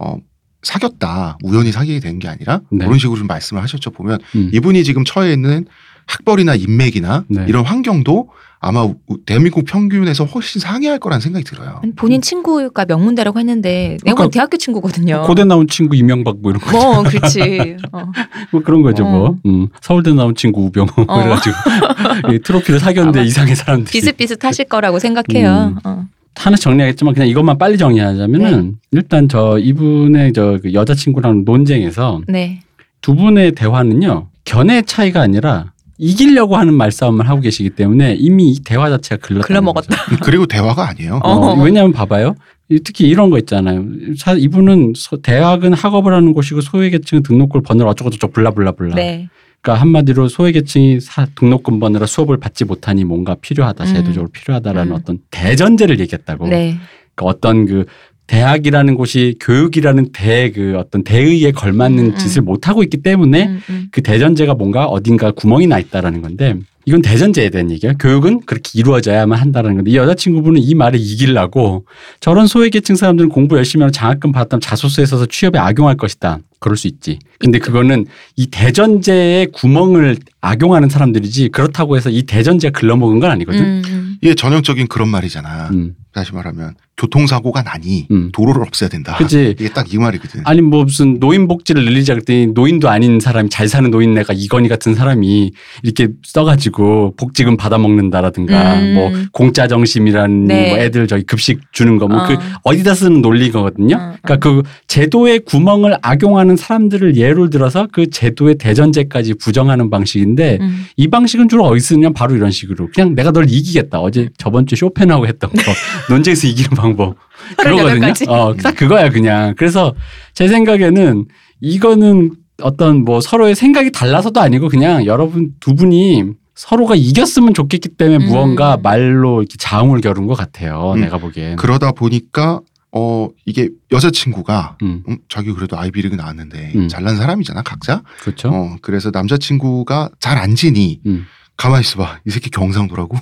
어, 0.00 0.16
사귀었다 0.64 1.38
우연히 1.44 1.70
사귀게 1.70 2.00
된 2.00 2.18
게 2.18 2.26
아니라 2.26 2.62
네. 2.72 2.84
그런 2.84 2.98
식으로 2.98 3.16
좀 3.16 3.28
말씀을 3.28 3.62
하셨죠 3.62 3.90
보면 3.90 4.18
음. 4.34 4.50
이분이 4.52 4.82
지금 4.82 5.04
처해 5.04 5.32
있는 5.32 5.66
학벌이나 6.06 6.56
인맥이나 6.56 7.24
네. 7.28 7.44
이런 7.48 7.64
환경도 7.64 8.28
아마 8.64 8.82
우- 8.84 8.94
대한민국 9.26 9.64
평균에서 9.64 10.24
훨씬 10.24 10.60
상회할 10.60 11.00
거라는 11.00 11.20
생각이 11.20 11.44
들어요. 11.44 11.82
본인 11.96 12.22
친구가 12.22 12.84
명문대라고 12.86 13.40
했는데 13.40 13.98
내가 14.04 14.14
그러니까 14.14 14.28
대학교 14.30 14.56
친구거든요. 14.56 15.24
고대 15.26 15.44
나온 15.44 15.66
친구 15.66 15.96
이명박 15.96 16.36
뭐 16.40 16.52
이런 16.52 16.60
거뭐 16.62 17.02
그렇지. 17.02 17.76
어. 17.90 18.04
뭐 18.52 18.62
그런 18.62 18.82
거죠 18.82 19.04
어. 19.04 19.10
뭐. 19.10 19.36
음. 19.46 19.66
서울대 19.80 20.12
나온 20.14 20.36
친구 20.36 20.62
우병우 20.66 20.86
어. 20.96 21.04
그래가지고 21.04 21.56
이 22.32 22.38
트로피를 22.38 22.78
아마 22.78 23.20
이상의 23.26 23.56
사람들이 23.56 23.90
비슷비슷하실 23.90 24.66
거라고 24.66 25.00
생각해요. 25.00 25.74
음. 25.74 25.78
어. 25.84 26.06
하나 26.36 26.56
정리하겠지만 26.56 27.14
그냥 27.14 27.28
이것만 27.28 27.58
빨리 27.58 27.76
정리하자면은 27.76 28.62
네. 28.64 28.72
일단 28.92 29.28
저 29.28 29.58
이분의 29.58 30.32
저그 30.32 30.72
여자친구랑 30.72 31.42
논쟁에서 31.44 32.20
네. 32.28 32.60
두 33.00 33.16
분의 33.16 33.52
대화는요 33.52 34.28
견해의 34.44 34.84
차이가 34.84 35.20
아니라 35.20 35.71
이기려고 36.12 36.56
하는 36.56 36.74
말싸움을 36.74 37.28
하고 37.28 37.40
계시기 37.40 37.70
때문에 37.70 38.16
이미 38.18 38.50
이 38.50 38.60
대화 38.64 38.90
자체가 38.90 39.24
글렀다. 39.24 39.46
글러먹었다. 39.46 39.96
그리고 40.24 40.46
대화가 40.46 40.88
아니에요. 40.88 41.20
어. 41.22 41.30
어, 41.30 41.62
왜냐하면 41.62 41.92
봐봐요. 41.92 42.34
이- 42.68 42.80
특히 42.82 43.06
이런 43.08 43.30
거 43.30 43.38
있잖아요. 43.38 43.84
사- 44.18 44.32
이분은 44.32 44.94
소- 44.96 45.22
대학은 45.22 45.74
학업을 45.74 46.12
하는 46.12 46.32
곳이고 46.32 46.60
소외계층은 46.60 47.22
등록금 47.22 47.62
번호를 47.62 47.88
어쩌고저쩌고 47.92 48.32
블라블라블라. 48.32 48.96
네. 48.96 49.28
그러니까 49.60 49.80
한마디로 49.80 50.26
소외계층이 50.26 50.98
사- 51.00 51.28
등록금 51.36 51.78
버느라 51.78 52.04
수업을 52.06 52.38
받지 52.38 52.64
못하니 52.64 53.04
뭔가 53.04 53.36
필요하다, 53.40 53.84
음. 53.84 53.94
제도적으로 53.94 54.28
필요하다라는 54.32 54.90
음. 54.90 54.96
어떤 54.96 55.18
대전제를 55.30 56.00
얘기했다고. 56.00 56.48
네. 56.48 56.78
그러니까 57.14 57.26
어떤 57.36 57.66
그 57.66 57.84
대학이라는 58.32 58.94
곳이 58.94 59.36
교육이라는 59.40 60.12
대 60.12 60.50
그 60.52 60.76
어떤 60.78 61.04
대의에 61.04 61.52
걸맞는 61.52 61.98
음, 62.04 62.10
음. 62.10 62.16
짓을 62.16 62.42
못 62.42 62.68
하고 62.68 62.82
있기 62.82 62.98
때문에 62.98 63.46
음, 63.46 63.62
음. 63.68 63.88
그 63.90 64.02
대전제가 64.02 64.54
뭔가 64.54 64.86
어딘가 64.86 65.30
구멍이 65.30 65.66
나 65.66 65.78
있다라는 65.78 66.22
건데 66.22 66.56
이건 66.84 67.00
대전제에 67.00 67.48
대한 67.50 67.70
얘기예요. 67.70 67.94
교육은 67.98 68.40
그렇게 68.40 68.70
이루어져야만 68.74 69.38
한다는 69.38 69.76
건데 69.76 69.90
이 69.90 69.96
여자친구분은 69.96 70.60
이 70.60 70.74
말을 70.74 70.98
이기려고 70.98 71.84
저런 72.20 72.46
소외계층 72.46 72.96
사람들은 72.96 73.28
공부 73.30 73.56
열심히 73.56 73.82
하면 73.82 73.92
장학금 73.92 74.32
받았다면 74.32 74.60
자소서에 74.60 75.06
써서 75.06 75.26
취업에 75.26 75.58
악용할 75.58 75.96
것이다. 75.96 76.38
그럴 76.62 76.76
수 76.76 76.86
있지. 76.86 77.18
근데 77.38 77.58
그거는 77.58 78.06
이 78.36 78.46
대전제의 78.46 79.48
구멍을 79.52 80.16
악용하는 80.40 80.88
사람들이지 80.88 81.50
그렇다고 81.50 81.96
해서 81.96 82.08
이 82.08 82.22
대전제가 82.22 82.78
글러먹은 82.78 83.20
건 83.20 83.30
아니거든. 83.30 83.60
음, 83.60 83.82
음. 83.86 84.16
이게 84.22 84.34
전형적인 84.34 84.86
그런 84.86 85.08
말이잖아. 85.08 85.68
음. 85.72 85.94
다시 86.12 86.34
말하면 86.34 86.74
교통사고가 86.98 87.62
나니 87.62 88.06
음. 88.10 88.30
도로를 88.32 88.62
없애야 88.62 88.88
된다. 88.90 89.16
그치. 89.16 89.54
이게 89.58 89.70
딱 89.70 89.86
이 89.92 89.96
말이거든. 89.98 90.42
아니 90.44 90.60
뭐 90.60 90.84
무슨 90.84 91.18
노인 91.18 91.48
복지를 91.48 91.84
늘리자 91.84 92.14
그랬더니 92.14 92.48
노인도 92.48 92.88
아닌 92.90 93.18
사람이 93.18 93.48
잘 93.48 93.66
사는 93.66 93.90
노인네가 93.90 94.32
이건희 94.34 94.68
같은 94.68 94.94
사람이 94.94 95.52
이렇게 95.82 96.08
써가지고 96.22 97.14
복지금 97.16 97.56
받아 97.56 97.78
먹는다라든가 97.78 98.78
음. 98.78 98.94
뭐 98.94 99.12
공짜 99.32 99.66
정심이라는 99.66 100.44
네. 100.44 100.68
뭐 100.68 100.78
애들 100.78 101.08
저기 101.08 101.24
급식 101.24 101.60
주는 101.72 101.98
거 101.98 102.08
뭐그 102.08 102.34
어. 102.34 102.38
어디다 102.64 102.94
쓰는 102.94 103.22
논리거든요. 103.22 103.96
어, 103.96 104.14
그러니까 104.22 104.36
그 104.36 104.62
제도의 104.86 105.40
구멍을 105.40 105.96
악용하는 106.02 106.51
사람들을 106.56 107.16
예를 107.16 107.50
들어서 107.50 107.86
그 107.92 108.10
제도의 108.10 108.56
대전제까지 108.56 109.34
부정하는 109.34 109.90
방식인데 109.90 110.58
음. 110.60 110.86
이 110.96 111.08
방식은 111.08 111.48
주로 111.48 111.64
어디 111.64 111.80
쓰냐 111.80 112.10
바로 112.10 112.34
이런 112.34 112.50
식으로 112.50 112.88
그냥 112.94 113.14
내가 113.14 113.30
널 113.32 113.48
이기겠다 113.48 114.00
어제 114.00 114.28
저번 114.38 114.66
주 114.66 114.76
쇼펜하고 114.76 115.26
했던 115.26 115.50
거 115.50 115.62
논쟁에서 116.12 116.48
이기는 116.48 116.70
방법 116.70 117.16
그거거든요. 117.56 118.06
38가지. 118.06 118.28
어, 118.28 118.54
딱 118.56 118.76
그거야 118.76 119.10
그냥. 119.10 119.54
그래서 119.56 119.94
제 120.34 120.48
생각에는 120.48 121.26
이거는 121.60 122.32
어떤 122.62 123.04
뭐 123.04 123.20
서로의 123.20 123.54
생각이 123.54 123.92
달라서도 123.92 124.40
아니고 124.40 124.68
그냥 124.68 125.06
여러분 125.06 125.52
두 125.60 125.74
분이 125.74 126.24
서로가 126.54 126.94
이겼으면 126.94 127.54
좋겠기 127.54 127.90
때문에 127.90 128.24
음. 128.24 128.28
무언가 128.28 128.76
말로 128.76 129.42
이렇게 129.42 129.56
자웅을 129.58 130.00
겨룬 130.00 130.26
것 130.26 130.34
같아요. 130.34 130.92
음. 130.96 131.00
내가 131.00 131.18
보기엔. 131.18 131.56
그러다 131.56 131.92
보니까 131.92 132.60
어 132.94 133.28
이게 133.46 133.70
여자친구가 133.90 134.76
음, 134.82 135.02
음, 135.08 135.18
자기 135.28 135.52
그래도 135.52 135.78
아이비리그 135.78 136.14
나왔는데 136.14 136.72
음. 136.76 136.88
잘난 136.88 137.16
사람이잖아 137.16 137.62
각자. 137.62 138.02
그렇죠. 138.20 138.48
어 138.48 138.76
그래서 138.82 139.10
남자친구가 139.12 140.10
잘 140.20 140.38
안 140.38 140.54
지니 140.54 141.00
음. 141.06 141.24
가만히 141.56 141.82
있어봐 141.82 142.20
이 142.26 142.30
새끼 142.30 142.50
경상도라고 142.50 143.16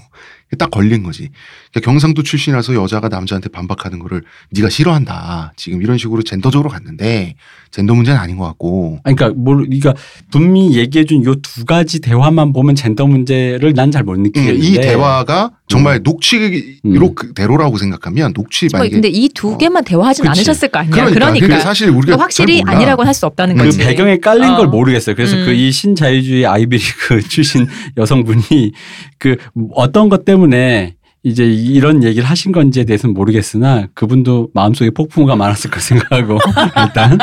딱 0.58 0.70
걸린 0.70 1.02
거지. 1.04 1.28
그러니까 1.70 1.90
경상도 1.92 2.22
출신이라서 2.22 2.74
여자가 2.74 3.08
남자한테 3.08 3.50
반박하는 3.50 3.98
거를 4.00 4.22
네가 4.50 4.68
싫어한다. 4.68 5.52
지금 5.56 5.80
이런 5.82 5.96
식으로 5.98 6.22
젠더적으로 6.22 6.70
갔는데 6.70 7.34
젠더 7.70 7.94
문제는 7.94 8.18
아닌 8.18 8.36
것 8.36 8.46
같고. 8.46 8.98
아니, 9.04 9.14
그러니까 9.14 9.38
뭘 9.40 9.58
그러니까 9.66 9.94
분명히 10.32 10.76
얘기해준 10.76 11.24
요 11.24 11.34
두 11.36 11.64
가지 11.64 12.00
대화만 12.00 12.52
보면 12.52 12.74
젠더 12.74 13.06
문제를 13.06 13.74
난 13.74 13.90
잘못 13.92 14.16
음, 14.16 14.22
느끼겠는데 14.24 14.66
이 14.66 14.74
대화가 14.80 15.52
정말 15.70 16.00
녹취로 16.02 16.44
음. 16.84 17.14
그 17.14 17.32
대로라고 17.32 17.78
생각하면 17.78 18.32
녹취 18.32 18.66
뭐, 18.72 18.80
만약에 18.80 18.92
근데 18.94 19.08
이두 19.08 19.52
어. 19.54 19.58
개만 19.58 19.84
대화하진 19.84 20.24
그치. 20.24 20.40
않으셨을 20.40 20.68
거 20.68 20.80
아니야. 20.80 20.90
그러니까, 20.90 21.14
그러니까, 21.14 21.46
그게 21.46 21.60
사실 21.60 21.88
우리가 21.88 22.04
그러니까 22.04 22.22
확실히. 22.24 22.62
아니라고는 22.66 23.06
할 23.06 23.14
수 23.14 23.26
없다는 23.26 23.56
그 23.56 23.64
거지. 23.64 23.78
배경에 23.78 24.18
깔린 24.18 24.50
어. 24.50 24.56
걸 24.56 24.68
모르겠어요. 24.68 25.14
그래서 25.14 25.36
음. 25.36 25.44
그이 25.46 25.70
신자유주의 25.72 26.46
아이비리그 26.46 27.22
출신 27.28 27.66
여성분이 27.96 28.72
그 29.18 29.36
어떤 29.74 30.08
것 30.08 30.24
때문에 30.24 30.94
이제 31.22 31.44
이런 31.44 32.02
얘기를 32.02 32.24
하신 32.24 32.50
건지에 32.50 32.84
대해서는 32.84 33.14
모르겠으나 33.14 33.88
그분도 33.92 34.48
마음속에 34.54 34.90
폭풍우가 34.90 35.36
많았을 35.36 35.70
거 35.70 35.78
생각하고 35.78 36.38
일단 36.86 37.18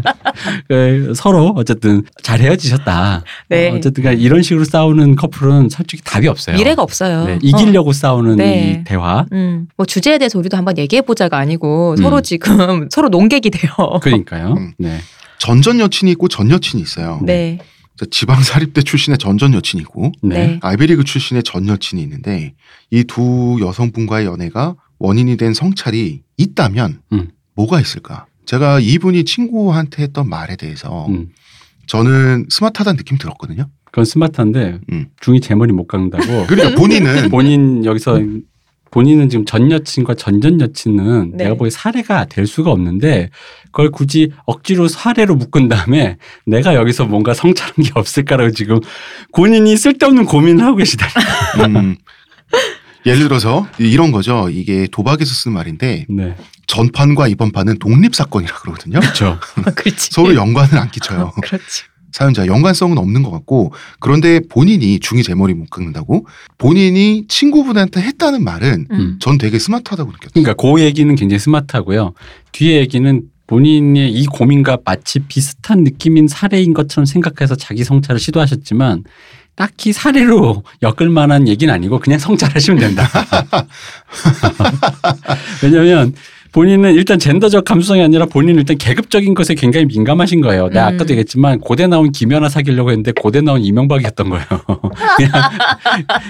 그 0.68 1.12
서로 1.14 1.52
어쨌든 1.56 2.02
잘 2.22 2.40
헤어지셨다. 2.40 3.22
네. 3.50 3.70
어, 3.70 3.74
어쨌든 3.74 4.02
간에 4.02 4.16
이런 4.16 4.42
식으로 4.42 4.64
싸우는 4.64 5.16
커플은 5.16 5.68
솔직히 5.68 6.02
답이 6.02 6.26
없어요. 6.26 6.56
미래가 6.56 6.82
없어요. 6.82 7.26
네, 7.26 7.38
이기려고 7.42 7.92
싸우는 7.92 8.36
네. 8.36 8.80
이 8.80 8.84
대화. 8.84 9.26
음, 9.32 9.68
뭐 9.76 9.84
주제에 9.84 10.16
대해서 10.16 10.38
우리도 10.38 10.56
한번 10.56 10.78
얘기해 10.78 11.02
보자가 11.02 11.36
아니고 11.36 11.92
음. 11.92 11.96
서로 11.96 12.22
지금 12.22 12.88
서로 12.90 13.10
농객이 13.10 13.50
돼요. 13.50 13.72
그러니까요. 14.00 14.54
음. 14.56 14.72
네. 14.78 15.00
전전 15.38 15.80
여친이 15.80 16.10
있고 16.12 16.28
전 16.28 16.50
여친이 16.50 16.82
있어요. 16.82 17.20
네, 17.22 17.58
지방 18.10 18.42
사립대 18.42 18.82
출신의 18.82 19.18
전전 19.18 19.54
여친이 19.54 19.80
있고 19.82 20.12
네. 20.22 20.46
네. 20.46 20.58
아이비리그 20.62 21.04
출신의 21.04 21.42
전 21.44 21.68
여친이 21.68 22.02
있는데 22.02 22.54
이 22.90 23.04
두 23.04 23.58
여성분과의 23.60 24.26
연애가 24.26 24.74
원인이 24.98 25.36
된 25.36 25.54
성찰이 25.54 26.22
있다면 26.36 27.00
음. 27.12 27.28
뭐가 27.54 27.80
있을까? 27.80 28.26
제가 28.46 28.80
이분이 28.80 29.24
친구한테 29.24 30.02
했던 30.02 30.28
말에 30.28 30.56
대해서 30.56 31.06
음. 31.08 31.28
저는 31.86 32.46
스마트하다는 32.50 32.96
느낌 32.96 33.16
들었거든요. 33.18 33.68
그건 33.84 34.04
스마트한데 34.04 34.80
음. 34.90 35.06
중이 35.20 35.40
제 35.40 35.54
머리 35.54 35.72
못 35.72 35.86
깎는다고. 35.86 36.46
그러니까 36.48 36.74
본인은 36.80 37.28
본인 37.30 37.84
여기서 37.84 38.18
본인은 38.94 39.28
지금 39.28 39.44
전 39.44 39.72
여친과 39.72 40.14
전전 40.14 40.60
여친은 40.60 41.32
네. 41.32 41.44
내가 41.44 41.56
보기 41.56 41.68
사례가 41.68 42.26
될 42.26 42.46
수가 42.46 42.70
없는데 42.70 43.30
그걸 43.72 43.90
굳이 43.90 44.30
억지로 44.46 44.86
사례로 44.86 45.34
묶은 45.34 45.68
다음에 45.68 46.16
내가 46.46 46.76
여기서 46.76 47.06
뭔가 47.06 47.34
성찰한 47.34 47.74
게 47.82 47.90
없을까라고 47.96 48.52
지금 48.52 48.78
본인이 49.34 49.76
쓸데없는 49.76 50.26
고민을 50.26 50.64
하고 50.64 50.76
계시다. 50.76 51.08
음, 51.66 51.96
예를 53.04 53.24
들어서 53.24 53.66
이런 53.78 54.12
거죠. 54.12 54.48
이게 54.48 54.86
도박에서 54.92 55.24
쓰는 55.24 55.56
말인데 55.56 56.06
네. 56.08 56.36
전판과 56.68 57.26
이번 57.26 57.50
판은 57.50 57.80
독립 57.80 58.14
사건이라 58.14 58.54
그러거든요. 58.60 59.00
그렇죠. 59.74 60.12
서로 60.12 60.36
연관을 60.36 60.78
안 60.78 60.88
끼쳐요. 60.92 61.32
그렇지. 61.42 61.82
사연자 62.14 62.46
연관성은 62.46 62.96
없는 62.96 63.24
것 63.24 63.32
같고 63.32 63.72
그런데 63.98 64.38
본인이 64.48 65.00
중이 65.00 65.24
제 65.24 65.34
머리 65.34 65.52
못 65.52 65.68
깎는다고 65.68 66.28
본인이 66.58 67.24
친구분한테 67.26 68.00
했다는 68.02 68.44
말은 68.44 68.86
음. 68.92 69.18
전 69.20 69.36
되게 69.36 69.58
스마트하다고 69.58 70.12
느꼈어요. 70.12 70.30
그러니까 70.32 70.54
그 70.54 70.80
얘기는 70.80 71.12
굉장히 71.16 71.40
스마트하고요. 71.40 72.14
뒤에 72.52 72.78
얘기는 72.78 73.22
본인의 73.48 74.12
이 74.12 74.26
고민과 74.26 74.78
마치 74.84 75.18
비슷한 75.18 75.82
느낌인 75.82 76.28
사례인 76.28 76.72
것처럼 76.72 77.04
생각해서 77.04 77.56
자기 77.56 77.82
성찰을 77.82 78.20
시도하셨지만 78.20 79.02
딱히 79.56 79.92
사례로 79.92 80.62
엮을 80.82 81.10
만한 81.10 81.48
얘기는 81.48 81.74
아니고 81.74 81.98
그냥 81.98 82.20
성찰하시면 82.20 82.78
된다. 82.78 83.10
왜냐하면 85.64 86.14
본인은 86.54 86.94
일단 86.94 87.18
젠더적 87.18 87.64
감수성이 87.64 88.00
아니라 88.04 88.26
본인은 88.26 88.60
일단 88.60 88.78
계급적인 88.78 89.34
것에 89.34 89.54
굉장히 89.56 89.86
민감하신 89.86 90.40
거예요. 90.40 90.68
내가 90.68 90.88
음. 90.88 90.94
아까도 90.94 91.10
얘기했지만 91.10 91.58
고대 91.58 91.88
나온 91.88 92.12
김연아 92.12 92.48
사귀려고 92.48 92.90
했는데 92.90 93.10
고대 93.10 93.40
나온 93.40 93.64
이명박이었던 93.64 94.30
거예요. 94.30 94.46
그냥, 95.16 95.32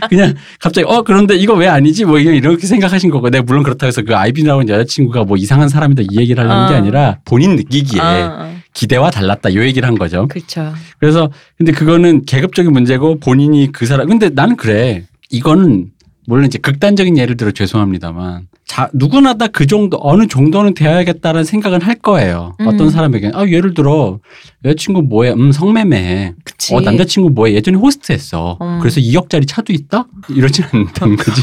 그냥 0.09 0.35
갑자기 0.59 0.87
어 0.89 1.03
그런데 1.03 1.37
이거 1.37 1.53
왜 1.53 1.69
아니지 1.69 2.07
뭐 2.07 2.19
이런- 2.19 2.37
이렇게 2.37 2.67
생각하신 2.67 3.11
거고 3.11 3.29
내가 3.29 3.45
물론 3.45 3.63
그렇다고 3.65 3.87
해서 3.87 4.01
그 4.01 4.17
아이비 4.17 4.45
나온 4.45 4.67
여자친구가 4.67 5.25
뭐 5.25 5.37
이상한 5.37 5.69
사람이다 5.69 6.05
이 6.11 6.17
얘기를 6.17 6.43
하려는 6.43 6.69
게 6.69 6.75
어. 6.75 6.77
아니라 6.79 7.19
본인 7.27 7.57
느끼기에 7.57 8.01
아, 8.01 8.55
기대와 8.73 9.11
달랐다 9.11 9.51
이 9.51 9.59
얘기를 9.59 9.87
한 9.87 9.95
거죠. 9.95 10.27
그렇죠. 10.29 10.73
그래서 10.99 11.31
근데 11.59 11.71
그거는 11.73 12.25
계급적인 12.25 12.73
문제고 12.73 13.21
본인이 13.21 13.71
그 13.73 13.85
사람 13.85 14.09
근데 14.09 14.31
나는 14.31 14.57
그래 14.57 15.05
이거는 15.29 15.91
물론 16.27 16.47
이제 16.47 16.59
극단적인 16.59 17.19
예를 17.19 17.37
들어 17.37 17.51
죄송합니다만 17.51 18.49
자 18.75 18.89
누구나 18.93 19.35
다 19.35 19.47
그 19.47 19.67
정도 19.69 19.99
어느 20.01 20.27
정도는 20.27 20.75
되어야겠다는 20.75 21.45
생각은 21.45 21.81
할 21.81 21.95
거예요. 21.95 22.57
음. 22.61 22.67
어떤 22.67 22.91
사람에게 22.91 23.31
아 23.33 23.47
예를 23.47 23.73
들어 23.73 24.19
여자친구 24.65 25.03
뭐해? 25.03 25.31
음 25.33 25.53
성매매. 25.53 26.33
그치. 26.45 26.75
어 26.75 26.81
남자친구 26.81 27.31
뭐해? 27.31 27.53
예전에 27.55 27.77
호스트 27.79 28.11
했어. 28.11 28.59
음. 28.61 28.81
그래서 28.81 29.01
2억짜리 29.01 29.47
차도 29.47 29.73
있다? 29.73 30.07
이러진 30.29 30.65
않다는 30.73 31.17
거지. 31.17 31.41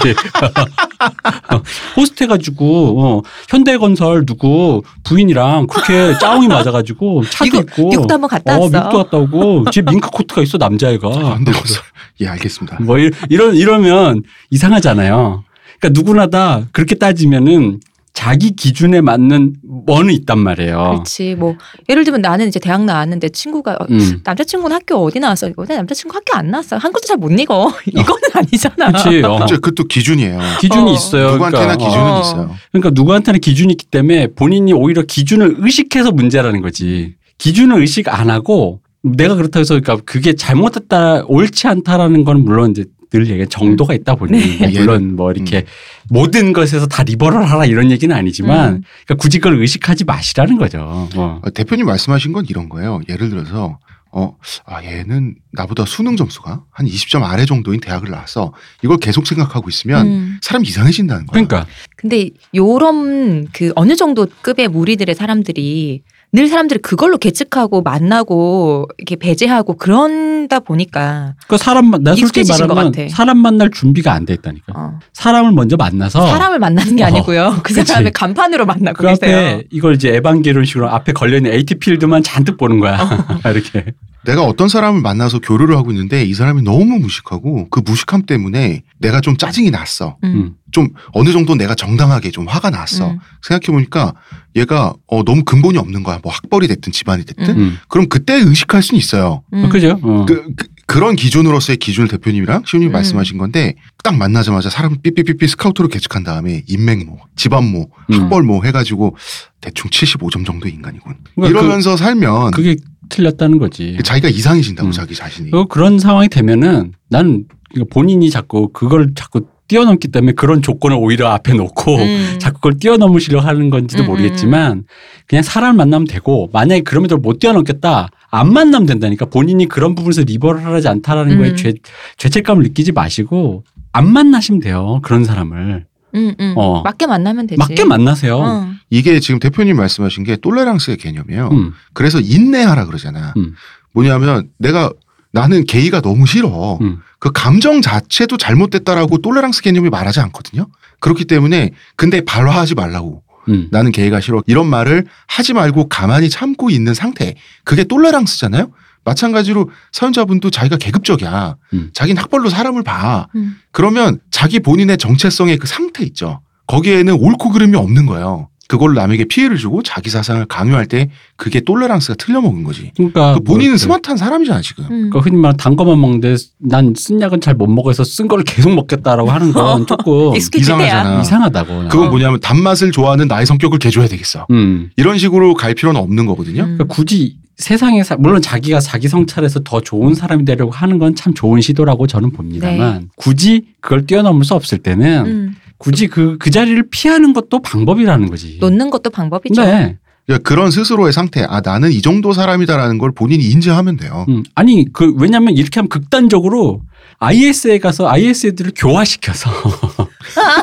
호스트 1.95 2.23
해가지고 2.25 3.01
어, 3.01 3.21
현대건설 3.49 4.25
누구 4.25 4.82
부인이랑 5.05 5.67
그렇게 5.67 6.17
짜웅이 6.19 6.49
맞아가지고 6.49 7.23
차도 7.29 7.45
미국- 7.45 7.59
있고 7.61 7.89
미국도 7.91 8.13
한번 8.13 8.29
갔다 8.29 8.57
어, 8.57 8.61
왔어. 8.63 8.77
미국도 8.77 9.03
갔다 9.03 9.17
오고 9.17 9.65
집 9.71 9.86
밍크 9.86 10.09
코트가 10.11 10.41
있어 10.41 10.57
남자애가. 10.57 11.07
벌써 11.45 11.82
예 12.19 12.27
알겠습니다. 12.27 12.79
뭐 12.82 12.99
이- 12.99 13.09
이런 13.29 13.55
이러면 13.55 14.23
이상하잖아요. 14.49 15.45
그러니까 15.82 15.99
누구나 15.99 16.27
다 16.27 16.67
그렇게 16.71 16.95
따지면은 16.95 17.79
자기 18.13 18.51
기준에 18.51 18.99
맞는 18.99 19.55
뭐는 19.63 20.13
있단 20.13 20.38
말이에요. 20.38 20.91
그렇지. 20.91 21.36
뭐 21.36 21.55
예를 21.89 22.03
들면 22.03 22.21
나는 22.21 22.49
이제 22.49 22.59
대학 22.59 22.84
나왔는데 22.84 23.29
친구가 23.29 23.77
어, 23.79 23.86
음. 23.89 24.19
남자친구는 24.23 24.75
학교 24.75 24.95
어디 24.97 25.19
나왔어? 25.19 25.47
이거 25.47 25.65
내 25.65 25.77
남자친구 25.77 26.15
학교 26.15 26.38
안 26.38 26.51
나왔어. 26.51 26.75
한글도 26.77 27.07
잘 27.07 27.17
못 27.17 27.32
읽어. 27.32 27.71
이거는 27.88 28.21
아니잖아. 28.34 28.91
그렇지. 28.91 29.23
어. 29.23 29.45
그것도 29.47 29.86
기준이에요. 29.86 30.39
기준이 30.59 30.91
어. 30.91 30.93
있어요. 30.93 31.32
누구한테나 31.32 31.77
그러니까, 31.77 31.86
기준은 31.86 32.11
어. 32.11 32.21
있어요. 32.21 32.55
그러니까 32.71 32.89
누구한테나 32.93 33.38
기준이 33.38 33.71
있기 33.73 33.86
때문에 33.86 34.27
본인이 34.36 34.73
오히려 34.73 35.03
기준을 35.03 35.55
의식해서 35.59 36.11
문제라는 36.11 36.61
거지. 36.61 37.15
기준을 37.38 37.79
의식 37.79 38.13
안 38.13 38.29
하고 38.29 38.82
내가 39.03 39.36
그렇다고 39.36 39.61
해서 39.61 39.79
그러니까 39.79 40.03
그게 40.05 40.34
잘못했다 40.34 41.23
옳지 41.27 41.67
않다라는 41.67 42.23
건 42.25 42.43
물론 42.43 42.71
이제 42.71 42.84
늘 43.12 43.28
얘기 43.30 43.45
정도가 43.47 43.93
있다 43.93 44.16
보니 44.16 44.32
네. 44.39 44.57
뭐 44.57 44.70
물론 44.70 45.16
뭐 45.16 45.32
이렇게 45.32 45.57
음. 45.57 45.64
모든 46.09 46.53
것에서 46.53 46.88
다 46.88 47.03
리버럴하라 47.03 47.66
이런 47.66 47.91
얘기는 47.91 48.14
아니지만 48.16 48.76
음. 48.76 48.84
그러니까 49.05 49.16
굳이 49.22 49.39
그걸 49.39 49.59
의식하지 49.59 50.05
마시라는 50.05 50.57
거죠. 50.57 50.80
어. 51.16 51.41
어, 51.43 51.49
대표님 51.53 51.86
말씀하신 51.86 52.32
건 52.32 52.45
이런 52.49 52.70
거예요. 52.70 53.01
예를 53.09 53.30
들어서 53.30 53.78
어, 54.14 54.38
아, 54.66 54.84
얘는 54.84 55.36
나보다 55.51 55.86
수능 55.86 56.18
점수가 56.18 56.64
한 56.70 56.86
20점 56.86 57.24
아래 57.24 57.45
정도인 57.45 57.80
대학을 57.80 58.09
나왔어. 58.09 58.53
이걸 58.84 58.97
계속 58.97 59.28
생각하고 59.28 59.70
있으면 59.70 60.07
음. 60.07 60.39
사람이 60.41 60.68
이상해진다는 60.68 61.26
거야. 61.26 61.45
그러니까 61.45 61.66
근데 61.95 62.30
요런 62.55 63.47
그 63.53 63.72
어느 63.76 63.95
정도 63.95 64.28
급의 64.41 64.68
무리들의 64.70 65.16
사람들이 65.16 66.03
늘 66.34 66.47
사람들이 66.47 66.79
그걸로 66.82 67.17
계측하고 67.17 67.82
만나고 67.82 68.88
이렇게 68.97 69.17
배제하고 69.17 69.75
그런다 69.75 70.61
보니까 70.61 71.36
그 71.47 71.57
사람 71.57 71.91
나 72.03 72.15
솔직히 72.15 72.49
말하면 72.49 72.91
같아. 72.93 73.09
사람 73.09 73.39
만날 73.39 73.69
준비가 73.69 74.13
안 74.13 74.25
돼 74.25 74.36
있다니까. 74.36 74.73
어. 74.73 74.99
사람을 75.13 75.51
먼저 75.51 75.75
만나서 75.75 76.25
사람을 76.25 76.59
만나는 76.59 76.95
게 76.95 77.03
어. 77.03 77.07
아니고요. 77.07 77.59
그 77.63 77.73
그치. 77.73 77.84
사람의 77.86 78.13
간판으로 78.13 78.65
만나고 78.65 78.97
그 79.03 79.07
계세요. 79.09 79.38
앞에 79.38 79.63
이걸 79.71 79.95
이제 79.95 80.15
에반게론식으로 80.15 80.89
앞에 80.89 81.11
걸려 81.11 81.36
있는 81.38 81.51
에이티 81.51 81.75
필드만 81.75 82.23
잔뜩 82.23 82.55
보는 82.57 82.79
거야. 82.79 83.01
어. 83.43 83.49
이렇게. 83.51 83.93
내가 84.23 84.43
어떤 84.43 84.69
사람을 84.69 85.01
만나서 85.01 85.39
교류를 85.39 85.75
하고 85.75 85.91
있는데 85.91 86.23
이 86.23 86.34
사람이 86.36 86.61
너무 86.61 86.99
무식하고 86.99 87.67
그 87.71 87.82
무식함 87.84 88.27
때문에 88.27 88.84
내가 88.99 89.19
좀 89.19 89.36
짜증이 89.36 89.71
났어. 89.71 90.17
음. 90.23 90.53
음. 90.72 90.74
좀 90.74 90.88
어느 91.13 91.32
정도 91.32 91.55
내가 91.55 91.76
정당하게 91.76 92.32
좀 92.32 92.47
화가 92.47 92.69
났어. 92.69 93.11
음. 93.11 93.19
생각해 93.41 93.76
보니까 93.76 94.13
얘가 94.55 94.93
어, 95.07 95.24
너무 95.24 95.43
근본이 95.43 95.78
없는 95.78 96.03
거야. 96.03 96.19
뭐 96.24 96.32
학벌이 96.32 96.67
됐든 96.67 96.91
집안이 96.91 97.26
됐든. 97.26 97.57
음. 97.57 97.78
그럼 97.88 98.07
그때 98.09 98.34
의식할 98.34 98.82
수는 98.82 98.97
있어요. 98.97 99.43
음. 99.53 99.69
그죠? 99.69 99.99
어. 100.01 100.26
그, 100.26 100.53
그, 100.88 100.97
런 100.97 101.15
기준으로서의 101.15 101.78
기준을 101.78 102.09
대표님이랑 102.09 102.63
시우님 102.65 102.89
음. 102.89 102.91
말씀하신 102.91 103.38
건데 103.38 103.76
딱 104.03 104.17
만나자마자 104.17 104.69
사람 104.69 104.97
삐삐삐삐 105.01 105.47
스카우트로 105.47 105.88
계측한 105.88 106.24
다음에 106.24 106.63
인맥모, 106.67 107.17
집안모, 107.38 107.89
음. 108.09 108.13
학벌모 108.13 108.65
해가지고 108.65 109.15
대충 109.61 109.89
75점 109.89 110.45
정도의 110.45 110.74
인간이군. 110.74 111.13
그러니까 111.36 111.59
이러면서 111.59 111.95
살면 111.95 112.51
그게 112.51 112.76
틀렸다는 113.07 113.57
거지. 113.57 113.97
자기가 114.03 114.30
이상해진다고 114.30 114.89
음. 114.89 114.91
자기 114.91 115.15
자신이. 115.15 115.51
그 115.51 115.65
그런 115.67 115.97
상황이 115.97 116.28
되면은 116.28 116.93
나는 117.09 117.45
이거 117.76 117.86
본인이 117.89 118.30
자꾸 118.30 118.69
그걸 118.74 119.13
자꾸 119.15 119.47
뛰어넘기 119.72 120.09
때문에 120.09 120.34
그런 120.34 120.61
조건을 120.61 120.97
오히려 120.99 121.30
앞에 121.30 121.53
놓고 121.53 121.95
음. 121.95 122.36
자꾸 122.39 122.55
그걸 122.55 122.78
뛰어넘으시려 122.78 123.39
하는 123.39 123.69
건지도 123.69 124.03
음, 124.03 124.07
모르겠지만 124.07 124.84
그냥 125.28 125.43
사람 125.43 125.78
만나면 125.78 126.07
되고 126.07 126.49
만약에 126.51 126.82
그럼에도 126.82 127.17
못 127.17 127.39
뛰어넘겠다 127.39 128.09
안 128.32 128.51
만나면 128.51 128.86
된다니까 128.86 129.28
본인이 129.28 129.69
그런 129.69 129.95
부분에서 129.95 130.24
리버럴하지 130.24 130.89
않다라는 130.89 131.38
거에 131.38 131.51
음. 131.51 131.55
죄, 131.55 131.74
죄책감을 132.17 132.63
느끼지 132.63 132.91
마시고 132.91 133.63
안 133.93 134.11
만나시면 134.11 134.59
돼요 134.59 134.99
그런 135.03 135.24
사람을 135.24 135.86
음, 136.15 136.36
음. 136.38 136.53
어. 136.57 136.82
맞게 136.82 137.07
만나면 137.07 137.47
되지. 137.47 137.57
맞게 137.57 137.86
만나세요. 137.86 138.38
어. 138.39 138.67
이게 138.89 139.22
지금 139.22 139.39
대표님 139.39 139.78
말씀하신 139.78 140.26
게 140.26 140.36
똘레랑스의 140.36 140.97
개념이에요. 140.97 141.47
음, 141.53 141.72
그래서 141.93 142.19
인내하라 142.19 142.88
그러잖아. 142.88 143.34
음. 143.38 143.53
뭐냐면 143.93 144.49
내가 144.57 144.91
나는 145.32 145.63
게이가 145.63 146.01
너무 146.01 146.26
싫어. 146.26 146.78
음. 146.82 146.99
그 147.22 147.32
감정 147.32 147.84
자체도 147.84 148.38
잘못됐다라고 148.38 149.19
똘레랑스 149.19 149.61
개념이 149.61 149.89
말하지 149.91 150.19
않거든요. 150.22 150.65
그렇기 150.99 151.26
때문에 151.26 151.69
근데 151.95 152.22
발화하지 152.22 152.74
말라고. 152.74 153.24
음. 153.47 153.67
나는 153.72 153.91
게이가 153.91 154.19
싫어. 154.19 154.41
이런 154.47 154.67
말을 154.67 155.05
하지 155.28 155.53
말고 155.53 155.88
가만히 155.88 156.30
참고 156.32 156.72
있는 156.72 156.95
상태. 156.95 157.36
그게 157.63 157.84
똘레랑스잖아요. 157.84 158.72
마찬가지로 159.03 159.69
사연자분도 159.91 160.49
자기가 160.49 160.78
계급적이야. 160.78 161.57
음. 161.74 161.91
자기는 161.93 162.19
학벌로 162.24 162.49
사람을 162.49 162.82
봐. 162.82 163.28
음. 163.36 163.55
그러면 163.72 164.19
자기 164.32 164.59
본인의 164.59 164.97
정체성의 164.97 165.57
그 165.57 165.67
상태 165.67 166.03
있죠. 166.03 166.41
거기에는 166.65 167.13
옳고 167.13 167.51
그름이 167.51 167.78
없는 167.78 168.07
거예요. 168.07 168.49
그걸로 168.72 168.93
남에게 168.93 169.26
피해를 169.26 169.57
주고 169.57 169.84
자기 169.84 170.09
사상을 170.09 170.45
강요할 170.45 170.86
때 170.86 171.09
그게 171.36 171.59
똘레랑스가 171.59 172.15
틀려먹은 172.15 172.63
거지. 172.63 172.91
그러니까 172.95 173.34
그 173.34 173.41
본인은 173.41 173.72
뭐 173.72 173.78
스마트한 173.78 174.15
사람이잖아 174.15 174.61
지금. 174.61 174.86
음. 174.89 175.09
그 175.09 175.19
흔히 175.19 175.36
말하는 175.36 175.57
단 175.57 175.76
것만 175.76 175.99
먹는데 175.99 176.36
난 176.59 176.93
쓴 176.95 177.19
약은 177.19 177.41
잘 177.41 177.53
못 177.55 177.67
먹어서 177.67 178.05
쓴 178.05 178.30
거를 178.30 178.45
계속 178.45 178.74
먹겠다라고 178.74 179.30
하는 179.30 179.51
건 179.53 179.86
조금. 179.86 180.34
이상하잖아. 180.38 181.19
이상하다고. 181.22 181.89
그건 181.89 182.09
뭐냐면 182.11 182.39
단맛을 182.39 182.91
좋아하는 182.93 183.28
나의 183.28 183.45
성격을 183.45 183.78
개조해야 183.78 184.07
되겠어. 184.07 184.47
음. 184.51 184.89
이런 184.95 185.17
식으로 185.17 185.53
갈 185.53 185.74
필요는 185.76 185.99
없는 185.99 186.26
거거든요. 186.28 186.61
음. 186.63 186.78
그러니까 186.78 186.86
굳이 186.86 187.36
세상에 187.57 188.03
사- 188.03 188.15
물론 188.15 188.41
자기가 188.41 188.80
자기 188.80 189.07
성찰에서 189.09 189.59
더 189.65 189.82
좋은 189.82 190.15
사람이 190.15 190.45
되려고 190.45 190.72
하는 190.72 190.97
건 190.97 191.13
참 191.13 191.34
좋은 191.34 191.59
시도라고 191.59 192.07
저는 192.07 192.32
봅니다만 192.32 193.09
굳이 193.17 193.65
그걸 193.82 194.05
뛰어넘을 194.07 194.45
수 194.45 194.55
없을 194.55 194.78
때는 194.80 195.26
음. 195.26 195.55
굳이 195.82 196.07
그, 196.07 196.38
그 196.38 196.51
자리를 196.51 196.89
피하는 196.91 197.34
것도 197.34 197.59
방법이라는 197.63 198.29
거지. 198.29 198.57
놓는 198.61 198.91
것도 198.91 199.09
방법이죠. 199.09 199.65
네. 199.65 199.97
그러니까 200.27 200.47
그런 200.47 200.69
스스로의 200.69 201.11
상태, 201.11 201.43
아 201.43 201.61
나는 201.61 201.91
이 201.91 202.03
정도 202.03 202.34
사람이다라는 202.34 202.99
걸 202.99 203.11
본인이 203.11 203.43
인지하면 203.45 203.97
돼요. 203.97 204.27
음, 204.29 204.43
아니 204.53 204.86
그 204.93 205.11
왜냐하면 205.17 205.55
이렇게 205.55 205.79
하면 205.79 205.89
극단적으로 205.89 206.84
IS에 207.17 207.79
가서 207.79 208.07
IS 208.07 208.47
애들을 208.47 208.73
교화시켜서 208.75 209.49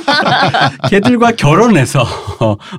걔들과 0.88 1.32
결혼해서 1.32 2.06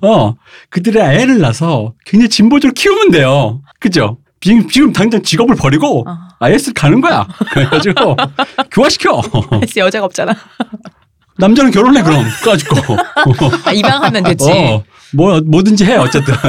어 0.02 0.36
그들의 0.70 1.04
애를 1.04 1.40
낳아서 1.40 1.94
굉장히 2.06 2.30
진보적으로 2.30 2.74
키우면 2.74 3.12
돼요. 3.12 3.62
그죠? 3.82 4.18
지금, 4.40 4.70
지금 4.70 4.94
당장 4.94 5.22
직업을 5.22 5.58
버리고 5.58 6.08
어. 6.10 6.18
IS를 6.40 6.74
가는 6.74 7.02
거야. 7.02 7.28
그래가지고 7.52 8.16
교화시켜. 8.72 9.22
여자가 9.76 10.06
없잖아. 10.06 10.34
남자는 11.40 11.72
결혼해 11.72 12.04
그럼 12.04 12.24
가지고. 12.44 12.76
아, 13.66 13.72
입양하면 13.72 14.24
되지. 14.24 14.52
어, 14.52 14.84
뭐 15.14 15.42
뭐든지 15.42 15.86
해 15.86 15.96
어쨌든. 15.96 16.34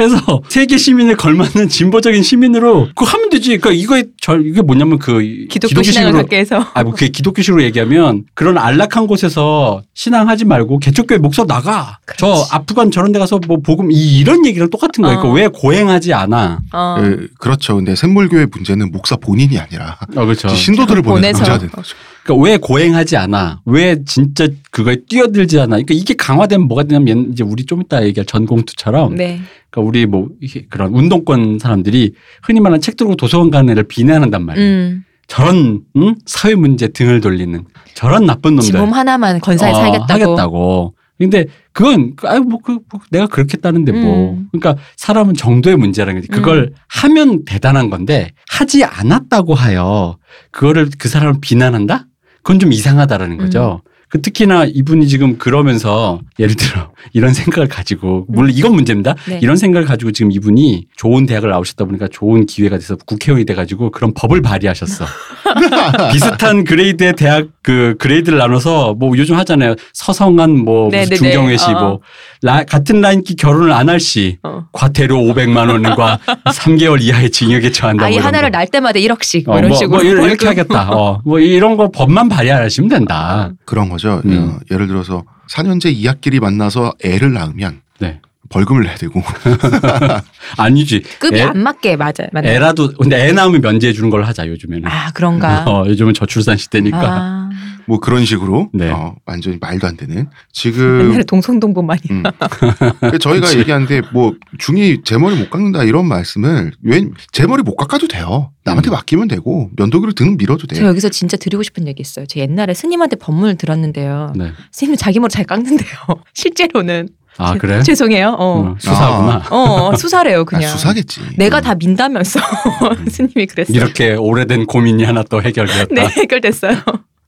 해서 0.00 0.42
세계 0.48 0.76
시민에 0.76 1.14
걸맞는 1.14 1.68
진보적인 1.68 2.24
시민으로 2.24 2.88
그거 2.88 3.04
하면 3.06 3.30
되지. 3.30 3.56
그러니까 3.58 3.70
이거에 3.80 4.04
저 4.20 4.36
이게 4.36 4.62
뭐냐면 4.62 4.98
그 4.98 5.46
기독교 5.48 5.82
신앙을 5.82 6.12
갖게 6.12 6.38
해서. 6.38 6.66
아, 6.74 6.82
뭐, 6.82 6.92
그게 6.92 7.08
기독교식으로 7.08 7.62
얘기하면 7.62 8.24
그런 8.34 8.58
안락한 8.58 9.06
곳에서 9.06 9.82
신앙하지 9.94 10.44
말고 10.44 10.80
개척교회 10.80 11.18
목사 11.18 11.44
나가. 11.44 11.98
저 12.16 12.26
그렇지. 12.26 12.48
아프간 12.52 12.90
저런 12.90 13.12
데 13.12 13.20
가서 13.20 13.38
뭐 13.46 13.58
복음 13.62 13.92
이, 13.92 14.18
이런 14.18 14.44
얘기랑 14.44 14.70
똑같은 14.70 15.02
거예요. 15.02 15.18
어. 15.18 15.22
그러니까 15.22 15.40
왜 15.40 15.48
고행하지 15.48 16.12
않아? 16.14 16.58
어. 16.72 16.96
예, 17.00 17.16
그렇죠. 17.38 17.76
근데 17.76 17.94
샘물교회 17.94 18.46
문제는 18.50 18.90
목사 18.90 19.14
본인이 19.16 19.56
아니라 19.58 19.98
어, 20.16 20.24
그렇죠. 20.24 20.48
신도들을 20.48 21.02
보내는 21.02 21.38
보내서. 21.38 21.58
문제가. 21.58 21.82
그러니까 22.24 22.44
왜 22.44 22.56
고행하지 22.56 23.16
않아? 23.16 23.62
왜 23.64 24.04
진짜 24.04 24.46
그거에 24.70 24.96
뛰어들지 25.08 25.58
않아? 25.58 25.76
그러니까 25.76 25.94
이게 25.94 26.14
강화되면 26.14 26.68
뭐가 26.68 26.84
되냐면 26.84 27.30
이제 27.32 27.42
우리 27.42 27.64
좀 27.64 27.82
이따 27.82 28.04
얘기할 28.04 28.26
전공투처럼 28.26 29.14
네. 29.16 29.40
그러니까 29.70 29.88
우리 29.88 30.06
뭐 30.06 30.28
그런 30.68 30.92
운동권 30.94 31.58
사람들이 31.58 32.14
흔히 32.42 32.60
말하는 32.60 32.80
책 32.80 32.96
들고 32.96 33.16
도서관 33.16 33.50
가는 33.50 33.70
애를 33.70 33.84
비난한단 33.84 34.44
말이에요. 34.44 34.68
음. 34.68 35.04
저런 35.26 35.82
응? 35.96 36.16
사회 36.26 36.56
문제 36.56 36.88
등을 36.88 37.20
돌리는 37.20 37.64
저런 37.94 38.26
나쁜 38.26 38.56
놈들. 38.56 38.72
지몸 38.72 38.92
하나만 38.92 39.40
건사에 39.40 39.70
어, 39.70 39.74
살겠다고. 39.74 40.12
하겠다고. 40.12 40.94
근데 41.18 41.44
그건 41.72 42.16
그, 42.16 42.26
아유 42.28 42.40
뭐, 42.40 42.58
그, 42.64 42.78
뭐 42.90 43.00
내가 43.10 43.26
그렇겠다는데 43.26 43.92
뭐 43.92 44.32
음. 44.32 44.48
그러니까 44.50 44.82
사람은 44.96 45.34
정도의 45.34 45.76
문제라는 45.76 46.20
거지 46.20 46.28
그걸 46.28 46.72
하면 46.88 47.44
대단한 47.44 47.90
건데 47.90 48.32
하지 48.48 48.84
않았다고 48.84 49.54
하여 49.54 50.16
그거를 50.50 50.88
그 50.98 51.08
사람을 51.08 51.34
비난한다 51.42 52.06
그건 52.42 52.58
좀 52.58 52.72
이상하다라는 52.72 53.38
음. 53.40 53.44
거죠 53.44 53.82
그 54.10 54.20
특히나 54.20 54.64
이분이 54.66 55.06
지금 55.08 55.38
그러면서 55.38 56.20
예를 56.38 56.56
들어 56.56 56.90
이런 57.14 57.32
생각을 57.32 57.68
가지고 57.68 58.26
물론 58.28 58.50
이건 58.52 58.74
문제입니다 58.74 59.14
네. 59.28 59.38
이런 59.40 59.56
생각을 59.56 59.86
가지고 59.86 60.10
지금 60.12 60.32
이분이 60.32 60.86
좋은 60.96 61.26
대학을 61.26 61.48
나오셨다 61.50 61.84
보니까 61.84 62.08
좋은 62.10 62.44
기회가 62.46 62.76
돼서 62.76 62.96
국회의원이 63.06 63.44
돼가지고 63.46 63.90
그런 63.92 64.12
법을 64.14 64.42
발의하셨어 64.42 65.04
비슷한 66.12 66.64
grade의 66.64 67.14
대학 67.14 67.46
그 67.62 67.94
grade를 67.98 68.38
나눠서 68.38 68.94
뭐 68.94 69.16
요즘 69.18 69.36
하잖아요. 69.36 69.74
서성한 69.92 70.56
뭐 70.64 70.86
무슨 70.86 70.98
네네네. 70.98 71.16
중경외시 71.16 71.70
어. 71.70 71.80
뭐 71.80 72.00
라- 72.42 72.64
같은 72.64 73.00
라인끼리 73.00 73.36
결혼을 73.36 73.72
안 73.72 73.88
할 73.88 74.00
시 74.00 74.38
어. 74.44 74.64
과태료 74.72 75.16
500만 75.18 75.68
원과 75.68 76.18
3개월 76.54 77.02
이하의 77.02 77.30
징역에 77.30 77.70
처한다. 77.70 78.04
아이 78.06 78.12
뭐 78.12 78.18
이런 78.20 78.26
하나를 78.28 78.50
거. 78.50 78.56
낳을 78.58 78.66
때마다 78.68 78.98
1억씩 78.98 79.44
뭐 79.46 79.56
어, 79.56 79.58
이런 79.58 79.68
뭐, 79.70 79.78
식으로. 79.78 80.02
뭐 80.16 80.26
이렇게. 80.28 80.46
하겠다. 80.46 80.90
어, 80.92 81.20
뭐 81.24 81.38
이런 81.40 81.76
거 81.76 81.90
법만 81.90 82.28
발의하시면 82.28 82.88
된다. 82.88 83.50
그런 83.66 83.88
거죠. 83.88 83.99
음. 84.08 84.48
어, 84.48 84.58
예를 84.70 84.86
들어서 84.86 85.24
4년제 85.48 85.94
2학기를 85.96 86.40
만나서 86.40 86.94
애를 87.04 87.32
낳으면 87.32 87.82
네. 87.98 88.20
벌금을 88.50 88.82
내야 88.82 88.96
되고 88.96 89.22
아니지. 90.58 91.02
급이 91.18 91.38
애- 91.38 91.42
안 91.42 91.58
맞게 91.62 91.96
맞아요. 91.96 92.28
맞아요. 92.32 92.48
애라도 92.48 92.92
근데 93.00 93.26
애 93.28 93.32
낳으면 93.32 93.60
면제해 93.62 93.92
주는 93.92 94.10
걸로 94.10 94.24
하자 94.24 94.46
요즘에는. 94.48 94.86
아 94.88 95.10
그런가. 95.12 95.64
어, 95.70 95.86
요즘은 95.86 96.14
저출산 96.14 96.56
시대니까. 96.56 96.98
아, 97.00 97.50
뭐 97.86 97.98
그런 97.98 98.24
식으로 98.24 98.68
네. 98.72 98.90
어, 98.90 99.14
완전히 99.24 99.56
말도 99.60 99.86
안 99.86 99.96
되는 99.96 100.28
지금 100.52 101.08
옛날에 101.08 101.24
동성동본 101.24 101.86
많이. 101.86 102.00
음. 102.10 102.22
그러니까 103.00 103.18
저희가 103.18 103.56
얘기하는데 103.58 104.02
뭐 104.12 104.34
중이 104.58 104.98
제 105.04 105.16
머리 105.18 105.36
못 105.36 105.50
깎는다 105.50 105.84
이런 105.84 106.06
말씀을 106.06 106.72
왠제 106.82 107.46
머리 107.48 107.62
못 107.62 107.76
깎아도 107.76 108.06
돼요. 108.08 108.52
남한테 108.64 108.90
음. 108.90 108.92
맡기면 108.92 109.28
되고 109.28 109.70
면도기로 109.76 110.12
등 110.12 110.36
밀어도 110.36 110.66
돼. 110.66 110.76
저 110.76 110.84
여기서 110.86 111.08
진짜 111.08 111.36
드리고 111.36 111.62
싶은 111.62 111.86
얘기 111.88 112.00
있어요. 112.00 112.26
저 112.26 112.38
옛날에 112.40 112.74
스님한테 112.74 113.16
법문을 113.16 113.56
들었는데요. 113.56 114.34
네. 114.36 114.52
스님은 114.72 114.96
자기 114.96 115.18
머리 115.20 115.30
잘 115.30 115.44
깎는데요. 115.44 115.88
실제로는. 116.34 117.08
아 117.38 117.52
제- 117.54 117.58
그래? 117.58 117.82
죄송해요. 117.82 118.36
어. 118.38 118.60
어, 118.72 118.76
수사구나. 118.78 119.42
어, 119.50 119.94
수사래요, 119.98 120.40
아, 120.40 120.44
그냥. 120.44 120.70
수사겠지. 120.70 121.20
내가 121.38 121.60
다 121.60 121.74
민다면서 121.74 122.40
스님이 123.08 123.46
그랬어요. 123.46 123.76
이렇게 123.76 124.14
오래된 124.14 124.66
고민이 124.66 125.04
하나 125.04 125.22
또 125.22 125.42
해결되었다. 125.42 125.94
네, 125.94 126.06
해결됐어요. 126.08 126.76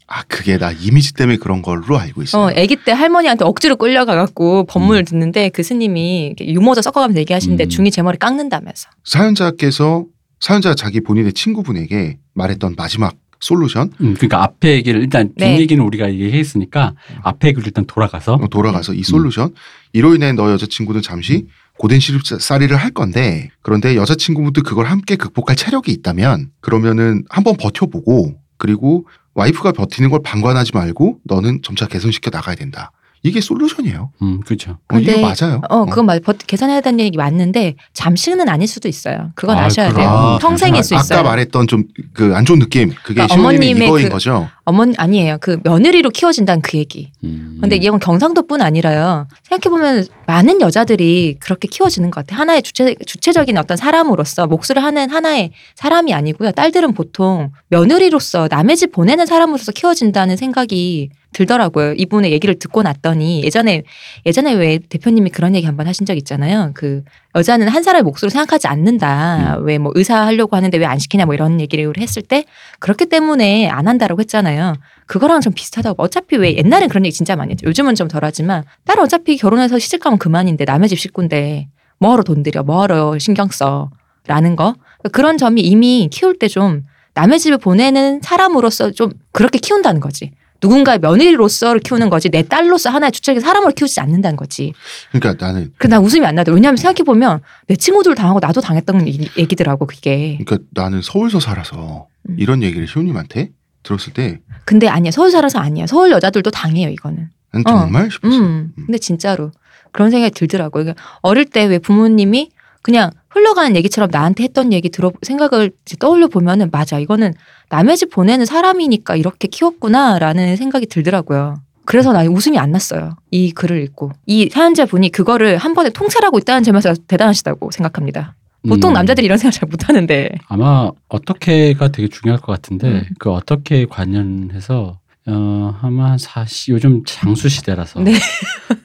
아 0.08 0.22
그게 0.28 0.58
나 0.58 0.72
이미지 0.72 1.14
때문에 1.14 1.38
그런 1.38 1.62
걸로 1.62 1.96
알고 1.98 2.22
있어요. 2.22 2.42
어, 2.42 2.50
아기 2.54 2.76
때 2.76 2.92
할머니한테 2.92 3.46
억지로 3.46 3.76
끌려가갖고 3.76 4.66
법문을 4.66 5.02
음. 5.02 5.04
듣는데 5.06 5.48
그 5.48 5.62
스님이 5.62 6.34
유머도 6.38 6.82
섞어가면서 6.82 7.18
얘기하시는데 7.20 7.64
음. 7.64 7.68
중이 7.70 7.90
제 7.90 8.02
머리 8.02 8.18
깎는다면서. 8.18 8.88
사연자께서 9.04 10.04
사연자 10.40 10.74
자기 10.74 11.00
본인의 11.00 11.32
친구분에게 11.32 12.18
말했던 12.34 12.74
마지막 12.76 13.14
솔루션? 13.42 13.90
음, 14.00 14.14
그러니까 14.14 14.42
앞에 14.44 14.72
얘기를 14.76 15.00
일단 15.00 15.28
뒷 15.36 15.44
네. 15.44 15.58
얘기는 15.58 15.84
우리가 15.84 16.10
얘기했으니까 16.12 16.94
앞에 17.22 17.48
얘기를 17.48 17.66
일단 17.66 17.84
돌아가서 17.84 18.34
어, 18.34 18.48
돌아가서 18.48 18.94
이 18.94 19.02
솔루션. 19.02 19.52
이로 19.92 20.14
인해 20.14 20.32
너 20.32 20.50
여자친구는 20.52 21.02
잠시 21.02 21.46
고된 21.78 21.98
시집살이를 22.00 22.76
할 22.76 22.90
건데 22.92 23.50
그런데 23.60 23.96
여자친구분도 23.96 24.62
그걸 24.62 24.86
함께 24.86 25.16
극복할 25.16 25.56
체력이 25.56 25.90
있다면 25.90 26.50
그러면은 26.60 27.24
한번 27.28 27.56
버텨보고 27.56 28.34
그리고 28.56 29.06
와이프가 29.34 29.72
버티는 29.72 30.10
걸 30.10 30.20
방관하지 30.22 30.72
말고 30.74 31.18
너는 31.24 31.60
점차 31.62 31.86
개선시켜 31.86 32.30
나가야 32.32 32.54
된다. 32.54 32.92
이게 33.24 33.40
솔루션이에요. 33.40 34.10
음, 34.22 34.40
그렇죠. 34.40 34.78
어, 34.92 34.98
이게 34.98 35.14
근데- 35.14 35.22
맞아요. 35.22 35.60
어, 35.68 35.84
그건 35.84 36.06
맞, 36.06 36.20
버- 36.24 36.32
계산해야 36.32 36.80
되는 36.80 36.98
얘기 36.98 37.16
맞는데 37.16 37.76
잠시는 37.92 38.48
아닐 38.48 38.66
수도 38.66 38.88
있어요. 38.88 39.30
그건 39.36 39.58
아, 39.58 39.66
아셔야 39.66 39.90
그럼. 39.90 40.00
돼요. 40.00 40.08
아, 40.10 40.38
평생일 40.38 40.82
수 40.82 40.94
아까 40.96 41.02
있어요. 41.04 41.22
말했던 41.22 41.66
좀 41.68 41.84
그 42.14 42.34
안 42.34 42.44
좋은 42.44 42.58
느낌 42.58 42.88
그게 42.90 43.14
그러니까 43.14 43.28
시어머님의 43.34 43.68
어머님의 43.70 43.88
이거인 43.88 44.04
그- 44.06 44.12
거죠. 44.12 44.48
어머니 44.64 44.94
아니에요. 44.96 45.38
그 45.40 45.58
며느리로 45.62 46.10
키워진다는 46.10 46.62
그 46.62 46.76
얘기. 46.78 47.10
음. 47.24 47.58
근데 47.60 47.76
이건 47.76 47.98
경상도뿐 48.00 48.60
아니라요. 48.60 49.28
생각해 49.48 49.70
보면 49.70 50.06
많은 50.26 50.60
여자들이 50.60 51.36
그렇게 51.40 51.68
키워지는 51.68 52.10
것 52.10 52.24
같아요. 52.26 52.40
하나의 52.40 52.62
주체, 52.62 52.94
주체적인 53.06 53.56
어떤 53.56 53.76
사람으로서 53.76 54.46
몫을 54.48 54.82
하는 54.82 55.10
하나의 55.10 55.52
사람이 55.76 56.12
아니고요. 56.14 56.52
딸들은 56.52 56.94
보통 56.94 57.50
며느리로서 57.68 58.48
남의 58.50 58.76
집 58.76 58.92
보내는 58.92 59.26
사람으로서 59.26 59.72
키워진다는 59.72 60.36
생각이 60.36 61.10
들더라고요. 61.32 61.94
이분의 61.94 62.32
얘기를 62.32 62.58
듣고 62.58 62.82
났더니 62.82 63.42
예전에 63.44 63.82
예전에 64.26 64.52
왜 64.54 64.78
대표님이 64.78 65.30
그런 65.30 65.54
얘기 65.54 65.66
한번 65.66 65.86
하신 65.86 66.06
적 66.06 66.16
있잖아요. 66.16 66.72
그 66.74 67.02
여자는 67.34 67.68
한 67.68 67.82
사람의 67.82 68.02
몫으로 68.02 68.28
생각하지 68.28 68.66
않는다. 68.68 69.58
왜뭐 69.60 69.92
의사 69.94 70.24
하려고 70.26 70.56
하는데 70.56 70.76
왜 70.78 70.84
안 70.84 70.98
시키냐 70.98 71.24
뭐 71.26 71.34
이런 71.34 71.60
얘기를 71.60 71.92
했을 71.98 72.22
때 72.22 72.44
그렇기 72.80 73.06
때문에 73.06 73.68
안 73.68 73.88
한다라고 73.88 74.20
했잖아요. 74.20 74.74
그거랑 75.06 75.40
좀 75.40 75.52
비슷하다고. 75.54 76.02
어차피 76.02 76.36
왜 76.36 76.56
옛날엔 76.56 76.88
그런 76.88 77.04
얘기 77.06 77.14
진짜 77.14 77.34
많이 77.36 77.52
했죠. 77.52 77.66
요즘은 77.66 77.94
좀 77.94 78.08
덜하지만 78.08 78.64
딸은 78.84 79.02
어차피 79.02 79.36
결혼해서 79.36 79.78
시집 79.78 80.00
가면 80.02 80.18
그만인데 80.18 80.64
남의 80.64 80.88
집 80.88 80.98
식구인데 80.98 81.68
뭐하러 81.98 82.22
돈 82.24 82.42
들여 82.42 82.62
뭐하러 82.64 83.18
신경 83.18 83.48
써라는 83.48 84.56
거. 84.56 84.74
그런 85.12 85.38
점이 85.38 85.60
이미 85.62 86.08
키울 86.12 86.38
때 86.38 86.48
좀 86.48 86.82
남의 87.14 87.40
집에 87.40 87.56
보내는 87.58 88.20
사람으로서 88.22 88.90
좀 88.92 89.12
그렇게 89.32 89.58
키운다는 89.58 90.00
거지. 90.00 90.32
누군가의 90.62 90.98
며느리로서를 91.00 91.80
키우는 91.80 92.08
거지 92.08 92.28
내 92.30 92.42
딸로서 92.42 92.90
하나의 92.90 93.12
주체적인 93.12 93.40
사람으로 93.40 93.72
키우지 93.72 93.98
않는다는 94.00 94.36
거지. 94.36 94.72
그러니까 95.10 95.44
나는 95.44 95.72
그나 95.76 95.98
웃음이 95.98 96.24
안 96.24 96.36
나도 96.36 96.52
왜냐하면 96.52 96.76
생각해 96.76 97.02
보면 97.04 97.40
내 97.66 97.74
친구들 97.76 98.14
당하고 98.14 98.38
나도 98.40 98.60
당했던 98.60 99.06
얘기- 99.08 99.28
얘기더라고 99.36 99.86
그게. 99.86 100.38
그러니까 100.44 100.58
나는 100.70 101.02
서울서 101.02 101.40
살아서 101.40 102.06
음. 102.28 102.36
이런 102.38 102.62
얘기를 102.62 102.86
시호님한테 102.86 103.50
들었을 103.82 104.12
때 104.12 104.38
근데 104.64 104.86
아니야 104.86 105.10
서울 105.10 105.32
살아서 105.32 105.58
아니야 105.58 105.86
서울 105.86 106.12
여자들도 106.12 106.50
당해요 106.52 106.88
이거는. 106.90 107.28
난 107.52 107.62
어. 107.66 107.80
정말 107.80 108.08
싶었어. 108.10 108.36
음. 108.38 108.72
근데 108.76 108.98
진짜로 108.98 109.50
그런 109.90 110.10
생각이 110.10 110.32
들더라고요. 110.34 110.84
그러니까 110.84 111.02
어릴 111.22 111.44
때 111.44 111.66
왜 111.66 111.78
부모님이 111.78 112.50
그냥 112.82 113.10
흘러가는 113.30 113.74
얘기처럼 113.76 114.10
나한테 114.12 114.44
했던 114.44 114.72
얘기 114.72 114.90
들어 114.90 115.12
생각을 115.22 115.70
떠올려 115.98 116.26
보면은 116.28 116.68
맞아 116.70 116.98
이거는 116.98 117.32
남의 117.70 117.96
집 117.96 118.10
보내는 118.10 118.44
사람이니까 118.44 119.16
이렇게 119.16 119.48
키웠구나라는 119.48 120.56
생각이 120.56 120.86
들더라고요. 120.86 121.54
그래서 121.84 122.12
나 122.12 122.22
웃음이 122.24 122.58
안 122.58 122.70
났어요. 122.72 123.16
이 123.30 123.52
글을 123.52 123.82
읽고 123.84 124.12
이 124.26 124.48
사연자 124.50 124.84
분이 124.84 125.10
그거를 125.10 125.56
한 125.56 125.74
번에 125.74 125.90
통찰하고 125.90 126.38
있다는 126.38 126.62
점에서 126.62 126.94
대단하시다고 127.06 127.70
생각합니다. 127.70 128.34
보통 128.68 128.92
음. 128.92 128.94
남자들이 128.94 129.24
이런 129.24 129.38
생각 129.38 129.52
잘 129.52 129.68
못하는데. 129.68 130.30
아마 130.46 130.90
어떻게가 131.08 131.88
되게 131.88 132.08
중요할 132.08 132.40
것 132.40 132.52
같은데 132.52 132.88
음. 132.88 133.04
그 133.18 133.30
어떻게 133.30 133.86
관련해서 133.86 134.98
어 135.26 135.78
아마 135.80 136.10
한 136.10 136.18
40, 136.18 136.74
요즘 136.74 137.02
장수 137.04 137.48
시대라서 137.48 138.00
네. 138.00 138.12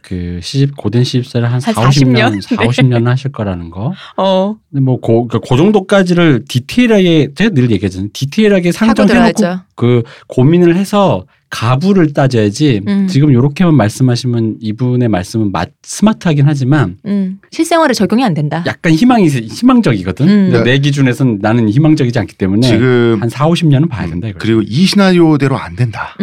그 0.08 0.40
시집 0.42 0.78
고된 0.78 1.04
시집살을 1.04 1.48
한한 1.48 1.60
4, 1.60 1.74
40 1.74 2.08
년? 2.08 2.40
50년, 2.40 2.42
4, 2.42 2.56
50년 2.56 3.04
하실 3.08 3.30
거라는 3.34 3.70
거. 3.70 3.92
어 4.16 4.56
근데 4.70 4.82
뭐그 4.82 5.28
그 5.28 5.58
정도까지를 5.58 6.46
디테일하게 6.48 7.34
제가 7.36 7.50
늘 7.50 7.70
얘기하잖아요. 7.72 8.08
디테일하게 8.14 8.72
상정해놓고. 8.72 9.44
그 9.76 10.04
고민을 10.30 10.78
해서 10.78 11.26
가부를 11.50 12.14
따져야지. 12.14 12.84
음. 12.88 13.08
지금 13.08 13.32
이렇게만 13.32 13.76
말씀하시면 13.76 14.58
이분의 14.62 15.10
말씀은 15.10 15.52
마, 15.52 15.66
스마트하긴 15.84 16.46
하지만 16.48 16.98
음, 17.06 17.40
실생활에 17.52 17.94
적용이 17.94 18.24
안 18.24 18.34
된다. 18.34 18.64
약간 18.66 18.94
희망이 18.94 19.28
희망적이거든. 19.28 20.26
음. 20.26 20.50
근데 20.52 20.72
내 20.72 20.80
기준에선 20.80 21.40
나는 21.42 21.68
희망적이지 21.68 22.18
않기 22.18 22.36
때문에 22.38 22.66
지금 22.66 23.18
한 23.20 23.28
4, 23.28 23.46
50년은 23.50 23.90
봐야 23.90 24.08
된다 24.08 24.28
음, 24.28 24.30
이거. 24.30 24.40
그리고 24.40 24.62
이 24.66 24.86
시나리오대로 24.86 25.58
안 25.58 25.76
된다. 25.76 26.16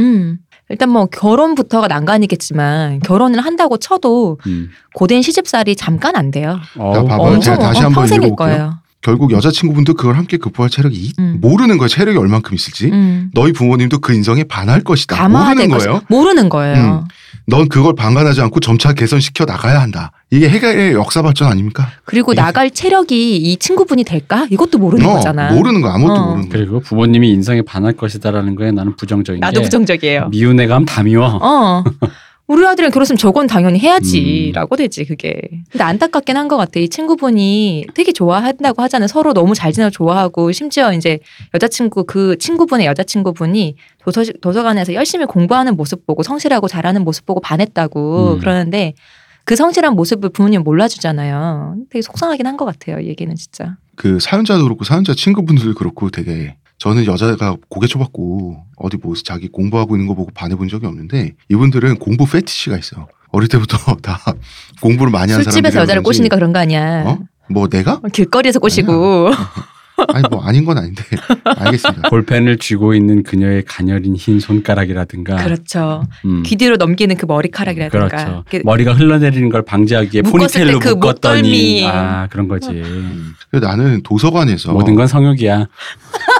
음. 0.66 0.70
일단 0.70 0.88
뭐 0.88 1.06
결혼부터가 1.06 1.88
난관이겠지만 1.88 3.00
결혼을 3.00 3.40
한다고 3.44 3.76
쳐도 3.76 4.38
음. 4.46 4.70
고된 4.94 5.22
시집살이 5.22 5.76
잠깐 5.76 6.16
안 6.16 6.30
돼요. 6.30 6.58
어, 6.78 6.92
야, 6.96 7.02
봐봐요. 7.04 7.38
제가 7.40 7.58
다시 7.58 7.80
어, 7.80 7.84
한번 7.86 8.02
평생일 8.02 8.28
읽어볼게요. 8.28 8.56
거예요. 8.56 8.78
결국 9.02 9.32
여자친구분도 9.32 9.94
그걸 9.94 10.16
함께 10.16 10.38
극복할 10.38 10.70
체력이 10.70 10.96
있- 10.96 11.18
음. 11.18 11.36
모르는 11.42 11.76
거예요. 11.76 11.88
체력이 11.88 12.16
얼만큼 12.16 12.54
있을지. 12.54 12.86
음. 12.90 13.30
너희 13.34 13.52
부모님도 13.52 13.98
그 13.98 14.14
인성에 14.14 14.44
반할 14.44 14.80
것이다. 14.82 15.28
모르는 15.28 15.68
거예요. 15.68 16.00
모르는 16.08 16.48
거예요. 16.48 17.06
넌 17.46 17.68
그걸 17.68 17.94
방관하지 17.94 18.40
않고 18.40 18.60
점차 18.60 18.92
개선시켜 18.94 19.44
나가야 19.44 19.80
한다. 19.80 20.12
이게 20.30 20.48
해결의 20.48 20.94
역사 20.94 21.20
발전 21.20 21.48
아닙니까? 21.50 21.88
그리고 22.04 22.32
이게- 22.32 22.40
나갈 22.40 22.70
체력이 22.70 23.36
이 23.36 23.56
친구분이 23.58 24.04
될까? 24.04 24.46
이것도 24.50 24.78
모르는 24.78 25.04
어, 25.06 25.14
거잖아. 25.14 25.52
모르는 25.52 25.82
거 25.82 25.90
아무것도 25.90 26.20
어. 26.20 26.26
모르는 26.28 26.48
거. 26.48 26.52
그리고 26.56 26.80
부모님이 26.80 27.30
인성에 27.30 27.62
반할 27.62 27.92
것이다라는 27.92 28.54
거에 28.54 28.72
나는 28.72 28.96
부정적인 28.96 29.40
나도 29.40 29.60
게 29.60 29.64
부정적이에요. 29.64 30.28
미운 30.30 30.58
애가 30.58 30.74
하면 30.76 30.86
다 30.86 31.02
미워. 31.02 31.38
어. 31.42 31.84
우리 32.46 32.66
아들이랑 32.66 32.90
결혼했으면 32.90 33.16
저건 33.16 33.46
당연히 33.46 33.78
음. 33.78 33.80
해야지라고 33.80 34.76
되지 34.76 35.04
그게. 35.06 35.32
근데 35.70 35.82
안타깝긴 35.82 36.36
한 36.36 36.48
것 36.48 36.58
같아. 36.58 36.78
이 36.78 36.90
친구분이 36.90 37.86
되게 37.94 38.12
좋아한다고 38.12 38.82
하잖아요. 38.82 39.08
서로 39.08 39.32
너무 39.32 39.54
잘 39.54 39.72
지내고 39.72 39.90
좋아하고 39.90 40.52
심지어 40.52 40.92
이제 40.92 41.20
여자친구 41.54 42.04
그 42.04 42.36
친구분의 42.38 42.86
여자친구분이 42.86 43.76
도서 44.02 44.24
도서관에서 44.42 44.92
열심히 44.92 45.24
공부하는 45.24 45.74
모습 45.74 46.06
보고 46.06 46.22
성실하고 46.22 46.68
잘하는 46.68 47.02
모습 47.02 47.24
보고 47.24 47.40
반했다고 47.40 48.34
음. 48.34 48.40
그러는데 48.40 48.92
그 49.46 49.56
성실한 49.56 49.94
모습을 49.94 50.28
부모님 50.30 50.62
몰라주잖아요. 50.64 51.76
되게 51.90 52.02
속상하긴 52.02 52.46
한 52.46 52.56
것 52.58 52.66
같아요. 52.66 53.00
이 53.00 53.08
얘기는 53.08 53.34
진짜. 53.36 53.76
그 53.96 54.18
사연자도 54.20 54.64
그렇고 54.64 54.84
사연자 54.84 55.14
친구분들도 55.14 55.74
그렇고 55.74 56.10
되게 56.10 56.56
저는 56.78 57.06
여자가 57.06 57.56
고개 57.68 57.86
쳐봤고 57.86 58.64
어디 58.76 58.96
뭐 59.02 59.14
자기 59.24 59.48
공부하고 59.48 59.96
있는 59.96 60.06
거 60.08 60.14
보고 60.14 60.30
반해본 60.34 60.68
적이 60.68 60.86
없는데 60.86 61.34
이분들은 61.48 61.98
공부 61.98 62.26
패티시가 62.26 62.76
있어. 62.78 63.08
어릴 63.30 63.48
때부터 63.48 63.76
다 64.02 64.20
공부를 64.80 65.10
많이 65.10 65.32
한 65.32 65.42
사람들. 65.42 65.52
술집에서 65.52 65.80
여자를 65.80 66.02
꼬시니까 66.02 66.36
그런 66.36 66.52
거 66.52 66.58
아니야. 66.58 67.04
어? 67.06 67.18
뭐 67.50 67.68
내가? 67.68 68.00
길거리에서 68.12 68.58
꼬시고. 68.58 69.30
아니 70.08 70.24
뭐 70.28 70.42
아닌 70.42 70.64
건 70.64 70.76
아닌데 70.76 71.02
알겠습니다. 71.44 72.08
볼펜을 72.10 72.58
쥐고 72.58 72.94
있는 72.94 73.22
그녀의 73.22 73.64
가녀린 73.64 74.16
흰 74.16 74.40
손가락이라든가. 74.40 75.36
그렇죠. 75.36 76.02
음. 76.24 76.42
귀 76.44 76.56
뒤로 76.56 76.76
넘기는 76.76 77.14
그 77.16 77.26
머리카락이라든가. 77.26 78.08
그렇죠. 78.08 78.30
이렇게 78.50 78.60
머리가 78.64 78.92
흘러내리는 78.92 79.48
걸 79.50 79.62
방지하기 79.62 80.10
위해 80.12 80.22
묶었을 80.22 80.62
포니테일로 80.62 80.78
때그 80.80 80.94
묶었더니 80.94 81.42
목덜미. 81.82 81.86
아 81.86 82.26
그런 82.28 82.48
거지. 82.48 82.70
음. 82.70 83.34
나는 83.52 84.02
도서관에서 84.02 84.72
모든 84.72 84.96
건 84.96 85.06
성욕이야. 85.06 85.68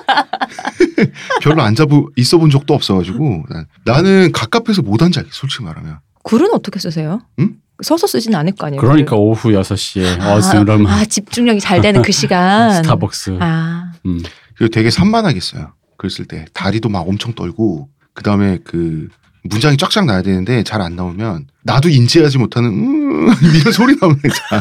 별로 1.42 1.62
앉아보 1.62 2.10
있어 2.16 2.38
본 2.38 2.50
적도 2.50 2.74
없어가지고 2.74 3.44
난- 3.50 3.66
나는 3.84 4.32
가깝해서 4.32 4.82
못 4.82 5.02
앉아 5.02 5.22
솔직히 5.30 5.64
말하면 5.64 5.98
글은 6.24 6.52
어떻게 6.54 6.78
쓰세요? 6.78 7.20
응? 7.38 7.56
서서 7.82 8.06
쓰진 8.06 8.34
않을 8.34 8.52
거 8.52 8.66
아니에요. 8.68 8.80
그러니까 8.80 9.16
오후 9.16 9.50
6시에 9.50 10.20
아, 10.20 10.34
어스름 10.34 10.86
아, 10.86 11.04
집중력이 11.04 11.58
잘 11.60 11.80
되는 11.80 12.02
그 12.02 12.12
시간. 12.12 12.72
스타벅스. 12.84 13.36
아, 13.40 13.92
음. 14.06 14.20
그리고 14.56 14.70
되게 14.72 14.90
산만하겠어요. 14.90 15.72
글쓸때 15.98 16.46
다리도 16.54 16.88
막 16.88 17.00
엄청 17.08 17.34
떨고 17.34 17.88
그 18.14 18.22
다음에 18.22 18.58
그 18.64 19.08
문장이 19.42 19.76
쫙쫙 19.76 20.06
나야 20.06 20.22
되는데 20.22 20.62
잘 20.62 20.80
안 20.80 20.94
나오면 20.96 21.48
나도 21.64 21.88
인지하지 21.88 22.38
못하는 22.38 22.70
음 22.70 23.26
이런 23.42 23.72
소리 23.72 23.96
나오는 24.00 24.16
거잖아. 24.20 24.60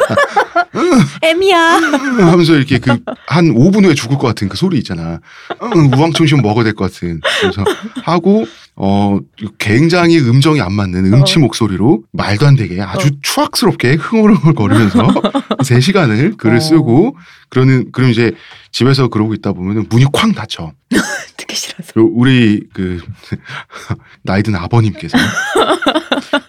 애미야. 1.22 1.78
음 1.78 2.20
하면서 2.22 2.56
이렇게 2.56 2.78
그 2.80 2.98
한 3.28 3.46
5분 3.54 3.86
후에 3.86 3.94
죽을 3.96 4.18
것 4.18 4.28
같은 4.28 4.48
그 4.50 4.58
소리 4.58 4.78
있잖아. 4.78 5.20
음, 5.62 5.94
우왕청심 5.94 6.42
먹어야 6.42 6.64
될 6.64 6.74
것 6.74 6.92
같은. 6.92 7.20
그래서 7.42 7.64
하고 8.04 8.46
어 8.76 9.20
굉장히 9.58 10.20
음정이 10.20 10.62
안 10.62 10.74
맞는 10.74 11.12
음치 11.14 11.38
어. 11.38 11.40
목소리로 11.40 12.04
말도 12.12 12.46
안 12.46 12.56
되게 12.56 12.82
아주 12.82 13.08
어. 13.08 13.12
추악스럽게 13.22 13.94
흥얼흥얼 13.96 14.54
거리면서 14.54 15.08
3시간을 15.60 16.38
글을 16.38 16.58
어. 16.58 16.60
쓰고 16.60 17.18
그러는 17.50 17.92
그럼 17.92 18.12
이제 18.12 18.32
집에서 18.72 19.08
그러고 19.08 19.34
있다 19.34 19.54
보면은 19.54 19.86
문이 19.90 20.06
쾅 20.12 20.34
닫혀. 20.34 20.74
듣기 21.38 21.56
싫어서. 21.56 21.92
우리 21.96 22.62
그 22.74 23.00
나이든 24.24 24.56
아버님께서 24.56 25.18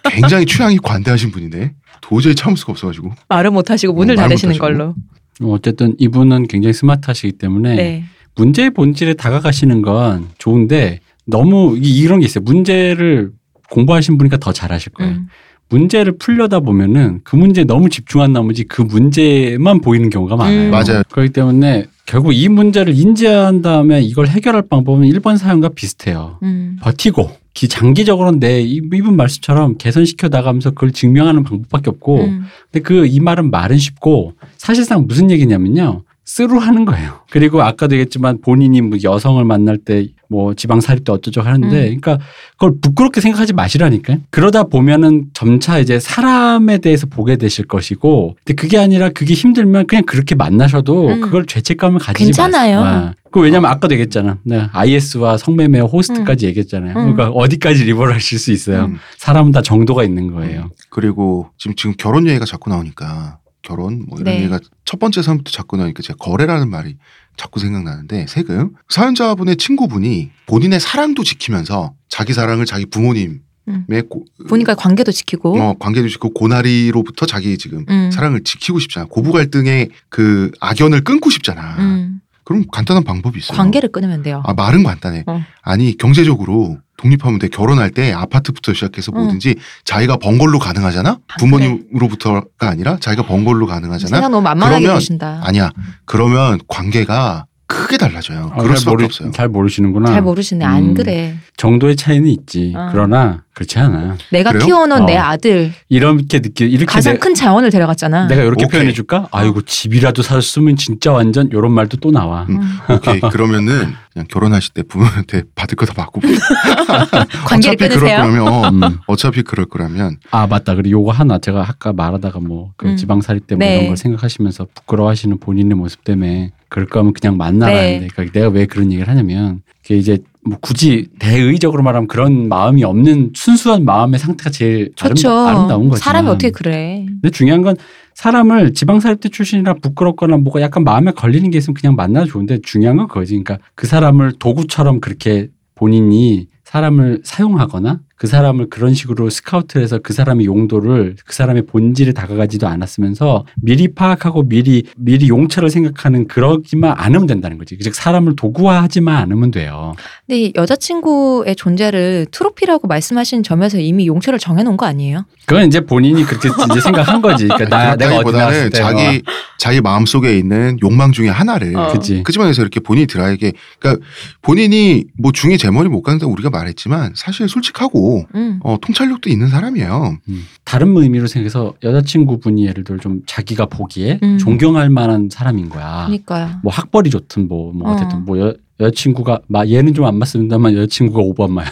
굉장히 0.03 0.45
취향이 0.45 0.77
관대하신 0.79 1.31
분이네. 1.31 1.73
도저히 2.07 2.35
참을 2.35 2.57
수가 2.57 2.71
없어가지고. 2.73 3.11
말을 3.29 3.51
못 3.51 3.69
하시고 3.71 3.93
문을 3.93 4.13
어, 4.13 4.21
말 4.21 4.29
닫으시는. 4.29 4.57
걸로. 4.57 4.95
어쨌든 5.41 5.95
이분은 5.97 6.47
굉장히 6.47 6.73
스마트하시기 6.73 7.33
때문에 7.33 7.75
네. 7.75 8.03
문제의 8.35 8.69
본질에 8.71 9.15
다가가시는 9.15 9.81
건 9.81 10.27
좋은데 10.37 10.99
너무 11.25 11.77
이- 11.81 11.99
이런 11.99 12.19
게 12.19 12.25
있어요. 12.25 12.43
문제를 12.43 13.31
공부하신 13.71 14.17
분이니까 14.17 14.37
더 14.37 14.53
잘하실 14.53 14.93
거예요. 14.93 15.13
음. 15.13 15.27
문제를 15.69 16.17
풀려다 16.17 16.59
보면은 16.59 17.21
그 17.23 17.35
문제에 17.35 17.63
너무 17.63 17.89
집중한 17.89 18.33
나머지 18.33 18.63
그 18.63 18.81
문제만 18.81 19.81
보이는 19.81 20.09
경우가 20.09 20.35
많아요. 20.35 20.67
음. 20.67 20.71
맞아요. 20.71 21.01
그렇기 21.11 21.31
때문에 21.33 21.85
결국 22.05 22.33
이 22.33 22.47
문제를 22.49 22.95
인지한 22.95 23.61
다음에 23.61 24.01
이걸 24.01 24.27
해결할 24.27 24.63
방법은 24.69 25.07
1번 25.09 25.37
사연과 25.37 25.69
비슷해요. 25.69 26.37
음. 26.43 26.77
버티고 26.81 27.31
기 27.55 27.67
장기적으로는 27.67 28.39
내 28.39 28.61
이- 28.61 28.81
이분 28.93 29.15
말씀처럼 29.15 29.77
개선시켜 29.77 30.27
나가면서 30.27 30.71
그걸 30.71 30.91
증명하는 30.91 31.43
방법밖에 31.43 31.89
없고 31.89 32.23
음. 32.25 32.45
근데 32.71 32.83
그 32.83 33.05
이 33.07 33.19
말은 33.19 33.49
말은 33.49 33.77
쉽고 33.77 34.33
사실상 34.57 35.05
무슨 35.07 35.31
얘기냐면요. 35.31 36.03
쓰루 36.25 36.57
하는 36.57 36.85
거예요. 36.85 37.21
그리고 37.29 37.61
아까도 37.61 37.95
얘기했지만 37.95 38.41
본인이 38.41 38.81
뭐 38.81 38.97
여성을 39.03 39.43
만날 39.45 39.77
때 39.77 40.07
뭐 40.27 40.53
지방살이 40.53 41.01
때 41.01 41.11
어쩌고 41.11 41.47
하는데 41.47 41.67
음. 41.67 41.99
그러니까 41.99 42.17
그걸 42.53 42.73
부끄럽게 42.81 43.21
생각하지 43.21 43.53
마시라니까요. 43.53 44.19
그러다 44.29 44.63
보면은 44.63 45.27
점차 45.33 45.79
이제 45.79 45.99
사람에 45.99 46.79
대해서 46.79 47.07
보게 47.07 47.35
되실 47.37 47.65
것이고 47.65 48.35
근데 48.43 48.53
그게 48.55 48.77
아니라 48.77 49.09
그게 49.09 49.33
힘들면 49.33 49.87
그냥 49.87 50.03
그렇게 50.05 50.35
만나셔도 50.35 51.07
음. 51.07 51.21
그걸 51.21 51.45
죄책감을 51.45 51.99
가지지 51.99 52.25
괜찮아요. 52.25 52.81
마세요. 52.81 53.13
그 53.31 53.41
왜냐면 53.41 53.69
아까도 53.69 53.93
얘기했잖아. 53.93 54.37
네, 54.43 54.67
IS와 54.71 55.37
성매매 55.37 55.79
호스트까지 55.79 56.45
얘기했잖아요. 56.47 56.91
음. 56.97 57.15
그러니까 57.15 57.29
어디까지 57.29 57.83
리버하실 57.83 58.39
수 58.39 58.51
있어요. 58.51 58.85
음. 58.85 58.97
사람은 59.17 59.51
다 59.51 59.61
정도가 59.61 60.03
있는 60.03 60.31
거예요. 60.31 60.69
그리고 60.89 61.49
지금 61.57 61.75
지금 61.75 61.93
결혼 61.97 62.27
얘기가 62.27 62.45
자꾸 62.45 62.69
나오니까 62.69 63.39
결혼 63.65 64.05
뭐 64.07 64.19
이런 64.19 64.33
네. 64.33 64.39
얘기가 64.39 64.59
첫 64.85 64.99
번째 64.99 65.21
사연부터 65.21 65.51
자꾸 65.51 65.75
나오니까 65.75 66.01
제가 66.01 66.17
거래라는 66.17 66.69
말이 66.69 66.95
자꾸 67.35 67.59
생각나는데 67.59 68.27
세금 68.29 68.71
사연자분의 68.89 69.57
친구분이 69.57 70.31
본인의 70.45 70.79
사랑도 70.79 71.23
지키면서 71.23 71.93
자기 72.07 72.33
사랑을 72.33 72.65
자기 72.65 72.85
부모님의 72.85 73.39
음. 73.67 73.85
고, 74.09 74.23
보니까 74.47 74.75
관계도 74.75 75.11
지키고. 75.11 75.59
어, 75.59 75.75
관계도 75.79 76.07
지키고 76.07 76.29
고나리로부터 76.29 77.25
자기 77.25 77.57
지금 77.57 77.85
음. 77.89 78.11
사랑을 78.11 78.43
지키고 78.43 78.79
싶잖아. 78.79 79.07
고부 79.09 79.31
갈등의 79.31 79.89
그 80.09 80.51
악연을 80.61 81.03
끊고 81.03 81.29
싶잖아. 81.29 81.75
음. 81.79 82.21
그럼 82.45 82.63
간단한 82.71 83.03
방법이 83.03 83.39
있어요. 83.39 83.57
관계를 83.57 83.91
끊으면 83.91 84.21
돼요. 84.21 84.43
아 84.45 84.53
말은 84.53 84.83
간단해. 84.83 85.23
어. 85.25 85.41
아니 85.63 85.97
경제적으로 85.97 86.77
독립하면 87.05 87.39
돼. 87.39 87.47
결혼할 87.47 87.91
때 87.91 88.11
아파트부터 88.11 88.73
시작해서 88.73 89.11
응. 89.15 89.21
뭐든지 89.21 89.55
자기가 89.83 90.17
번 90.17 90.37
걸로 90.37 90.59
가능하잖아. 90.59 91.09
아, 91.11 91.35
부모님으로부터가 91.39 92.41
아니라 92.59 92.97
자기가 92.99 93.27
번 93.27 93.45
걸로 93.45 93.65
가능하잖아. 93.67 94.17
세상 94.17 94.31
너무 94.31 94.41
만만하게 94.41 94.81
그러면 94.81 94.95
보신다. 94.97 95.41
아니야. 95.43 95.71
그러면 96.05 96.59
관계가 96.67 97.45
크게 97.67 97.97
달라져요. 97.97 98.51
아, 98.53 98.57
그럴 98.57 98.69
잘, 98.69 98.77
수밖에 98.77 98.93
모르, 98.95 99.05
없어요. 99.05 99.31
잘 99.31 99.47
모르시는구나. 99.49 100.11
잘 100.11 100.21
모르시네. 100.21 100.65
안 100.65 100.83
음. 100.83 100.93
그래. 100.93 101.35
정도의 101.57 101.95
차이는 101.95 102.27
있지. 102.27 102.73
어. 102.75 102.89
그러나 102.91 103.43
그렇지 103.55 103.79
않아. 103.79 104.17
내가 104.31 104.51
그래요? 104.51 104.65
키워놓은 104.65 105.05
내 105.05 105.17
어. 105.17 105.21
아들 105.23 105.71
이렇게 105.89 106.39
느끼 106.41 106.65
이렇게 106.65 106.85
가장 106.85 107.13
내, 107.13 107.19
큰 107.19 107.33
자원을 107.33 107.71
데려갔잖아. 107.71 108.27
내가 108.27 108.41
이렇게 108.43 108.65
오케이. 108.65 108.79
표현해 108.79 108.91
줄까? 108.93 109.27
아이고 109.31 109.61
집이라도 109.61 110.21
샀으면 110.21 110.75
진짜 110.75 111.13
완전 111.13 111.49
요런 111.53 111.71
말도 111.71 111.97
또 111.97 112.11
나와. 112.11 112.45
음. 112.49 112.59
오케이. 112.89 113.21
그러면은 113.21 113.93
그냥 114.13 114.27
결혼하실 114.29 114.73
때 114.73 114.83
부모한테 114.83 115.43
받을 115.55 115.75
거 115.77 115.85
다 115.85 115.93
받고 115.93 116.19
관계를 117.45 117.75
어차피 117.75 117.77
그럴 117.77 117.89
끊으세요. 117.89 118.17
거라면 118.17 118.47
어, 118.47 118.69
음. 118.69 118.97
어차피 119.07 119.41
그럴 119.43 119.65
거라면 119.65 120.17
아 120.31 120.47
맞다. 120.47 120.75
그리고 120.75 120.99
요거 121.01 121.11
하나 121.11 121.37
제가 121.39 121.61
아까 121.67 121.93
말하다가 121.93 122.39
뭐그 122.39 122.87
음. 122.87 122.97
지방살이 122.97 123.39
때뭐 123.41 123.59
네. 123.59 123.75
이런 123.75 123.87
걸 123.87 123.97
생각하시면서 123.97 124.67
부끄러워하시는 124.73 125.39
본인의 125.39 125.77
모습 125.77 126.03
때문에 126.03 126.51
그럴 126.69 126.87
거면 126.87 127.13
그냥 127.13 127.37
만나라는데 127.37 127.99
네. 127.99 128.07
그러니까 128.11 128.37
내가 128.37 128.49
왜 128.51 128.65
그런 128.65 128.91
얘기를 128.91 129.07
하냐면 129.07 129.61
그게 129.81 129.97
이제 129.97 130.17
뭐 130.47 130.57
굳이 130.61 131.07
대의적으로 131.19 131.81
말하면 131.83 132.07
그런 132.07 132.47
마음이 132.47 132.83
없는 132.83 133.31
순수한 133.35 133.83
마음의 133.83 134.19
상태가 134.19 134.51
제일 134.51 134.91
좋죠. 134.95 135.29
아름다, 135.29 135.49
아름다운 135.49 135.89
거지. 135.89 136.01
사람이 136.03 136.29
어떻게 136.29 136.51
그래? 136.51 137.05
근데 137.07 137.31
중요한 137.31 137.63
건 137.63 137.75
사람을 138.13 138.73
지방살때 138.73 139.29
출신이라 139.29 139.75
부끄럽거나 139.75 140.37
뭐가 140.37 140.61
약간 140.61 140.83
마음에 140.83 141.11
걸리는 141.11 141.49
게 141.49 141.57
있으면 141.57 141.73
그냥 141.73 141.95
만나도 141.95 142.27
좋은데 142.27 142.59
중요한 142.61 142.97
건 142.97 143.07
그거지. 143.07 143.33
그러니까 143.33 143.57
그 143.73 143.87
사람을 143.87 144.33
도구처럼 144.33 145.01
그렇게 145.01 145.49
본인이 145.73 146.47
사람을 146.63 147.21
사용하거나 147.23 147.99
그 148.17 148.27
사람을 148.27 148.69
그런 148.69 148.93
식으로 148.93 149.29
스카우트를 149.29 149.83
해서 149.83 149.99
그 150.01 150.13
사람의 150.13 150.45
용도를 150.45 151.15
그 151.25 151.35
사람의 151.35 151.65
본질에 151.65 152.13
다가가지도 152.13 152.67
않았으면서 152.67 153.45
미리 153.61 153.93
파악하고 153.93 154.47
미리 154.47 154.83
미리 154.95 155.27
용처를 155.27 155.69
생각하는 155.69 156.27
그러지만 156.27 156.93
않으면 156.97 157.27
된다는 157.27 157.57
거지. 157.57 157.77
즉 157.77 157.93
사람을 157.93 158.35
도구화하지만 158.37 159.17
않으면 159.17 159.51
돼요. 159.51 159.93
근데 160.25 160.41
이 160.41 160.53
여자친구의 160.55 161.55
존재를 161.57 162.27
트로피라고 162.31 162.87
말씀하신 162.87 163.43
점에서 163.43 163.79
이미 163.79 164.07
용처를 164.07 164.39
정해놓은 164.39 164.77
거 164.77 164.85
아니에요? 164.85 165.25
그건 165.45 165.67
이제 165.67 165.81
본인이 165.81 166.23
그렇게 166.23 166.49
이제 166.71 166.79
생각한 166.79 167.21
거지. 167.21 167.47
그러니까 167.47 167.69
나 167.69 167.95
내가 167.95 168.17
어디 168.17 168.31
나왔을 168.31 168.69
때 168.69 168.77
자기 168.77 169.21
자기 169.57 169.81
마음 169.81 170.05
속에 170.05 170.37
있는 170.37 170.77
욕망 170.81 171.11
중에 171.11 171.29
하나를 171.29 171.75
어. 171.75 171.91
그지. 171.91 172.23
그 172.23 172.31
집안에서 172.31 172.61
이렇게 172.61 172.79
본인이 172.79 173.07
드라이게 173.07 173.51
그러니까 173.79 174.05
본인이 174.41 175.03
뭐 175.17 175.31
중에 175.31 175.57
제 175.57 175.69
머리 175.69 175.89
못 175.89 176.01
가는데 176.01 176.25
우리가 176.25 176.49
말했지만 176.49 177.13
사실 177.15 177.49
솔직하고 177.49 178.04
음. 178.35 178.59
어, 178.63 178.77
통찰력도 178.81 179.29
있는 179.29 179.47
사람이에요. 179.49 180.17
음. 180.29 180.43
다른 180.63 180.95
의미로 180.97 181.27
생각해서 181.27 181.73
여자친구분이 181.83 182.65
예를 182.65 182.83
들어 182.83 182.97
좀 182.97 183.21
자기가 183.25 183.65
보기에 183.67 184.19
음. 184.23 184.37
존경할 184.37 184.89
만한 184.89 185.29
사람인 185.31 185.69
거야. 185.69 186.05
그러니까요. 186.07 186.49
뭐 186.63 186.71
학벌이 186.73 187.09
좋든 187.09 187.47
뭐, 187.47 187.71
뭐 187.73 187.89
어. 187.89 187.93
어쨌든 187.93 188.25
뭐 188.25 188.39
여, 188.39 188.53
여자친구가 188.79 189.39
막 189.47 189.69
얘는 189.69 189.93
좀 189.93 190.05
안 190.05 190.17
맞습니다만 190.19 190.75
여자친구가 190.75 191.19
오바마야. 191.21 191.67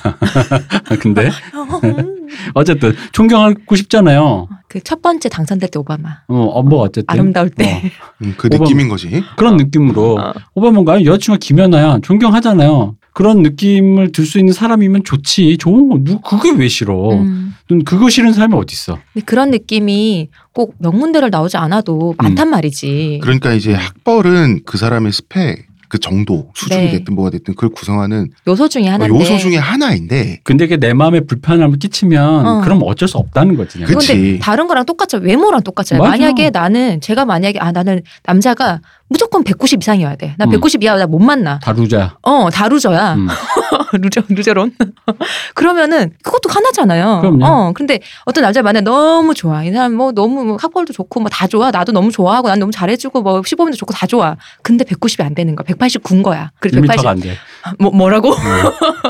근데 1.02 1.30
어쨌든 2.56 2.94
존경하고 3.12 3.76
싶잖아요. 3.76 4.48
그 4.70 4.80
첫 4.84 5.02
번째 5.04 5.30
당선될 5.30 5.70
때 5.70 5.78
오바마. 5.80 6.10
어, 6.30 6.36
어, 6.36 6.64
뭐 6.64 6.80
어쨌든 6.80 7.06
아름다울 7.08 7.50
때. 7.52 7.92
음, 8.24 8.34
그 8.38 8.48
오바마. 8.48 8.64
느낌인 8.64 8.90
거지. 8.90 9.24
그런 9.38 9.58
느낌으로 9.58 10.18
어. 10.20 10.34
오바마가 10.56 11.04
여자친구가 11.06 11.38
김연아야 11.40 12.00
존경하잖아요. 12.02 12.96
그런 13.14 13.44
느낌을 13.44 14.12
들 14.12 14.26
수 14.26 14.40
있는 14.40 14.54
사람이면 14.54 15.04
좋지. 15.04 15.58
좋은 15.58 15.90
거 15.90 15.98
누 16.00 16.20
그게 16.22 16.52
왜 16.52 16.68
싫어? 16.68 17.12
음. 17.14 17.54
넌 17.70 17.84
그거 17.84 18.10
싫은 18.10 18.34
사람이 18.34 18.56
어디 18.56 18.74
있어? 18.74 18.98
근데 19.14 19.24
그런 19.26 19.52
느낌이 19.52 20.30
꼭 20.52 20.76
명문대를 20.80 21.30
나오지 21.30 21.58
않아도 21.58 22.16
많단 22.18 22.50
말이지. 22.50 23.20
그러니까 23.22 23.54
이제 23.54 23.74
학벌은 23.74 24.62
그 24.66 24.78
사람의 24.78 25.12
스펙 25.14 25.68
그 25.88 26.00
정도 26.00 26.50
수준이 26.56 26.86
네. 26.86 26.92
됐든 26.94 27.14
뭐가 27.14 27.30
됐든 27.30 27.54
그걸 27.54 27.70
구성하는 27.70 28.30
요소 28.48 28.68
중에 28.68 28.88
하나인데. 28.88 29.16
요소 29.16 29.38
중에 29.38 29.58
하나인데 29.58 30.40
근데 30.44 30.66
그게 30.66 30.78
내 30.78 30.92
마음에 30.92 31.20
불편함을 31.20 31.78
끼치면 31.78 32.46
어. 32.48 32.62
그럼 32.62 32.82
어쩔 32.84 33.08
수 33.08 33.20
없다는 33.20 33.56
거지. 33.56 33.78
근데 33.78 34.40
다른 34.40 34.66
거랑 34.68 34.86
똑같죠. 34.88 35.20
외모랑 35.20 35.62
똑같잖아요. 35.62 36.02
맞아. 36.02 36.18
만약에 36.18 36.50
나는 36.50 37.00
제가 37.00 37.26
만약에 37.26 37.60
아 37.60 37.72
나는 37.72 38.02
남자가 38.24 38.82
무조건 39.14 39.44
190 39.44 39.82
이상이어야 39.84 40.16
돼. 40.16 40.34
나 40.40 40.46
음. 40.46 40.50
190 40.50 40.84
이하 40.84 40.96
나 40.98 41.06
못 41.06 41.20
만나. 41.20 41.60
다 41.60 41.74
loser. 41.74 42.18
어, 42.24 42.50
다 42.50 42.68
loser야. 42.68 43.14
음. 43.14 43.28
loser, 43.94 44.24
loser론. 44.28 44.74
그러면은 45.54 46.12
그것도 46.24 46.50
하나잖아요. 46.50 47.20
그럼요. 47.22 47.46
어, 47.46 47.72
근데 47.74 48.00
어떤 48.26 48.42
남자 48.44 48.64
만나 48.64 48.82
너무 48.82 49.36
좋아. 49.36 49.64
이 49.64 49.72
사람 49.72 49.94
뭐 49.94 50.12
너무 50.12 50.44
뭐 50.44 50.58
학벌도 50.60 50.94
좋고 50.94 51.20
뭐 51.20 51.30
다 51.30 51.46
좋아. 51.48 51.70
나도 51.70 51.92
너무 51.92 52.12
좋아하고 52.12 52.48
난 52.48 52.58
너무 52.60 52.72
잘해주고 52.72 53.22
뭐 53.22 53.44
시범도 53.46 53.78
좋고 53.78 53.94
다 53.94 54.08
좋아. 54.08 54.36
근데 54.64 54.84
190이 54.84 55.24
안 55.24 55.36
되는 55.36 55.56
거야. 55.56 55.64
189인 55.66 56.24
거야. 56.24 56.52
그리고 56.60 56.78
1m가 56.82 56.88
180. 57.04 57.08
안 57.08 57.20
돼. 57.20 57.38
뭐, 57.78 57.92
뭐라고? 57.92 58.32
어, 58.32 58.36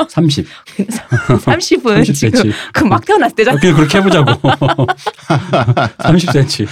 30. 0.10 0.46
30은 0.78 2.02
30cm. 2.04 2.16
지금 2.36 2.52
그막 2.74 3.06
태어났을 3.06 3.36
때잖아. 3.38 3.58
그냥 3.60 3.76
그렇게 3.78 3.98
해보자고. 4.00 4.32
30cm. 6.00 6.68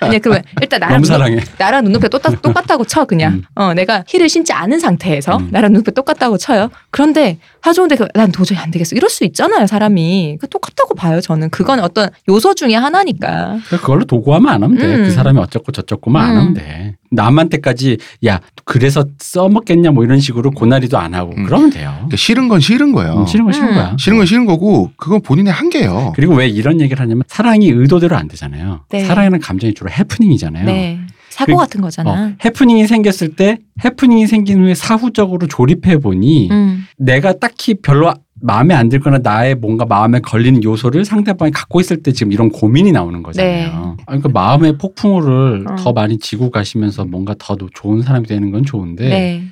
아니야, 0.00 0.18
그러면 0.18 0.42
일단 0.60 0.80
나랑 0.80 0.94
너무 0.96 1.02
눈- 1.02 1.08
사랑해. 1.08 1.44
나랑 1.58 1.84
눈높이 1.84 2.08
똑같, 2.08 2.42
똑같 2.42 2.66
다고 2.74 2.84
쳐 2.84 3.04
그냥. 3.04 3.34
음. 3.34 3.42
어, 3.54 3.72
내가 3.74 4.04
힐을 4.06 4.28
신지 4.28 4.52
않은 4.52 4.80
상태에서 4.80 5.36
음. 5.36 5.48
나랑 5.52 5.72
눈높이 5.72 5.94
똑같다고 5.94 6.38
쳐요. 6.38 6.70
그런데 6.90 7.38
하좋은데 7.60 7.96
그, 7.96 8.06
난 8.14 8.32
도저히 8.32 8.58
안 8.58 8.70
되겠어. 8.70 8.96
이럴 8.96 9.08
수 9.08 9.24
있잖아요, 9.24 9.66
사람이. 9.66 10.38
그 10.40 10.48
똑같다고 10.48 10.94
봐요, 10.94 11.20
저는. 11.20 11.50
그건 11.50 11.80
어떤 11.80 12.10
요소 12.28 12.54
중에 12.54 12.74
하나니까. 12.74 13.58
그걸로 13.68 14.04
도구화만 14.04 14.54
안 14.54 14.62
하면 14.64 14.76
돼. 14.78 14.86
음. 14.86 15.04
그 15.04 15.10
사람이 15.12 15.38
어쩌고 15.38 15.70
저쩌고만 15.72 16.24
안 16.24 16.30
음. 16.32 16.38
하면 16.38 16.54
돼. 16.54 16.96
남한테까지 17.10 17.98
야 18.26 18.40
그래서 18.64 19.04
써먹겠냐 19.18 19.92
뭐 19.92 20.04
이런 20.04 20.18
식으로 20.18 20.50
고나리도 20.50 20.98
안 20.98 21.14
하고 21.14 21.32
음. 21.36 21.44
그러면 21.44 21.70
돼요. 21.70 21.92
그러니까 21.94 22.16
싫은 22.16 22.48
건 22.48 22.58
싫은 22.58 22.90
거예요. 22.90 23.20
음, 23.20 23.26
싫은 23.26 23.44
건 23.44 23.52
싫은 23.52 23.68
음. 23.68 23.74
거야. 23.74 23.96
싫은 23.98 24.16
건 24.18 24.26
싫은 24.26 24.46
거고 24.46 24.90
그건 24.96 25.20
본인의 25.22 25.52
한계예요. 25.52 26.12
그리고 26.16 26.34
왜 26.34 26.48
이런 26.48 26.80
얘기를 26.80 27.00
하냐면 27.00 27.22
사랑이 27.28 27.68
의도대로 27.68 28.16
안 28.16 28.26
되잖아요. 28.26 28.80
네. 28.90 29.04
사랑이라는 29.04 29.38
감정이 29.38 29.74
주로 29.74 29.90
해프닝이잖아요. 29.90 30.64
네. 30.66 31.00
사고 31.34 31.52
그- 31.56 31.58
같은 31.58 31.80
거잖아. 31.80 32.10
어, 32.10 32.32
해프닝이 32.44 32.86
생겼을 32.86 33.34
때 33.34 33.58
해프닝이 33.84 34.26
생긴 34.28 34.62
후에 34.62 34.74
사후적으로 34.74 35.48
조립해 35.48 35.98
보니 35.98 36.48
음. 36.50 36.84
내가 36.96 37.32
딱히 37.32 37.74
별로 37.74 38.14
마음에 38.40 38.74
안 38.74 38.88
들거나 38.88 39.18
나의 39.18 39.54
뭔가 39.56 39.84
마음에 39.84 40.20
걸리는 40.20 40.62
요소를 40.62 41.04
상대방이 41.04 41.50
갖고 41.50 41.80
있을 41.80 42.02
때 42.02 42.12
지금 42.12 42.30
이런 42.32 42.50
고민이 42.50 42.92
나오는 42.92 43.22
거잖아요. 43.22 43.96
아니, 44.06 44.20
그러니까 44.22 44.28
마음의 44.28 44.78
폭풍우를 44.78 45.64
어. 45.70 45.76
더 45.76 45.92
많이 45.92 46.18
지고 46.18 46.50
가시면서 46.50 47.04
뭔가 47.04 47.34
더 47.38 47.56
좋은 47.74 48.02
사람이 48.02 48.26
되는 48.26 48.50
건 48.52 48.64
좋은데 48.64 49.08
네. 49.08 49.42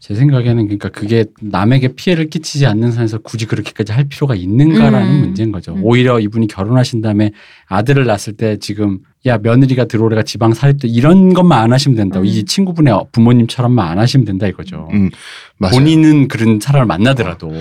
제 0.00 0.14
생각에는 0.14 0.64
그러니까 0.64 0.88
그게 0.90 1.24
남에게 1.40 1.94
피해를 1.94 2.30
끼치지 2.30 2.66
않는 2.66 2.92
선에서 2.92 3.18
굳이 3.18 3.46
그렇게까지 3.46 3.92
할 3.92 4.04
필요가 4.04 4.34
있는가라는 4.36 5.08
음. 5.08 5.20
문제인 5.20 5.50
거죠. 5.50 5.74
음. 5.74 5.80
오히려 5.82 6.20
이분이 6.20 6.46
결혼하신 6.46 7.00
다음에 7.00 7.32
아들을 7.66 8.06
낳았을 8.06 8.34
때 8.36 8.58
지금 8.58 9.00
야 9.26 9.38
며느리가 9.38 9.86
들어오래가 9.86 10.22
지방 10.22 10.54
사립대 10.54 10.86
이런 10.86 11.34
것만 11.34 11.60
안 11.60 11.72
하시면 11.72 11.96
된다. 11.96 12.20
음. 12.20 12.26
이 12.26 12.44
친구분의 12.44 12.94
부모님처럼만 13.10 13.88
안 13.88 13.98
하시면 13.98 14.24
된다 14.24 14.46
이거죠. 14.46 14.88
음, 14.92 15.10
맞아요. 15.56 15.74
본인은 15.74 16.28
그런 16.28 16.60
사람을 16.60 16.86
만나더라도 16.86 17.52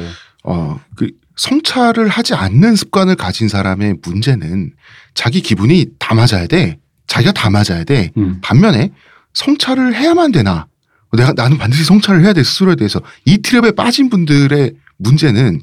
어, 0.43 0.79
그 0.95 1.09
성찰을 1.35 2.07
하지 2.07 2.35
않는 2.35 2.75
습관을 2.75 3.15
가진 3.15 3.47
사람의 3.47 3.95
문제는 4.03 4.73
자기 5.15 5.41
기분이 5.41 5.87
다 5.97 6.13
맞아야 6.13 6.45
돼. 6.47 6.77
자기가 7.07 7.31
다 7.31 7.49
맞아야 7.49 7.83
돼. 7.83 8.11
음. 8.17 8.39
반면에 8.41 8.91
성찰을 9.33 9.95
해야만 9.95 10.31
되나? 10.31 10.67
내가 11.13 11.33
나는 11.33 11.57
반드시 11.57 11.83
성찰을 11.85 12.23
해야 12.23 12.33
돼 12.33 12.43
스스로에 12.43 12.75
대해서 12.75 12.99
이 13.25 13.37
트랩에 13.37 13.75
빠진 13.75 14.09
분들의 14.09 14.73
문제는 14.97 15.61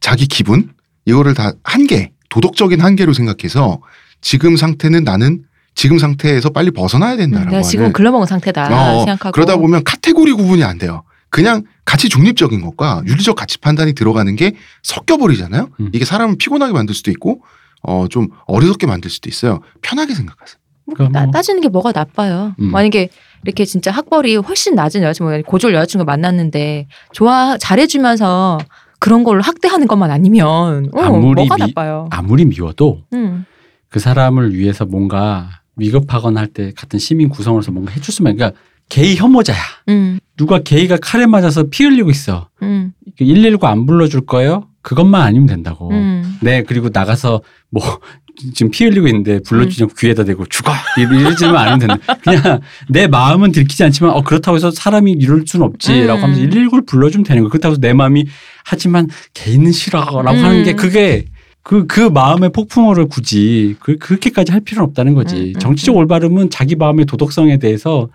자기 0.00 0.26
기분 0.26 0.70
이거를 1.06 1.34
다 1.34 1.52
한계 1.64 2.12
도덕적인 2.28 2.80
한계로 2.80 3.12
생각해서 3.12 3.80
지금 4.20 4.56
상태는 4.56 5.04
나는 5.04 5.42
지금 5.74 5.98
상태에서 5.98 6.50
빨리 6.50 6.70
벗어나야 6.70 7.12
음, 7.14 7.18
된다라고 7.18 7.50
내가 7.50 7.62
지금 7.62 7.84
하는 7.84 7.92
글러먹은 7.92 8.26
상태다 8.26 8.64
어, 8.94 8.98
생각하고. 9.00 9.32
그러다 9.32 9.56
보면 9.56 9.84
카테고리 9.84 10.32
구분이 10.32 10.64
안 10.64 10.78
돼요. 10.78 11.02
그냥 11.28 11.64
가치 11.84 12.08
중립적인 12.08 12.60
것과 12.62 13.02
윤리적 13.06 13.36
가치 13.36 13.58
판단이 13.58 13.92
들어가는 13.92 14.34
게 14.36 14.54
섞여 14.82 15.16
버리잖아요. 15.18 15.68
음. 15.80 15.90
이게 15.92 16.04
사람을 16.04 16.36
피곤하게 16.38 16.72
만들 16.72 16.94
수도 16.94 17.10
있고 17.10 17.42
어 17.82 18.06
좀 18.08 18.28
어리석게 18.46 18.86
만들 18.86 19.10
수도 19.10 19.28
있어요. 19.28 19.60
편하게 19.82 20.14
생각하세요. 20.14 20.56
뭐 20.86 20.94
그러니까 20.94 21.18
따, 21.20 21.24
뭐- 21.26 21.32
따지는 21.32 21.60
게 21.60 21.68
뭐가 21.68 21.92
나빠요. 21.92 22.54
음. 22.58 22.70
만약에 22.70 23.10
이렇게 23.46 23.64
진짜 23.64 23.90
학벌이 23.92 24.36
훨씬 24.36 24.74
낮은 24.74 25.02
여자친구, 25.02 25.42
고졸 25.46 25.72
여자친구 25.74 26.04
만났는데 26.04 26.88
좋아 27.12 27.56
잘해주면서 27.58 28.58
그런 28.98 29.22
걸로 29.24 29.40
학대하는 29.42 29.86
것만 29.86 30.10
아니면 30.10 30.90
어, 30.92 31.00
아무리 31.00 31.34
뭐가 31.46 31.54
미- 31.56 31.60
나빠요. 31.60 32.08
아무리 32.10 32.44
미워도 32.44 33.02
음. 33.12 33.44
그 33.88 34.00
사람을 34.00 34.54
위해서 34.54 34.84
뭔가 34.84 35.60
위급하거나 35.76 36.40
할 36.40 36.48
때 36.48 36.72
같은 36.76 36.98
시민 36.98 37.28
구성으로서 37.28 37.70
뭔가 37.70 37.92
해줄 37.92 38.12
수만 38.12 38.34
그러니까 38.36 38.58
게이 38.88 39.16
혐오자야. 39.16 39.58
음. 39.90 40.18
누가 40.36 40.60
게이가 40.60 40.98
칼에 41.02 41.26
맞아서 41.26 41.64
피 41.70 41.84
흘리고 41.84 42.10
있어. 42.10 42.48
음. 42.62 42.92
119 43.18 43.66
안 43.66 43.86
불러줄 43.86 44.26
거예요? 44.26 44.68
그것만 44.82 45.20
아니면 45.22 45.46
된다고. 45.46 45.90
음. 45.90 46.38
네, 46.40 46.62
그리고 46.62 46.88
나가서 46.92 47.42
뭐 47.70 47.82
지금 48.54 48.70
피 48.70 48.84
흘리고 48.84 49.06
있는데 49.08 49.40
불러주지 49.40 49.82
않고 49.84 49.94
귀에다 49.98 50.24
대고 50.24 50.46
죽어 50.46 50.72
이러지만 50.98 51.56
않으면 51.56 51.78
된다. 51.78 52.18
그냥 52.22 52.60
내 52.88 53.06
마음은 53.06 53.52
들키지 53.52 53.84
않지만 53.84 54.12
어 54.12 54.22
그렇다고 54.22 54.56
해서 54.56 54.70
사람이 54.70 55.12
이럴 55.12 55.44
수는 55.46 55.66
없지라고 55.66 56.20
음. 56.20 56.22
하면서 56.22 56.42
119를 56.42 56.86
불러주면 56.86 57.24
되는 57.24 57.42
거. 57.42 57.48
그렇다고 57.48 57.72
해서 57.72 57.80
내 57.80 57.92
마음이 57.92 58.26
하지만 58.64 59.08
개인은 59.34 59.72
싫어라고 59.72 60.30
음. 60.30 60.44
하는 60.44 60.64
게 60.64 60.74
그게 60.74 61.26
그, 61.62 61.86
그 61.88 62.00
마음의 62.00 62.50
폭풍우를 62.52 63.08
굳이 63.08 63.74
그, 63.80 63.96
그렇게까지 63.98 64.52
할 64.52 64.60
필요는 64.60 64.88
없다는 64.88 65.14
거지. 65.14 65.36
음, 65.36 65.52
음, 65.56 65.58
정치적 65.58 65.96
올바름은 65.96 66.50
자기 66.50 66.76
마음의 66.76 67.06
도덕성에 67.06 67.58
대해서 67.58 68.08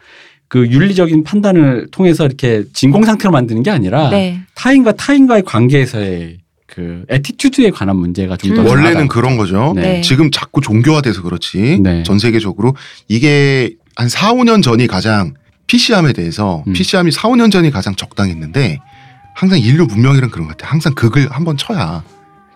그 0.48 0.68
윤리적인 0.68 1.24
판단을 1.24 1.88
통해서 1.92 2.26
이렇게 2.26 2.64
진공 2.74 3.04
상태로 3.04 3.32
만드는 3.32 3.64
게 3.64 3.72
아니라 3.72 4.10
네. 4.10 4.40
타인과 4.56 4.94
타인과의 4.94 5.44
관계에서의 5.44 6.38
그 6.72 7.04
attitude에 7.10 7.70
관한 7.70 7.98
문제가 7.98 8.38
좀더 8.38 8.62
음. 8.62 8.68
원래는. 8.68 9.08
그런 9.08 9.36
거죠. 9.36 9.74
네. 9.76 9.82
네. 9.82 10.02
지금 10.02 10.32
자꾸 10.32 10.62
종교화돼서 10.62 11.22
그렇지. 11.22 11.80
네. 11.82 12.04
전 12.04 12.18
세계적으로 12.18 12.76
이게 13.08 13.76
한 13.96 14.08
4, 14.08 14.34
5년 14.34 14.64
전이 14.64 14.88
가장 14.88 15.34
PC함에 15.68 16.14
대해서 16.14 16.64
음. 16.68 16.74
PC함이 16.74 17.12
4, 17.12 17.28
5년 17.30 17.52
전이 17.52 17.72
가장 17.72 17.96
적당했는데 17.96 18.80
항상 19.36 19.60
인류 19.60 19.86
문명이란 19.86 20.32
그런 20.32 20.48
것 20.48 20.58
같아. 20.58 20.72
항상 20.72 20.94
극을 20.96 21.30
한번 21.30 21.58
쳐야 21.58 22.04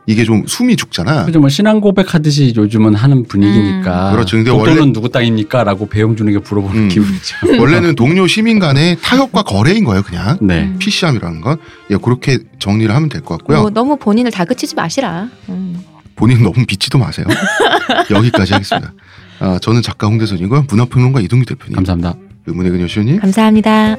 이게 0.08 0.24
좀 0.24 0.44
숨이 0.46 0.76
죽잖아. 0.76 1.26
그죠 1.26 1.40
뭐 1.40 1.50
신앙 1.50 1.82
고백하듯이 1.82 2.54
요즘은 2.56 2.94
하는 2.96 3.24
분위기니까. 3.26 4.10
음. 4.10 4.14
그렇죠. 4.16 4.38
근데 4.38 4.52
독도는 4.52 4.80
원래- 4.82 4.94
누구 4.94 5.10
땅입니까?라고 5.10 5.88
배용준에게 5.88 6.40
물어보는 6.48 6.84
음. 6.84 6.90
기분이죠. 6.90 7.36
원래는 7.60 7.96
동료 7.96 8.28
시민 8.28 8.60
간의 8.60 8.98
타협과 9.02 9.42
거래인 9.44 9.84
거예요, 9.84 10.04
그냥. 10.04 10.38
네. 10.42 10.64
음. 10.66 10.76
PC함이라는 10.80 11.42
건 11.42 11.58
예, 11.92 11.98
그렇게 11.98 12.38
정리를 12.60 12.94
하면 12.94 13.10
될 13.10 13.22
것 13.22 13.38
같고요. 13.40 13.62
뭐 13.62 13.70
너무 13.72 13.98
본인을 13.98 14.32
다그치지 14.32 14.76
마시라. 14.76 15.28
음. 15.50 15.84
본인 16.16 16.44
너무 16.44 16.66
비치도 16.66 16.98
마세요. 16.98 17.26
여기까지 18.12 18.54
하겠습니다. 18.54 18.94
아, 19.40 19.60
저는 19.62 19.82
작가 19.82 20.08
홍대선이고요. 20.08 20.66
문화평론가 20.70 21.20
이동규 21.20 21.46
대표님. 21.46 21.76
감사합니다. 21.76 22.14
의문의 22.46 22.72
그녀 22.72 22.88
시호님. 22.88 23.20
감사합니다. 23.20 23.98